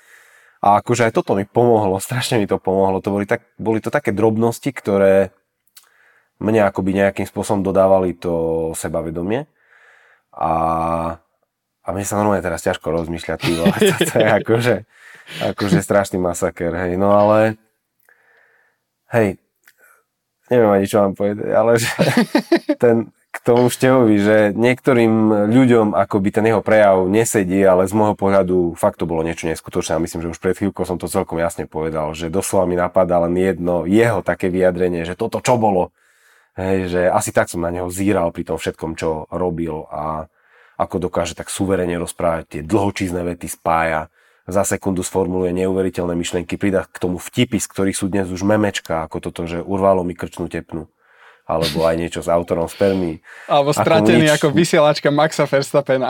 A 0.63 0.79
akože 0.79 1.11
aj 1.11 1.13
toto 1.13 1.35
mi 1.35 1.43
pomohlo, 1.43 1.99
strašne 2.03 2.39
mi 2.39 2.47
to 2.49 2.57
pomohlo. 2.57 3.03
To 3.03 3.13
boli, 3.13 3.29
tak, 3.29 3.45
boli 3.59 3.83
to 3.83 3.93
také 3.93 4.15
drobnosti, 4.15 4.71
ktoré 4.73 5.35
mne 6.41 6.65
akoby 6.65 6.97
nejakým 6.97 7.29
spôsobom 7.29 7.61
dodávali 7.61 8.17
to 8.17 8.71
sebavedomie. 8.73 9.45
A, 10.33 10.53
a 11.85 11.87
mne 11.93 12.05
sa 12.07 12.17
normálne 12.17 12.41
teraz 12.41 12.65
ťažko 12.65 12.89
rozmýšľať, 12.89 13.37
ty 13.37 13.51
vole, 13.53 13.77
to, 13.93 13.95
to 14.01 14.15
je 14.17 14.29
akože, 14.41 14.75
akože 15.53 15.79
strašný 15.79 16.17
masaker, 16.17 16.73
hej. 16.73 16.97
No 16.97 17.13
ale, 17.13 17.61
hej, 19.13 19.37
neviem 20.49 20.73
ani 20.73 20.89
čo 20.89 21.05
vám 21.05 21.13
povedať, 21.13 21.49
ale 21.53 21.71
že 21.77 21.91
ten, 22.81 23.13
k 23.33 23.37
tomu 23.41 23.65
Števovi, 23.73 24.21
že 24.21 24.37
niektorým 24.53 25.49
ľuďom 25.49 25.97
akoby 25.97 26.29
ten 26.29 26.45
jeho 26.53 26.61
prejav 26.61 27.09
nesedí, 27.09 27.65
ale 27.65 27.89
z 27.89 27.93
môjho 27.97 28.13
pohľadu 28.13 28.77
fakt 28.77 29.01
to 29.01 29.09
bolo 29.09 29.25
niečo 29.25 29.49
neskutočné 29.49 29.97
a 29.97 30.03
myslím, 30.05 30.21
že 30.21 30.31
už 30.37 30.39
pred 30.39 30.53
chvíľkou 30.53 30.85
som 30.85 31.01
to 31.01 31.09
celkom 31.09 31.41
jasne 31.41 31.65
povedal, 31.65 32.13
že 32.13 32.29
doslova 32.29 32.69
mi 32.69 32.77
napadá 32.77 33.17
len 33.25 33.33
jedno 33.33 33.89
jeho 33.89 34.21
také 34.21 34.53
vyjadrenie, 34.53 35.01
že 35.01 35.17
toto 35.17 35.41
čo 35.41 35.57
bolo. 35.57 35.89
Hej, 36.53 36.93
že 36.93 37.01
asi 37.09 37.33
tak 37.33 37.49
som 37.49 37.65
na 37.65 37.73
neho 37.73 37.89
zíral 37.89 38.29
pri 38.29 38.45
tom 38.45 38.61
všetkom, 38.61 38.93
čo 38.93 39.25
robil 39.33 39.89
a 39.89 40.29
ako 40.77 41.09
dokáže 41.09 41.33
tak 41.33 41.49
suverene 41.49 41.97
rozprávať, 41.97 42.43
tie 42.45 42.61
dlhočízne 42.61 43.25
vety 43.25 43.49
spája, 43.49 44.13
za 44.45 44.61
sekundu 44.61 45.01
sformuluje 45.01 45.57
neuveriteľné 45.57 46.13
myšlienky, 46.13 46.53
pridá 46.61 46.85
k 46.85 47.01
tomu 47.01 47.17
vtipy, 47.17 47.57
z 47.57 47.65
ktorých 47.65 47.97
sú 47.97 48.13
dnes 48.13 48.29
už 48.29 48.45
memečka, 48.45 49.01
ako 49.09 49.17
toto, 49.25 49.49
že 49.49 49.57
urvalo 49.57 50.05
mi 50.05 50.13
krčnú 50.13 50.45
tepnu 50.45 50.85
alebo 51.43 51.83
aj 51.83 51.95
niečo 51.99 52.21
s 52.23 52.31
autorom 52.31 52.71
spermí. 52.71 53.19
Alebo 53.51 53.75
stratený 53.75 54.31
nič... 54.31 54.35
ako 54.39 54.47
vysielačka 54.55 55.11
Maxa 55.11 55.43
Verstappena. 55.43 56.09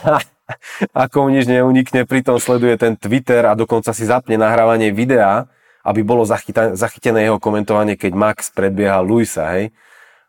ako 1.04 1.16
mu 1.26 1.28
nič 1.32 1.44
neunikne, 1.48 2.08
pritom 2.08 2.40
sleduje 2.40 2.76
ten 2.80 2.96
Twitter 2.96 3.44
a 3.44 3.52
dokonca 3.52 3.92
si 3.92 4.08
zapne 4.08 4.40
nahrávanie 4.40 4.92
videa, 4.92 5.44
aby 5.84 6.00
bolo 6.00 6.24
zachytené 6.24 7.26
jeho 7.26 7.36
komentovanie, 7.42 7.98
keď 7.98 8.12
Max 8.14 8.48
predbieha 8.54 9.02
Luisa, 9.02 9.50
hej 9.52 9.74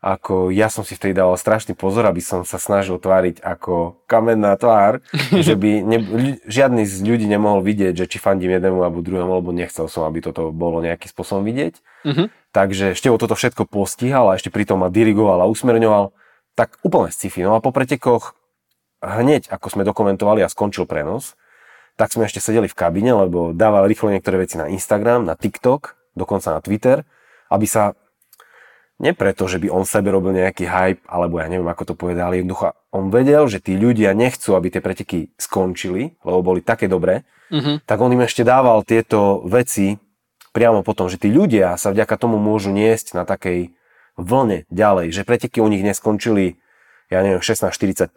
ako 0.03 0.51
ja 0.51 0.67
som 0.67 0.83
si 0.83 0.99
vtedy 0.99 1.15
dával 1.15 1.39
strašný 1.39 1.79
pozor, 1.79 2.03
aby 2.03 2.19
som 2.19 2.43
sa 2.43 2.59
snažil 2.59 2.99
tváriť 2.99 3.39
ako 3.39 4.03
kamenná 4.03 4.51
tvár, 4.59 4.99
že 5.47 5.55
by 5.55 5.79
ne, 5.79 5.99
žiadny 6.43 6.83
z 6.83 7.07
ľudí 7.07 7.23
nemohol 7.23 7.63
vidieť, 7.63 8.03
že 8.03 8.05
či 8.11 8.19
fandím 8.19 8.51
jednému 8.59 8.83
alebo 8.83 8.99
druhému, 8.99 9.39
lebo 9.39 9.55
nechcel 9.55 9.87
som, 9.87 10.03
aby 10.03 10.19
toto 10.19 10.51
bolo 10.51 10.83
nejakým 10.83 11.07
spôsobom 11.07 11.47
vidieť. 11.47 11.79
Uh-huh. 12.03 12.27
Takže 12.51 12.99
Števo 12.99 13.15
toto 13.15 13.39
všetko 13.39 13.63
postihal 13.63 14.27
a 14.27 14.35
ešte 14.35 14.51
pritom 14.51 14.83
ma 14.83 14.91
dirigoval 14.91 15.39
a 15.39 15.47
usmerňoval. 15.47 16.11
Tak 16.59 16.83
úplne 16.83 17.09
sci-fi. 17.09 17.41
No 17.47 17.55
a 17.55 17.63
po 17.63 17.71
pretekoch 17.71 18.35
hneď, 18.99 19.47
ako 19.47 19.71
sme 19.71 19.87
dokumentovali 19.87 20.43
a 20.43 20.51
skončil 20.51 20.83
prenos, 20.83 21.39
tak 21.95 22.11
sme 22.11 22.27
ešte 22.27 22.43
sedeli 22.43 22.67
v 22.67 22.75
kabine, 22.75 23.15
lebo 23.15 23.55
dával 23.55 23.87
rýchlo 23.87 24.11
niektoré 24.11 24.43
veci 24.43 24.59
na 24.59 24.67
Instagram, 24.67 25.23
na 25.23 25.39
TikTok, 25.39 25.95
dokonca 26.11 26.51
na 26.51 26.59
Twitter, 26.59 27.07
aby 27.47 27.65
sa 27.69 27.95
nie 29.03 29.11
preto, 29.11 29.51
že 29.51 29.59
by 29.59 29.67
on 29.67 29.83
sebe 29.83 30.07
robil 30.15 30.31
nejaký 30.31 30.63
hype, 30.63 31.03
alebo 31.03 31.43
ja 31.43 31.51
neviem, 31.51 31.67
ako 31.67 31.91
to 31.91 31.93
povedal, 31.99 32.31
ale 32.31 32.39
jednoducho 32.39 32.71
on 32.95 33.11
vedel, 33.11 33.43
že 33.51 33.59
tí 33.59 33.75
ľudia 33.75 34.15
nechcú, 34.15 34.55
aby 34.55 34.71
tie 34.71 34.79
preteky 34.79 35.35
skončili, 35.35 36.15
lebo 36.23 36.39
boli 36.39 36.63
také 36.63 36.87
dobré, 36.87 37.27
uh-huh. 37.51 37.83
tak 37.83 37.99
on 37.99 38.15
im 38.15 38.23
ešte 38.23 38.47
dával 38.47 38.87
tieto 38.87 39.43
veci 39.43 39.99
priamo 40.55 40.85
potom, 40.85 41.11
že 41.11 41.19
tí 41.19 41.33
ľudia 41.33 41.75
sa 41.75 41.91
vďaka 41.91 42.15
tomu 42.15 42.39
môžu 42.39 42.71
niesť 42.71 43.17
na 43.17 43.27
takej 43.27 43.73
vlne 44.15 44.69
ďalej, 44.69 45.09
že 45.09 45.27
preteky 45.27 45.59
u 45.59 45.67
nich 45.67 45.81
neskončili, 45.81 46.61
ja 47.09 47.25
neviem, 47.25 47.41
16.45, 47.41 48.13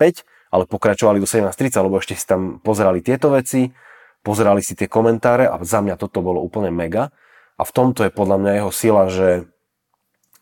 ale 0.52 0.62
pokračovali 0.68 1.18
do 1.18 1.26
17.30, 1.26 1.82
lebo 1.82 1.98
ešte 1.98 2.14
si 2.14 2.28
tam 2.28 2.60
pozerali 2.60 3.00
tieto 3.00 3.32
veci, 3.32 3.72
pozerali 4.20 4.60
si 4.60 4.76
tie 4.76 4.86
komentáre 4.86 5.48
a 5.48 5.56
za 5.64 5.80
mňa 5.80 5.96
toto 5.96 6.20
bolo 6.20 6.44
úplne 6.44 6.68
mega. 6.68 7.10
A 7.56 7.64
v 7.64 7.72
tomto 7.72 8.04
je 8.04 8.12
podľa 8.12 8.36
mňa 8.36 8.52
jeho 8.60 8.72
sila, 8.72 9.02
že 9.08 9.48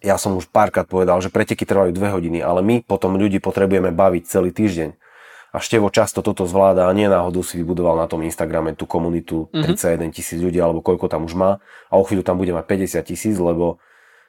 ja 0.04 0.20
som 0.20 0.36
už 0.36 0.52
párkrát 0.52 0.84
povedal, 0.84 1.16
že 1.24 1.32
preteky 1.32 1.64
trvajú 1.64 1.96
dve 1.96 2.12
hodiny, 2.12 2.44
ale 2.44 2.60
my 2.60 2.84
potom 2.84 3.16
ľudí 3.16 3.40
potrebujeme 3.40 3.88
baviť 3.88 4.22
celý 4.28 4.52
týždeň. 4.52 4.92
A 5.54 5.62
Števo 5.62 5.88
často 5.88 6.20
toto 6.20 6.44
zvláda 6.50 6.90
a 6.90 6.92
nie 6.92 7.06
náhodou 7.06 7.46
si 7.46 7.56
vybudoval 7.56 7.94
na 7.96 8.10
tom 8.10 8.26
Instagrame 8.26 8.74
tú 8.74 8.90
komunitu 8.90 9.46
mm-hmm. 9.54 9.78
31 9.78 10.10
tisíc 10.10 10.38
ľudí 10.42 10.58
alebo 10.58 10.82
koľko 10.82 11.06
tam 11.06 11.30
už 11.30 11.38
má 11.38 11.62
a 11.88 11.94
o 11.94 12.02
chvíľu 12.02 12.26
tam 12.26 12.42
bude 12.42 12.50
mať 12.50 12.90
50 12.90 13.10
tisíc, 13.14 13.38
lebo 13.38 13.78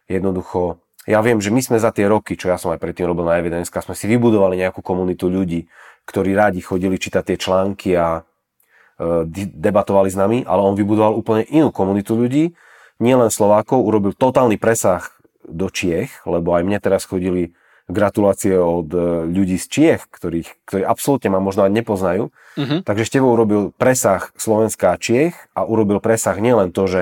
jednoducho 0.06 0.78
ja 1.10 1.22
viem, 1.22 1.38
že 1.38 1.54
my 1.54 1.62
sme 1.62 1.78
za 1.78 1.94
tie 1.94 2.06
roky, 2.10 2.34
čo 2.34 2.50
ja 2.50 2.58
som 2.58 2.74
aj 2.74 2.82
predtým 2.82 3.06
robil 3.06 3.26
na 3.26 3.38
Evidence, 3.38 3.70
sme 3.70 3.94
si 3.98 4.06
vybudovali 4.10 4.58
nejakú 4.58 4.82
komunitu 4.82 5.30
ľudí, 5.30 5.66
ktorí 6.06 6.34
rádi 6.34 6.62
chodili 6.62 6.98
čítať 6.98 7.22
tie 7.26 7.38
články 7.38 7.94
a 7.94 8.22
e, 8.22 9.26
debatovali 9.54 10.10
s 10.10 10.18
nami, 10.18 10.46
ale 10.46 10.62
on 10.66 10.74
vybudoval 10.74 11.14
úplne 11.14 11.46
inú 11.50 11.70
komunitu 11.70 12.18
ľudí, 12.18 12.58
nielen 12.98 13.30
Slovákov, 13.30 13.86
urobil 13.86 14.18
totálny 14.18 14.58
presah 14.58 15.15
do 15.48 15.68
Čiech, 15.70 16.26
lebo 16.26 16.54
aj 16.54 16.64
mne 16.66 16.80
teraz 16.82 17.06
chodili 17.06 17.56
gratulácie 17.86 18.58
od 18.58 18.90
e, 18.90 19.30
ľudí 19.30 19.62
z 19.62 19.66
Čiech, 19.70 20.02
ktorých, 20.10 20.50
ktorí 20.66 20.82
absolútne 20.82 21.30
ma 21.30 21.38
možno 21.38 21.66
ani 21.66 21.86
nepoznajú. 21.86 22.34
Uh-huh. 22.34 22.80
Takže 22.82 23.06
Števo 23.06 23.30
urobil 23.38 23.70
presah 23.78 24.34
Slovenská 24.38 24.98
a 24.98 24.98
Čiech 24.98 25.38
a 25.54 25.70
urobil 25.70 26.02
presah 26.02 26.34
nielen 26.42 26.74
to, 26.74 26.90
že 26.90 27.02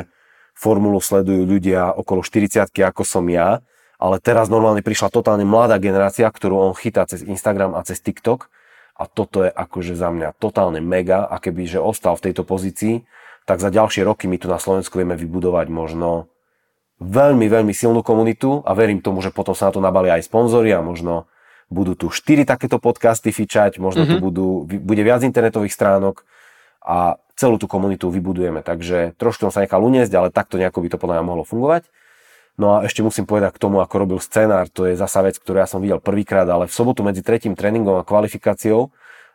formulu 0.54 1.00
sledujú 1.00 1.48
ľudia 1.48 1.92
okolo 1.96 2.22
40 2.22 2.68
ako 2.68 3.04
som 3.08 3.26
ja, 3.32 3.64
ale 3.98 4.20
teraz 4.20 4.52
normálne 4.52 4.84
prišla 4.84 5.08
totálne 5.08 5.48
mladá 5.48 5.80
generácia, 5.80 6.28
ktorú 6.28 6.60
on 6.60 6.74
chytá 6.76 7.08
cez 7.08 7.24
Instagram 7.24 7.74
a 7.74 7.82
cez 7.88 8.04
TikTok 8.04 8.52
a 9.00 9.08
toto 9.08 9.48
je 9.48 9.50
akože 9.50 9.96
za 9.96 10.12
mňa 10.12 10.38
totálne 10.38 10.84
mega 10.84 11.26
a 11.26 11.40
keby 11.40 11.66
že 11.66 11.80
ostal 11.82 12.20
v 12.20 12.30
tejto 12.30 12.44
pozícii, 12.46 13.08
tak 13.48 13.60
za 13.60 13.72
ďalšie 13.72 14.04
roky 14.06 14.28
my 14.30 14.38
tu 14.38 14.52
na 14.52 14.60
Slovensku 14.60 15.00
vieme 15.00 15.16
vybudovať 15.16 15.68
možno 15.72 16.32
veľmi, 17.04 17.46
veľmi 17.52 17.74
silnú 17.76 18.00
komunitu 18.00 18.64
a 18.64 18.72
verím 18.72 19.04
tomu, 19.04 19.20
že 19.20 19.36
potom 19.36 19.52
sa 19.52 19.70
na 19.70 19.74
to 19.76 19.84
nabalia 19.84 20.16
aj 20.16 20.28
sponzory 20.28 20.72
a 20.72 20.80
možno 20.80 21.28
budú 21.68 21.98
tu 21.98 22.08
4 22.08 22.48
takéto 22.48 22.80
podcasty 22.80 23.36
fičať, 23.36 23.82
možno 23.82 24.08
mm-hmm. 24.08 24.12
tu 24.12 24.18
mhm. 24.20 24.26
budú, 24.26 24.48
bude 24.68 25.04
viac 25.04 25.26
internetových 25.26 25.76
stránok 25.76 26.24
a 26.84 27.20
celú 27.34 27.58
tú 27.58 27.66
komunitu 27.66 28.08
vybudujeme. 28.12 28.62
Takže 28.62 29.18
trošku 29.18 29.50
som 29.50 29.52
sa 29.52 29.64
nechal 29.64 29.82
uniesť, 29.82 30.14
ale 30.14 30.28
takto 30.30 30.62
nejako 30.62 30.80
by 30.86 30.88
to 30.94 30.98
podľa 31.02 31.16
mňa 31.20 31.26
mohlo 31.26 31.44
fungovať. 31.44 31.90
No 32.54 32.78
a 32.78 32.86
ešte 32.86 33.02
musím 33.02 33.26
povedať 33.26 33.58
k 33.58 33.64
tomu, 33.66 33.82
ako 33.82 33.96
robil 33.98 34.20
scenár, 34.22 34.70
to 34.70 34.86
je 34.86 34.94
zasa 34.94 35.26
vec, 35.26 35.42
ktorú 35.42 35.58
ja 35.58 35.66
som 35.66 35.82
videl 35.82 35.98
prvýkrát, 35.98 36.46
ale 36.46 36.70
v 36.70 36.74
sobotu 36.76 37.02
medzi 37.02 37.26
tretím 37.26 37.58
tréningom 37.58 37.98
a 37.98 38.06
kvalifikáciou 38.06 38.94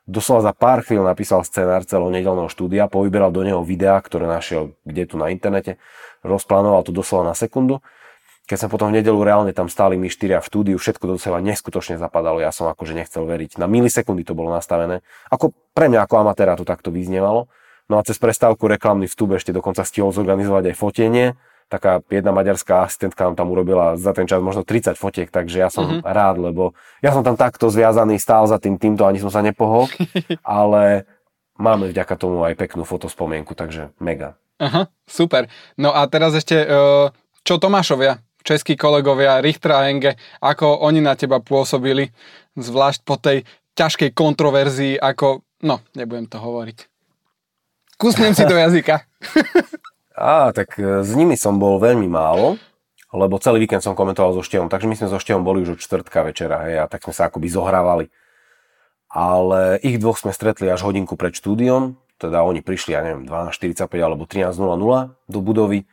doslova 0.09 0.41
za 0.41 0.53
pár 0.57 0.81
chvíľ 0.81 1.05
napísal 1.05 1.45
scenár 1.45 1.85
celého 1.85 2.09
nedelného 2.09 2.49
štúdia, 2.49 2.89
povyberal 2.89 3.29
do 3.29 3.45
neho 3.45 3.61
videá, 3.61 4.01
ktoré 4.01 4.25
našiel 4.25 4.73
kde 4.89 5.05
tu 5.05 5.21
na 5.21 5.29
internete 5.29 5.77
rozplánoval 6.27 6.83
to 6.87 6.93
doslova 6.95 7.31
na 7.31 7.35
sekundu. 7.37 7.83
Keď 8.49 8.65
sme 8.65 8.73
potom 8.73 8.89
v 8.89 9.05
nedelu 9.05 9.21
reálne 9.21 9.53
tam 9.53 9.69
stáli 9.69 10.01
my 10.01 10.09
štyria 10.09 10.41
v 10.41 10.49
štúdiu, 10.49 10.77
všetko 10.81 11.05
do 11.05 11.21
seba 11.21 11.37
neskutočne 11.45 12.01
zapadalo, 12.01 12.41
ja 12.41 12.49
som 12.49 12.65
akože 12.73 12.97
nechcel 12.97 13.29
veriť. 13.29 13.61
Na 13.61 13.69
milisekundy 13.69 14.25
to 14.25 14.33
bolo 14.33 14.49
nastavené. 14.49 15.05
Ako 15.29 15.53
pre 15.77 15.93
mňa 15.93 16.09
ako 16.09 16.25
amatéra 16.25 16.57
to 16.57 16.65
takto 16.65 16.89
vyznievalo. 16.89 17.53
No 17.93 18.01
a 18.01 18.05
cez 18.05 18.17
prestávku 18.17 18.65
reklamný 18.65 19.05
vstup 19.05 19.37
ešte 19.37 19.53
dokonca 19.53 19.85
stihol 19.85 20.17
zorganizovať 20.17 20.73
aj 20.73 20.77
fotenie. 20.81 21.27
Taká 21.69 22.01
jedna 22.09 22.33
maďarská 22.33 22.89
asistentka 22.89 23.29
nám 23.29 23.37
tam 23.37 23.53
urobila 23.53 24.01
za 24.01 24.17
ten 24.17 24.25
čas 24.25 24.41
možno 24.41 24.65
30 24.65 24.97
fotiek, 24.97 25.29
takže 25.29 25.61
ja 25.61 25.69
som 25.69 25.85
mm-hmm. 25.85 26.09
rád, 26.09 26.41
lebo 26.41 26.73
ja 27.05 27.13
som 27.13 27.21
tam 27.21 27.37
takto 27.37 27.69
zviazaný, 27.69 28.17
stál 28.17 28.49
za 28.49 28.57
tým 28.57 28.81
týmto, 28.81 29.05
ani 29.05 29.21
som 29.21 29.29
sa 29.29 29.45
nepohol, 29.45 29.93
ale 30.41 31.05
máme 31.61 31.93
vďaka 31.93 32.17
tomu 32.17 32.41
aj 32.49 32.57
peknú 32.57 32.89
fotospomienku, 32.89 33.53
takže 33.53 33.93
mega. 34.01 34.41
Aha, 34.59 34.91
super. 35.07 35.47
No 35.79 35.95
a 35.95 36.07
teraz 36.11 36.35
ešte, 36.35 36.59
e, 36.59 36.67
čo 37.47 37.63
Tomášovia, 37.63 38.19
českí 38.43 38.75
kolegovia, 38.75 39.39
Richter 39.39 39.71
a 39.75 39.87
Enge, 39.87 40.19
ako 40.43 40.83
oni 40.83 40.99
na 40.99 41.15
teba 41.15 41.39
pôsobili, 41.39 42.11
zvlášť 42.59 43.01
po 43.07 43.15
tej 43.19 43.47
ťažkej 43.79 44.11
kontroverzii, 44.19 44.99
ako, 44.99 45.47
no, 45.63 45.79
nebudem 45.95 46.27
to 46.27 46.43
hovoriť. 46.43 46.79
Kusnem 47.95 48.35
si 48.35 48.43
do 48.47 48.59
jazyka. 48.67 49.07
Á, 50.19 50.51
tak 50.51 50.75
e, 50.75 51.07
s 51.07 51.11
nimi 51.15 51.39
som 51.39 51.63
bol 51.63 51.79
veľmi 51.79 52.11
málo, 52.11 52.59
lebo 53.15 53.39
celý 53.39 53.63
víkend 53.63 53.87
som 53.87 53.95
komentoval 53.95 54.35
so 54.35 54.43
Števom, 54.43 54.67
takže 54.67 54.91
my 54.91 54.99
sme 54.99 55.07
so 55.07 55.23
Števom 55.23 55.47
boli 55.47 55.63
už 55.63 55.79
od 55.79 55.83
čtvrtka 55.83 56.27
večera, 56.27 56.67
hej, 56.67 56.83
a 56.83 56.85
tak 56.91 57.07
sme 57.07 57.15
sa 57.15 57.31
akoby 57.31 57.47
zohrávali. 57.47 58.11
Ale 59.09 59.81
ich 59.81 59.97
dvoch 59.97 60.21
sme 60.21 60.35
stretli 60.35 60.69
až 60.69 60.85
hodinku 60.85 61.17
pred 61.17 61.33
štúdiom, 61.33 61.97
teda 62.19 62.43
oni 62.43 62.61
prišli, 62.61 62.93
ja 62.93 63.01
neviem, 63.07 63.25
12.45 63.25 63.87
alebo 64.03 64.27
13.00 64.27 64.59
do 65.31 65.39
budovy. 65.39 65.87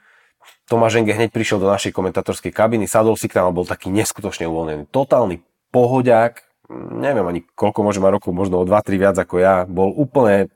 Tomáš 0.65 1.01
Enge 1.01 1.13
hneď 1.13 1.29
prišiel 1.29 1.61
do 1.61 1.69
našej 1.69 1.93
komentatorskej 1.93 2.49
kabiny, 2.49 2.89
sadol 2.89 3.17
si 3.17 3.29
k 3.29 3.37
nám 3.37 3.53
a 3.53 3.55
bol 3.55 3.65
taký 3.65 3.93
neskutočne 3.93 4.49
uvoľnený. 4.49 4.89
Totálny 4.89 5.41
pohodiak, 5.69 6.41
neviem 6.73 7.25
ani 7.25 7.41
koľko 7.53 7.85
môže 7.85 8.01
mať 8.01 8.11
rokov, 8.17 8.31
možno 8.33 8.61
o 8.61 8.65
2-3 8.65 8.97
viac 8.97 9.15
ako 9.17 9.35
ja. 9.37 9.69
Bol 9.69 9.93
úplne 9.93 10.49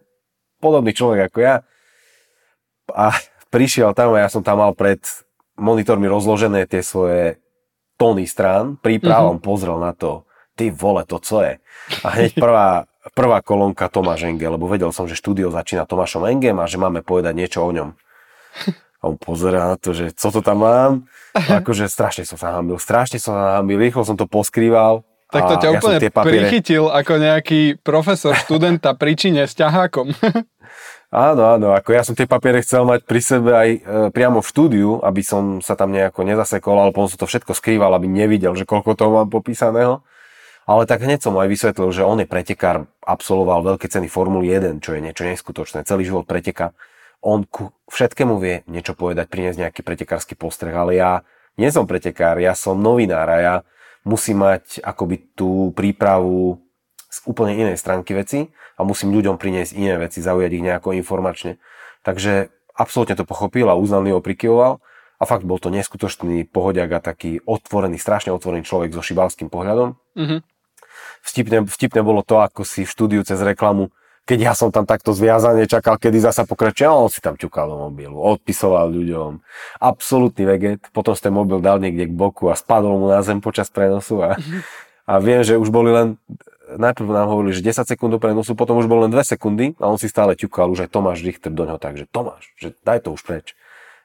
podobný 0.58 0.94
človek 0.94 1.30
ako 1.30 1.40
ja. 1.42 1.56
A 2.90 3.14
prišiel 3.54 3.94
tam 3.94 4.18
a 4.18 4.26
ja 4.26 4.30
som 4.30 4.42
tam 4.42 4.62
mal 4.62 4.74
pred 4.74 5.02
monitormi 5.60 6.10
rozložené 6.10 6.66
tie 6.66 6.82
svoje 6.82 7.38
tóny 8.00 8.24
strán, 8.26 8.80
príprav, 8.80 9.36
mm-hmm. 9.36 9.44
pozrel 9.44 9.78
na 9.78 9.92
to, 9.92 10.24
ty 10.56 10.72
vole, 10.72 11.04
to 11.04 11.20
co 11.20 11.44
je? 11.44 11.54
A 12.02 12.08
hneď 12.16 12.32
prvá, 12.40 12.88
prvá 13.12 13.44
kolónka 13.44 13.90
Tomáš 13.92 14.28
Enge, 14.28 14.46
lebo 14.46 14.66
vedel 14.70 14.94
som, 14.94 15.06
že 15.06 15.18
štúdio 15.18 15.50
začína 15.50 15.86
Tomášom 15.86 16.26
Engem 16.30 16.58
a 16.58 16.70
že 16.70 16.82
máme 16.82 17.02
povedať 17.04 17.34
niečo 17.36 17.66
o 17.66 17.72
ňom. 17.72 17.96
A 19.00 19.04
on 19.08 19.16
pozerá 19.16 19.72
na 19.72 19.78
to, 19.80 19.96
že 19.96 20.12
co 20.12 20.28
to 20.28 20.44
tam 20.44 20.66
mám. 20.66 20.92
A 21.32 21.64
akože 21.64 21.88
strašne 21.88 22.28
som 22.28 22.36
sa 22.36 22.58
hambil, 22.60 22.76
strašne 22.82 23.16
som 23.22 23.32
sa 23.32 23.62
hambil, 23.62 23.80
rýchlo 23.80 24.04
som 24.04 24.20
to 24.20 24.28
poskrýval. 24.28 25.08
Tak 25.30 25.46
to 25.46 25.56
ťa 25.62 25.70
ja 25.70 25.78
úplne 25.78 26.00
prichytil 26.10 26.90
ako 26.90 27.14
nejaký 27.22 27.62
profesor 27.86 28.34
študenta 28.34 28.98
pri 28.98 29.14
čine 29.14 29.46
s 29.46 29.54
ťahákom. 29.54 30.10
Áno, 31.10 31.42
áno, 31.42 31.74
ako 31.74 31.90
ja 31.90 32.06
som 32.06 32.14
tie 32.14 32.30
papiere 32.30 32.62
chcel 32.62 32.86
mať 32.86 33.02
pri 33.02 33.18
sebe 33.18 33.50
aj 33.50 33.70
e, 33.74 33.80
priamo 34.14 34.46
v 34.46 34.50
štúdiu, 34.54 35.02
aby 35.02 35.26
som 35.26 35.58
sa 35.58 35.74
tam 35.74 35.90
nejako 35.90 36.22
nezasekol, 36.22 36.78
ale 36.78 36.94
potom 36.94 37.10
som 37.10 37.18
to 37.18 37.26
všetko 37.26 37.58
skrýval, 37.58 37.98
aby 37.98 38.06
nevidel, 38.06 38.54
že 38.54 38.62
koľko 38.62 38.94
toho 38.94 39.18
mám 39.18 39.26
popísaného. 39.34 40.06
Ale 40.70 40.86
tak 40.86 41.02
hneď 41.02 41.26
som 41.26 41.34
aj 41.34 41.50
vysvetlil, 41.50 41.90
že 41.90 42.06
on 42.06 42.22
je 42.22 42.30
pretekár, 42.30 42.86
absolvoval 43.02 43.66
veľké 43.66 43.90
ceny 43.90 44.06
Formuly 44.06 44.54
1, 44.54 44.86
čo 44.86 44.94
je 44.94 45.02
niečo 45.02 45.26
neskutočné. 45.26 45.82
Celý 45.82 46.06
život 46.06 46.30
preteka. 46.30 46.78
On 47.26 47.42
ku 47.42 47.74
všetkému 47.90 48.38
vie 48.38 48.62
niečo 48.70 48.94
povedať, 48.94 49.34
priniesť 49.34 49.66
nejaký 49.66 49.82
pretekársky 49.82 50.38
postreh, 50.38 50.70
ale 50.70 50.94
ja 50.94 51.26
nie 51.58 51.74
som 51.74 51.90
pretekár, 51.90 52.38
ja 52.38 52.54
som 52.54 52.78
novinár 52.78 53.26
a 53.34 53.38
ja 53.42 53.56
musím 54.06 54.46
mať 54.46 54.78
akoby 54.86 55.34
tú 55.34 55.74
prípravu 55.74 56.62
z 57.10 57.18
úplne 57.26 57.58
inej 57.58 57.82
stránky 57.82 58.14
veci 58.14 58.54
a 58.78 58.86
musím 58.86 59.10
ľuďom 59.10 59.42
priniesť 59.42 59.74
iné 59.74 59.98
veci, 59.98 60.22
zaujať 60.22 60.54
ich 60.54 60.62
nejako 60.70 60.94
informačne. 60.94 61.58
Takže 62.06 62.54
absolútne 62.78 63.18
to 63.18 63.26
pochopil 63.26 63.74
a 63.74 63.76
uznaný 63.76 64.14
ho 64.14 64.22
prikyvoval 64.22 64.86
a 65.18 65.24
fakt 65.26 65.50
bol 65.50 65.58
to 65.58 65.74
neskutočný 65.74 66.46
pohodiak 66.46 66.94
a 66.94 67.02
taký 67.02 67.42
otvorený, 67.42 67.98
strašne 67.98 68.30
otvorený 68.38 68.70
človek 68.70 68.94
so 68.94 69.02
šibalským 69.02 69.50
pohľadom. 69.50 69.98
Mm-hmm 70.14 70.59
vtipne, 71.24 71.66
vtipne 71.66 72.02
bolo 72.02 72.22
to, 72.26 72.40
ako 72.40 72.64
si 72.68 72.84
v 72.84 72.92
štúdiu 72.92 73.22
cez 73.24 73.40
reklamu, 73.40 73.92
keď 74.30 74.40
ja 74.46 74.54
som 74.54 74.70
tam 74.70 74.86
takto 74.86 75.10
zviazaný, 75.10 75.66
čakal, 75.66 75.98
kedy 75.98 76.22
zasa 76.22 76.46
pokračuje, 76.46 76.86
on 76.86 77.10
si 77.10 77.18
tam 77.18 77.34
ťukal 77.34 77.66
do 77.66 77.90
mobilu, 77.90 78.22
odpisoval 78.22 78.94
ľuďom. 78.94 79.42
Absolutný 79.82 80.46
veget, 80.46 80.86
potom 80.94 81.18
ste 81.18 81.34
mobil 81.34 81.58
dal 81.58 81.82
niekde 81.82 82.06
k 82.06 82.14
boku 82.14 82.46
a 82.46 82.54
spadol 82.54 83.02
mu 83.02 83.10
na 83.10 83.26
zem 83.26 83.42
počas 83.42 83.74
prenosu 83.74 84.22
a, 84.22 84.38
a 85.10 85.14
viem, 85.18 85.42
že 85.42 85.58
už 85.58 85.74
boli 85.74 85.90
len, 85.90 86.22
najprv 86.70 87.10
nám 87.10 87.26
hovorili, 87.26 87.58
že 87.58 87.66
10 87.66 87.90
sekúnd 87.90 88.14
prenosu, 88.22 88.54
potom 88.54 88.78
už 88.78 88.86
bolo 88.86 89.10
len 89.10 89.12
2 89.12 89.34
sekundy 89.34 89.74
a 89.82 89.90
on 89.90 89.98
si 89.98 90.06
stále 90.06 90.38
ťukal 90.38 90.70
už 90.70 90.86
aj 90.86 90.94
Tomáš 90.94 91.26
Richter 91.26 91.50
do 91.50 91.66
ňoho, 91.66 91.82
takže 91.82 92.06
Tomáš, 92.06 92.54
že 92.62 92.78
daj 92.86 93.10
to 93.10 93.18
už 93.18 93.26
preč. 93.26 93.58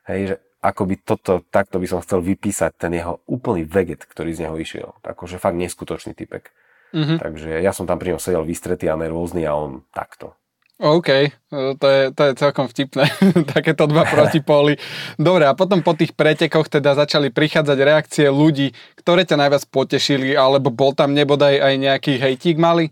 Hej, 0.08 0.20
že 0.24 0.34
akoby 0.64 1.04
toto, 1.04 1.44
takto 1.52 1.76
by 1.76 1.84
som 1.84 2.00
chcel 2.00 2.24
vypísať 2.24 2.72
ten 2.80 2.96
jeho 2.96 3.20
úplný 3.28 3.68
veget, 3.68 4.08
ktorý 4.08 4.32
z 4.32 4.48
neho 4.48 4.56
išiel. 4.56 4.96
Akože 5.04 5.36
fakt 5.36 5.60
neskutočný 5.60 6.16
typek. 6.16 6.48
Mm-hmm. 6.94 7.18
Takže 7.18 7.50
ja 7.58 7.74
som 7.74 7.90
tam 7.90 7.98
pri 7.98 8.14
ňom 8.14 8.22
sedel 8.22 8.46
vystretý 8.46 8.86
a 8.86 8.94
nervózny 8.94 9.42
a 9.42 9.58
on 9.58 9.82
takto. 9.90 10.38
OK, 10.74 11.08
e, 11.10 11.30
to 11.78 11.86
je, 11.86 12.02
to 12.10 12.22
je 12.26 12.32
celkom 12.34 12.66
vtipné, 12.66 13.06
takéto 13.54 13.86
dva 13.86 14.02
protipóly. 14.06 14.74
Dobre, 15.14 15.46
a 15.46 15.54
potom 15.54 15.86
po 15.86 15.94
tých 15.94 16.18
pretekoch 16.18 16.66
teda 16.66 16.98
začali 16.98 17.30
prichádzať 17.30 17.78
reakcie 17.78 18.26
ľudí, 18.26 18.74
ktoré 18.98 19.22
ťa 19.22 19.38
najviac 19.38 19.70
potešili, 19.70 20.34
alebo 20.34 20.74
bol 20.74 20.90
tam 20.90 21.14
nebodaj 21.14 21.62
aj 21.62 21.74
nejaký 21.78 22.18
hejtík 22.18 22.58
malý? 22.58 22.90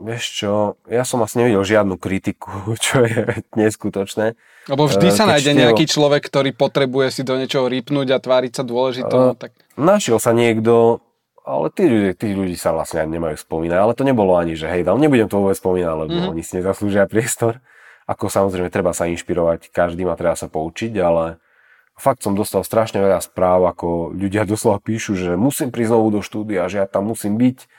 Vieš 0.00 0.24
čo, 0.32 0.52
ja 0.88 1.04
som 1.04 1.20
asi 1.20 1.44
nevidel 1.44 1.60
žiadnu 1.60 2.00
kritiku, 2.00 2.48
čo 2.84 3.04
je 3.04 3.44
neskutočné. 3.60 4.32
Lebo 4.72 4.88
vždy 4.88 5.12
sa 5.12 5.28
nájde 5.28 5.52
števo... 5.52 5.60
nejaký 5.60 5.84
človek, 5.84 6.22
ktorý 6.32 6.56
potrebuje 6.56 7.20
si 7.20 7.22
do 7.28 7.36
niečoho 7.36 7.68
rýpnuť 7.68 8.08
a 8.08 8.18
tváriť 8.24 8.52
sa 8.56 8.64
dôležito. 8.64 9.16
Uh, 9.16 9.36
tak... 9.36 9.52
Našiel 9.76 10.16
sa 10.16 10.32
niekto, 10.32 11.04
ale 11.44 11.72
tí 11.72 11.84
ľudí, 11.88 12.12
tí 12.16 12.28
ľudí 12.36 12.56
sa 12.56 12.74
vlastne 12.76 13.02
ani 13.02 13.16
nemajú 13.16 13.36
spomínať. 13.40 13.78
Ale 13.78 13.92
to 13.96 14.04
nebolo 14.04 14.36
ani, 14.36 14.54
že 14.54 14.68
hej, 14.68 14.84
ale 14.84 15.00
nebudem 15.00 15.26
to 15.26 15.40
vôbec 15.40 15.56
spomínať, 15.56 15.94
lebo 16.06 16.12
mm. 16.12 16.28
oni 16.32 16.42
si 16.44 16.60
nezaslúžia 16.60 17.08
priestor. 17.08 17.64
Ako 18.04 18.26
samozrejme, 18.26 18.68
treba 18.74 18.90
sa 18.90 19.06
inšpirovať, 19.06 19.70
každý 19.70 20.02
má 20.02 20.18
treba 20.18 20.34
sa 20.34 20.50
poučiť, 20.50 20.92
ale 20.98 21.38
fakt 21.94 22.24
som 22.24 22.34
dostal 22.34 22.64
strašne 22.66 22.98
veľa 22.98 23.22
správ, 23.22 23.68
ako 23.70 24.16
ľudia 24.16 24.48
doslova 24.50 24.80
píšu, 24.80 25.14
že 25.14 25.36
musím 25.38 25.72
prísť 25.72 25.94
znovu 25.94 26.08
do 26.18 26.20
štúdia, 26.20 26.66
že 26.66 26.82
ja 26.82 26.86
tam 26.88 27.12
musím 27.12 27.38
byť 27.38 27.70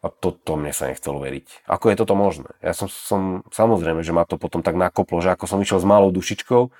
a 0.00 0.08
to, 0.08 0.32
to 0.32 0.56
mne 0.56 0.72
sa 0.72 0.88
nechcelo 0.88 1.20
veriť. 1.20 1.68
Ako 1.68 1.92
je 1.92 1.96
toto 2.00 2.16
možné? 2.16 2.56
Ja 2.64 2.72
som, 2.72 2.88
som, 2.88 3.44
samozrejme, 3.52 4.00
že 4.00 4.16
ma 4.16 4.24
to 4.24 4.40
potom 4.40 4.64
tak 4.64 4.72
nakoplo, 4.72 5.20
že 5.20 5.36
ako 5.36 5.44
som 5.44 5.60
išiel 5.60 5.76
s 5.76 5.84
malou 5.84 6.08
dušičkou, 6.08 6.72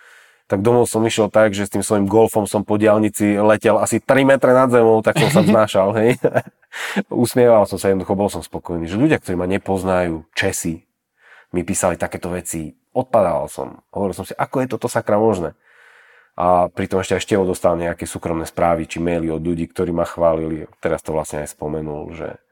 tak 0.51 0.67
domov 0.67 0.91
som 0.91 1.07
išiel 1.07 1.31
tak, 1.31 1.55
že 1.55 1.71
s 1.71 1.71
tým 1.71 1.87
svojim 1.87 2.11
golfom 2.11 2.43
som 2.43 2.67
po 2.67 2.75
diálnici 2.75 3.39
letel 3.39 3.79
asi 3.79 4.03
3 4.03 4.27
metre 4.27 4.51
nad 4.51 4.67
zemou, 4.67 4.99
tak 4.99 5.23
som 5.23 5.31
sa 5.31 5.47
vznášal, 5.47 5.95
hej. 6.03 6.19
Usmieval 7.07 7.71
som 7.71 7.79
sa, 7.79 7.95
jednoducho 7.95 8.19
bol 8.19 8.27
som 8.27 8.43
spokojný, 8.43 8.91
že 8.91 8.99
ľudia, 8.99 9.23
ktorí 9.23 9.39
ma 9.39 9.47
nepoznajú, 9.47 10.27
Česi, 10.35 10.83
mi 11.55 11.63
písali 11.63 11.95
takéto 11.95 12.35
veci, 12.35 12.75
odpadával 12.91 13.47
som. 13.47 13.87
Hovoril 13.95 14.19
som 14.19 14.27
si, 14.27 14.35
ako 14.35 14.67
je 14.67 14.67
toto 14.75 14.91
sakra 14.91 15.23
možné. 15.23 15.55
A 16.35 16.67
pritom 16.67 16.99
ešte 16.99 17.15
aj 17.15 17.23
Števo 17.23 17.47
dostal 17.47 17.79
nejaké 17.79 18.03
súkromné 18.03 18.43
správy 18.43 18.91
či 18.91 18.99
maily 18.99 19.31
od 19.31 19.45
ľudí, 19.45 19.71
ktorí 19.71 19.95
ma 19.95 20.03
chválili. 20.03 20.67
Teraz 20.83 21.05
to 21.05 21.15
vlastne 21.15 21.47
aj 21.47 21.53
spomenul, 21.55 22.11
že 22.17 22.43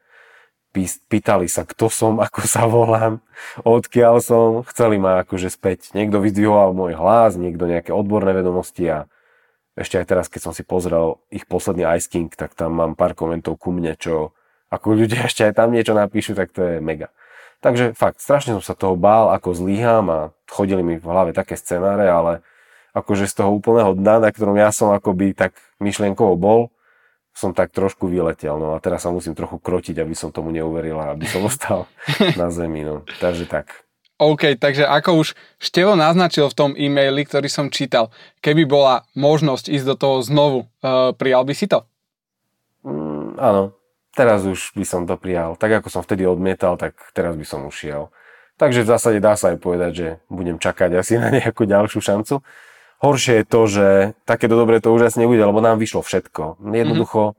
pýtali 0.86 1.48
sa, 1.48 1.64
kto 1.64 1.88
som, 1.88 2.20
ako 2.26 2.40
sa 2.44 2.68
volám, 2.68 3.24
odkiaľ 3.64 4.20
som, 4.20 4.46
chceli 4.68 5.00
ma 5.00 5.24
akože 5.24 5.48
späť. 5.50 5.90
Niekto 5.96 6.20
vyzdvihoval 6.22 6.76
môj 6.76 6.94
hlas, 6.94 7.40
niekto 7.40 7.64
nejaké 7.66 7.90
odborné 7.90 8.36
vedomosti 8.36 8.86
a 8.86 8.98
ešte 9.78 10.02
aj 10.02 10.06
teraz, 10.10 10.26
keď 10.26 10.50
som 10.50 10.52
si 10.52 10.66
pozrel 10.66 11.22
ich 11.30 11.46
posledný 11.46 11.86
Ice 11.94 12.10
King, 12.10 12.34
tak 12.34 12.58
tam 12.58 12.74
mám 12.74 12.98
pár 12.98 13.14
komentov 13.14 13.62
ku 13.62 13.70
mne, 13.70 13.94
čo 13.94 14.34
ako 14.68 14.98
ľudia 14.98 15.24
ešte 15.30 15.46
aj 15.48 15.54
tam 15.56 15.72
niečo 15.72 15.96
napíšu, 15.96 16.36
tak 16.36 16.52
to 16.52 16.62
je 16.62 16.76
mega. 16.82 17.08
Takže 17.58 17.90
fakt, 17.98 18.22
strašne 18.22 18.54
som 18.58 18.62
sa 18.62 18.78
toho 18.78 18.94
bál, 18.94 19.34
ako 19.34 19.50
zlíham 19.50 20.06
a 20.14 20.20
chodili 20.46 20.86
mi 20.86 20.94
v 20.94 21.06
hlave 21.10 21.34
také 21.34 21.58
scenáre, 21.58 22.06
ale 22.06 22.46
akože 22.94 23.26
z 23.26 23.34
toho 23.42 23.50
úplného 23.50 23.98
dna, 23.98 24.22
na 24.22 24.30
ktorom 24.30 24.54
ja 24.54 24.70
som 24.70 24.94
akoby 24.94 25.34
tak 25.34 25.58
myšlienkovo 25.82 26.38
bol, 26.38 26.70
som 27.38 27.54
tak 27.54 27.70
trošku 27.70 28.10
vyletel, 28.10 28.58
no 28.58 28.74
a 28.74 28.82
teraz 28.82 29.06
sa 29.06 29.14
musím 29.14 29.38
trochu 29.38 29.62
krotiť, 29.62 30.02
aby 30.02 30.10
som 30.18 30.34
tomu 30.34 30.50
neuveril 30.50 30.98
a 30.98 31.14
aby 31.14 31.22
som 31.30 31.46
ostal 31.50 31.86
na 32.34 32.50
zemi, 32.50 32.82
no. 32.82 33.06
Takže 33.22 33.46
tak. 33.46 33.86
OK, 34.18 34.58
takže 34.58 34.82
ako 34.82 35.22
už 35.22 35.38
Števo 35.62 35.94
naznačil 35.94 36.50
v 36.50 36.58
tom 36.58 36.70
e-maili, 36.74 37.22
ktorý 37.22 37.46
som 37.46 37.70
čítal, 37.70 38.10
keby 38.42 38.66
bola 38.66 39.06
možnosť 39.14 39.70
ísť 39.70 39.86
do 39.86 39.94
toho 39.94 40.16
znovu, 40.26 40.66
uh, 40.82 41.14
prijal 41.14 41.46
by 41.46 41.54
si 41.54 41.70
to? 41.70 41.86
Mm, 42.82 43.38
áno, 43.38 43.78
teraz 44.18 44.42
už 44.42 44.74
by 44.74 44.82
som 44.82 45.06
to 45.06 45.14
prijal. 45.14 45.54
Tak 45.54 45.78
ako 45.78 45.88
som 45.94 46.02
vtedy 46.02 46.26
odmietal, 46.26 46.74
tak 46.74 46.98
teraz 47.14 47.38
by 47.38 47.46
som 47.46 47.62
ušiel. 47.70 48.10
Takže 48.58 48.82
v 48.82 48.90
zásade 48.90 49.18
dá 49.22 49.38
sa 49.38 49.54
aj 49.54 49.62
povedať, 49.62 49.90
že 49.94 50.08
budem 50.26 50.58
čakať 50.58 50.98
asi 50.98 51.14
na 51.14 51.30
nejakú 51.30 51.62
ďalšiu 51.62 52.02
šancu. 52.02 52.42
Horšie 52.98 53.42
je 53.42 53.46
to, 53.46 53.60
že 53.70 53.86
takéto 54.26 54.58
dobre 54.58 54.82
to 54.82 54.90
už 54.90 55.14
asi 55.14 55.22
nebude, 55.22 55.38
lebo 55.38 55.62
nám 55.62 55.78
vyšlo 55.78 56.02
všetko. 56.02 56.58
Jednoducho 56.58 57.38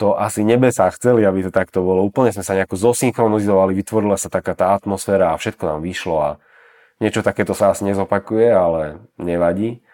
to 0.00 0.16
asi 0.16 0.46
nebesá 0.46 0.88
chceli, 0.94 1.26
aby 1.26 1.44
to 1.44 1.52
takto 1.52 1.84
bolo. 1.84 2.06
Úplne 2.06 2.32
sme 2.32 2.46
sa 2.46 2.56
nejako 2.56 2.78
zosynchronizovali, 2.78 3.76
vytvorila 3.76 4.16
sa 4.16 4.32
taká 4.32 4.56
tá 4.56 4.72
atmosféra 4.72 5.34
a 5.34 5.40
všetko 5.40 5.64
nám 5.66 5.80
vyšlo 5.84 6.16
a 6.16 6.30
niečo 7.02 7.20
takéto 7.20 7.52
sa 7.52 7.74
asi 7.74 7.84
nezopakuje, 7.84 8.48
ale 8.48 9.04
nevadí. 9.20 9.84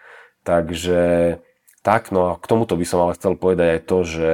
Takže 0.47 1.35
tak, 1.83 2.15
no 2.15 2.31
a 2.31 2.39
k 2.39 2.45
tomuto 2.47 2.79
by 2.79 2.85
som 2.87 3.03
ale 3.03 3.19
chcel 3.19 3.35
povedať 3.35 3.67
aj 3.67 3.81
to, 3.83 3.97
že 4.07 4.31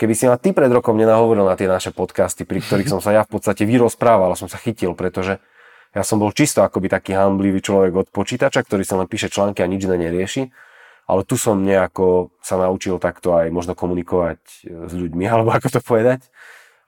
keby 0.00 0.14
si 0.16 0.24
ma 0.30 0.40
ty 0.40 0.56
pred 0.56 0.72
rokom 0.72 0.96
nenahovoril 0.96 1.44
na 1.44 1.60
tie 1.60 1.68
naše 1.68 1.92
podcasty, 1.92 2.48
pri 2.48 2.64
ktorých 2.64 2.88
som 2.88 3.04
sa 3.04 3.12
ja 3.12 3.22
v 3.28 3.36
podstate 3.36 3.68
vyrozprával 3.68 4.32
a 4.32 4.40
som 4.40 4.48
sa 4.48 4.56
chytil, 4.56 4.96
pretože 4.96 5.44
ja 5.92 6.02
som 6.02 6.16
bol 6.16 6.32
čisto 6.32 6.64
akoby 6.64 6.88
taký 6.88 7.12
hamblivý 7.12 7.60
človek 7.60 7.92
od 7.92 8.08
počítača, 8.08 8.64
ktorý 8.64 8.80
sa 8.80 8.96
len 8.96 9.04
píše 9.04 9.28
články 9.28 9.60
a 9.60 9.68
nič 9.68 9.84
iné 9.84 10.08
nerieši. 10.08 10.48
Ale 11.04 11.28
tu 11.28 11.36
som 11.36 11.60
nejako 11.60 12.32
sa 12.40 12.56
naučil 12.56 12.96
takto 12.96 13.36
aj 13.36 13.52
možno 13.52 13.76
komunikovať 13.76 14.40
e, 14.40 14.88
s 14.88 14.92
ľuďmi, 14.96 15.24
alebo 15.32 15.52
ako 15.52 15.68
to 15.68 15.80
povedať. 15.84 16.32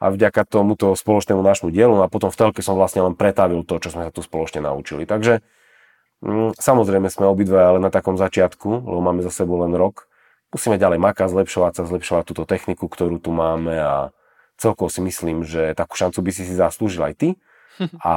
A 0.00 0.08
vďaka 0.08 0.48
tomuto 0.48 0.96
spoločnému 0.96 1.40
nášmu 1.40 1.68
dielu 1.68 1.92
no 1.92 2.04
a 2.04 2.12
potom 2.12 2.28
v 2.32 2.36
telke 2.36 2.60
som 2.64 2.76
vlastne 2.76 3.04
len 3.04 3.14
pretavil 3.16 3.64
to, 3.64 3.76
čo 3.76 3.92
sme 3.92 4.08
sa 4.08 4.12
tu 4.12 4.24
spoločne 4.24 4.64
naučili. 4.64 5.04
Takže 5.04 5.44
mm, 6.24 6.56
samozrejme 6.56 7.08
sme 7.12 7.28
obidva 7.28 7.72
ale 7.72 7.78
na 7.84 7.92
takom 7.92 8.16
začiatku, 8.16 8.68
lebo 8.88 9.00
máme 9.04 9.20
za 9.20 9.32
sebou 9.32 9.60
len 9.60 9.76
rok. 9.76 10.08
Musíme 10.48 10.80
ďalej 10.80 11.02
makať, 11.02 11.28
zlepšovať 11.28 11.72
sa, 11.76 11.82
zlepšovať 11.88 12.24
túto 12.24 12.44
techniku, 12.48 12.88
ktorú 12.88 13.20
tu 13.20 13.34
máme 13.34 13.74
a 13.74 13.94
celkovo 14.56 14.88
si 14.88 15.04
myslím, 15.04 15.44
že 15.44 15.76
takú 15.76 15.98
šancu 15.98 16.20
by 16.24 16.30
si 16.32 16.42
si 16.46 16.54
zaslúžil 16.56 17.04
aj 17.04 17.14
ty. 17.18 17.28
A 18.02 18.12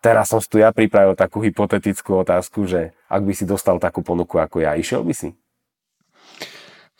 teraz 0.00 0.32
som 0.32 0.40
si 0.40 0.48
tu 0.48 0.56
ja 0.56 0.72
pripravil 0.72 1.12
takú 1.16 1.44
hypotetickú 1.44 2.24
otázku, 2.24 2.64
že 2.64 2.96
ak 3.08 3.22
by 3.22 3.32
si 3.36 3.44
dostal 3.44 3.76
takú 3.76 4.00
ponuku 4.00 4.40
ako 4.40 4.64
ja, 4.64 4.76
išiel 4.76 5.04
by 5.04 5.12
si? 5.12 5.36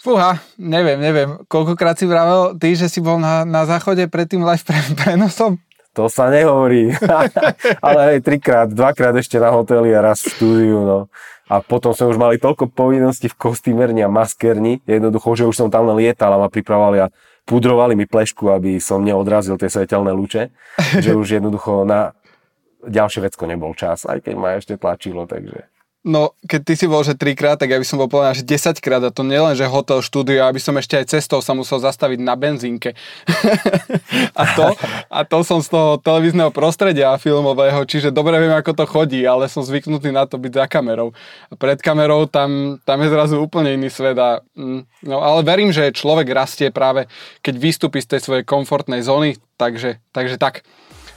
Fúha, 0.05 0.37
neviem, 0.61 1.01
neviem. 1.01 1.41
Koľkokrát 1.49 1.97
si 1.97 2.05
vravel 2.05 2.61
ty, 2.61 2.77
že 2.77 2.93
si 2.93 3.01
bol 3.01 3.17
na, 3.17 3.49
na 3.49 3.65
záchode 3.65 4.05
pred 4.13 4.29
tým 4.29 4.45
live 4.45 4.61
prenosom? 5.01 5.57
To 5.95 6.11
sa 6.13 6.29
nehovorí. 6.29 6.93
Ale 7.87 8.01
aj 8.13 8.27
trikrát, 8.27 8.69
dvakrát 8.69 9.15
ešte 9.17 9.41
na 9.41 9.55
hoteli 9.55 9.95
a 9.95 10.05
raz 10.05 10.21
v 10.27 10.35
štúdiu. 10.37 10.83
No. 10.85 10.99
A 11.49 11.63
potom 11.65 11.95
sme 11.97 12.11
už 12.11 12.19
mali 12.19 12.37
toľko 12.37 12.69
povinností 12.75 13.31
v 13.31 13.39
kostýmerni 13.39 14.03
a 14.03 14.11
maskerni, 14.11 14.83
jednoducho, 14.85 15.39
že 15.39 15.49
už 15.49 15.57
som 15.57 15.69
tam 15.71 15.89
len 15.89 16.03
lietal 16.03 16.35
a 16.35 16.41
ma 16.41 16.49
pripravovali 16.51 16.99
a 17.05 17.13
pudrovali 17.45 17.97
mi 17.97 18.09
plešku, 18.09 18.49
aby 18.53 18.81
som 18.81 19.05
neodrazil 19.05 19.61
tie 19.61 19.69
svetelné 19.69 20.13
lúče, 20.13 20.53
že 21.05 21.13
už 21.13 21.41
jednoducho 21.41 21.85
na 21.85 22.17
ďalšie 22.85 23.25
vecko 23.25 23.45
nebol 23.49 23.73
čas, 23.77 24.05
aj 24.05 24.25
keď 24.25 24.35
ma 24.37 24.57
ešte 24.57 24.77
tlačilo, 24.77 25.25
takže... 25.25 25.74
No, 26.05 26.37
keď 26.45 26.61
ty 26.69 26.75
si 26.77 26.85
bol, 26.85 27.01
že 27.01 27.17
trikrát, 27.17 27.57
tak 27.57 27.73
ja 27.73 27.81
by 27.81 27.87
som 27.89 27.97
bol 27.97 28.13
povedal, 28.13 28.37
že 28.37 28.45
10 28.45 28.77
krát 28.85 29.01
a 29.01 29.09
to 29.09 29.25
nielen, 29.25 29.57
že 29.57 29.65
hotel, 29.65 30.05
štúdio, 30.05 30.45
aby 30.45 30.61
som 30.61 30.77
ešte 30.77 31.01
aj 31.01 31.17
cestou 31.17 31.41
sa 31.41 31.57
musel 31.57 31.81
zastaviť 31.81 32.21
na 32.21 32.37
benzínke. 32.37 32.93
a, 34.41 34.43
to, 34.53 34.77
a 35.09 35.25
to 35.25 35.41
som 35.41 35.65
z 35.65 35.73
toho 35.73 35.97
televízneho 35.97 36.53
prostredia 36.53 37.17
filmového, 37.17 37.89
čiže 37.89 38.13
dobre 38.13 38.37
viem, 38.37 38.53
ako 38.53 38.77
to 38.77 38.85
chodí, 38.85 39.25
ale 39.25 39.49
som 39.49 39.65
zvyknutý 39.65 40.13
na 40.13 40.29
to 40.29 40.37
byť 40.37 40.53
za 40.53 40.67
kamerou. 40.69 41.17
A 41.49 41.57
pred 41.57 41.81
kamerou 41.81 42.29
tam, 42.29 42.77
tam 42.85 43.01
je 43.01 43.09
zrazu 43.09 43.41
úplne 43.41 43.73
iný 43.73 43.89
svet 43.89 44.21
a, 44.21 44.45
mm, 44.53 45.09
no, 45.09 45.25
ale 45.25 45.41
verím, 45.41 45.73
že 45.73 45.89
človek 45.89 46.29
rastie 46.37 46.69
práve, 46.69 47.09
keď 47.41 47.55
vystúpi 47.57 48.05
z 48.05 48.13
tej 48.13 48.21
svojej 48.21 48.45
komfortnej 48.45 49.01
zóny, 49.01 49.41
takže, 49.57 50.05
takže 50.13 50.37
tak. 50.37 50.69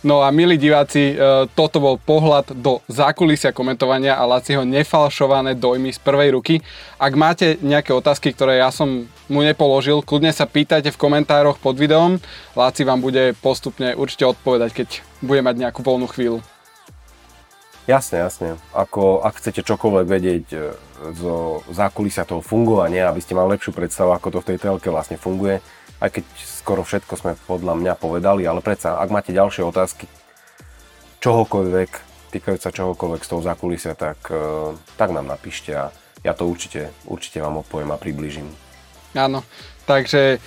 No 0.06 0.22
a 0.22 0.30
milí 0.30 0.62
diváci, 0.62 1.14
e, 1.14 1.50
toto 1.58 1.82
bol 1.82 1.98
pohľad 1.98 2.54
do 2.54 2.86
zákulisia 2.86 3.50
komentovania 3.50 4.14
a 4.14 4.30
Laciho 4.30 4.62
nefalšované 4.62 5.58
dojmy 5.58 5.90
z 5.90 5.98
prvej 5.98 6.38
ruky. 6.38 6.56
Ak 7.02 7.18
máte 7.18 7.58
nejaké 7.66 7.98
otázky, 7.98 8.30
ktoré 8.30 8.62
ja 8.62 8.70
som 8.70 9.10
mu 9.26 9.42
nepoložil, 9.42 10.06
kľudne 10.06 10.30
sa 10.30 10.46
pýtajte 10.46 10.94
v 10.94 11.02
komentároch 11.02 11.58
pod 11.58 11.82
videom. 11.82 12.22
Láci 12.54 12.86
vám 12.86 13.02
bude 13.02 13.34
postupne 13.42 13.98
určite 13.98 14.30
odpovedať, 14.30 14.70
keď 14.86 14.90
bude 15.26 15.42
mať 15.42 15.66
nejakú 15.66 15.82
voľnú 15.82 16.06
chvíľu. 16.14 16.46
Jasne, 17.90 18.22
jasne. 18.22 18.60
Ako, 18.78 19.24
ak 19.24 19.40
chcete 19.40 19.66
čokoľvek 19.66 20.06
vedieť 20.06 20.46
e, 20.54 20.58
zo 21.18 21.66
zákulisia 21.74 22.28
toho 22.28 22.46
fungovania, 22.46 23.10
aby 23.10 23.24
ste 23.24 23.34
mali 23.34 23.58
lepšiu 23.58 23.74
predstavu, 23.74 24.14
ako 24.14 24.28
to 24.30 24.40
v 24.46 24.48
tej 24.54 24.58
telke 24.62 24.94
vlastne 24.94 25.18
funguje, 25.18 25.58
aj 25.98 26.10
keď 26.14 26.26
skoro 26.38 26.82
všetko 26.86 27.14
sme 27.18 27.32
podľa 27.50 27.74
mňa 27.74 27.94
povedali, 27.98 28.46
ale 28.46 28.62
predsa, 28.62 29.02
ak 29.02 29.10
máte 29.10 29.34
ďalšie 29.34 29.66
otázky, 29.66 30.06
čohokoľvek, 31.22 31.92
týkajúce 32.30 32.70
sa 32.70 32.76
čohokoľvek 32.76 33.22
z 33.26 33.30
toho 33.30 33.42
zákulisia, 33.42 33.94
tak, 33.98 34.30
e, 34.30 34.78
tak 35.00 35.10
nám 35.10 35.26
napíšte 35.26 35.74
a 35.74 35.90
ja 36.22 36.34
to 36.38 36.46
určite, 36.46 36.94
určite 37.10 37.42
vám 37.42 37.66
odpoviem 37.66 37.94
a 37.94 37.98
približím. 37.98 38.48
Áno, 39.18 39.42
takže 39.90 40.38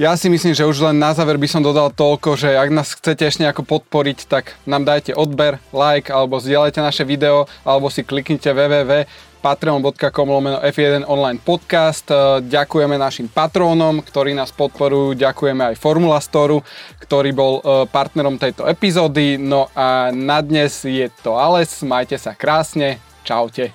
ja 0.00 0.16
si 0.16 0.32
myslím, 0.32 0.56
že 0.56 0.64
už 0.64 0.80
len 0.80 0.96
na 0.96 1.12
záver 1.12 1.36
by 1.36 1.44
som 1.44 1.60
dodal 1.60 1.92
toľko, 1.92 2.32
že 2.32 2.56
ak 2.56 2.72
nás 2.72 2.96
chcete 2.96 3.20
ešte 3.20 3.44
nejako 3.44 3.68
podporiť, 3.68 4.24
tak 4.24 4.56
nám 4.64 4.88
dajte 4.88 5.12
odber, 5.12 5.60
like 5.76 6.08
alebo 6.08 6.40
zdieľajte 6.40 6.80
naše 6.80 7.04
video 7.04 7.44
alebo 7.68 7.92
si 7.92 8.00
kliknite 8.00 8.48
www 8.48 9.04
patreon.com 9.40 10.28
lomeno 10.28 10.60
F1 10.60 11.08
online 11.08 11.40
podcast. 11.40 12.04
E, 12.12 12.44
ďakujeme 12.44 13.00
našim 13.00 13.24
patrónom, 13.24 14.04
ktorí 14.04 14.36
nás 14.36 14.52
podporujú, 14.52 15.16
ďakujeme 15.16 15.72
aj 15.72 15.80
Formula 15.80 16.20
Storu, 16.20 16.60
ktorý 17.00 17.32
bol 17.32 17.52
e, 17.58 17.88
partnerom 17.88 18.36
tejto 18.36 18.68
epizódy. 18.68 19.40
No 19.40 19.72
a 19.72 20.12
na 20.12 20.44
dnes 20.44 20.84
je 20.84 21.08
to 21.24 21.40
Ales, 21.40 21.80
majte 21.80 22.20
sa 22.20 22.36
krásne, 22.36 23.00
čaute. 23.24 23.72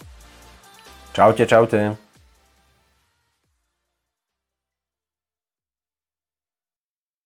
Čaute, 1.17 1.49
čaute. 1.49 2.04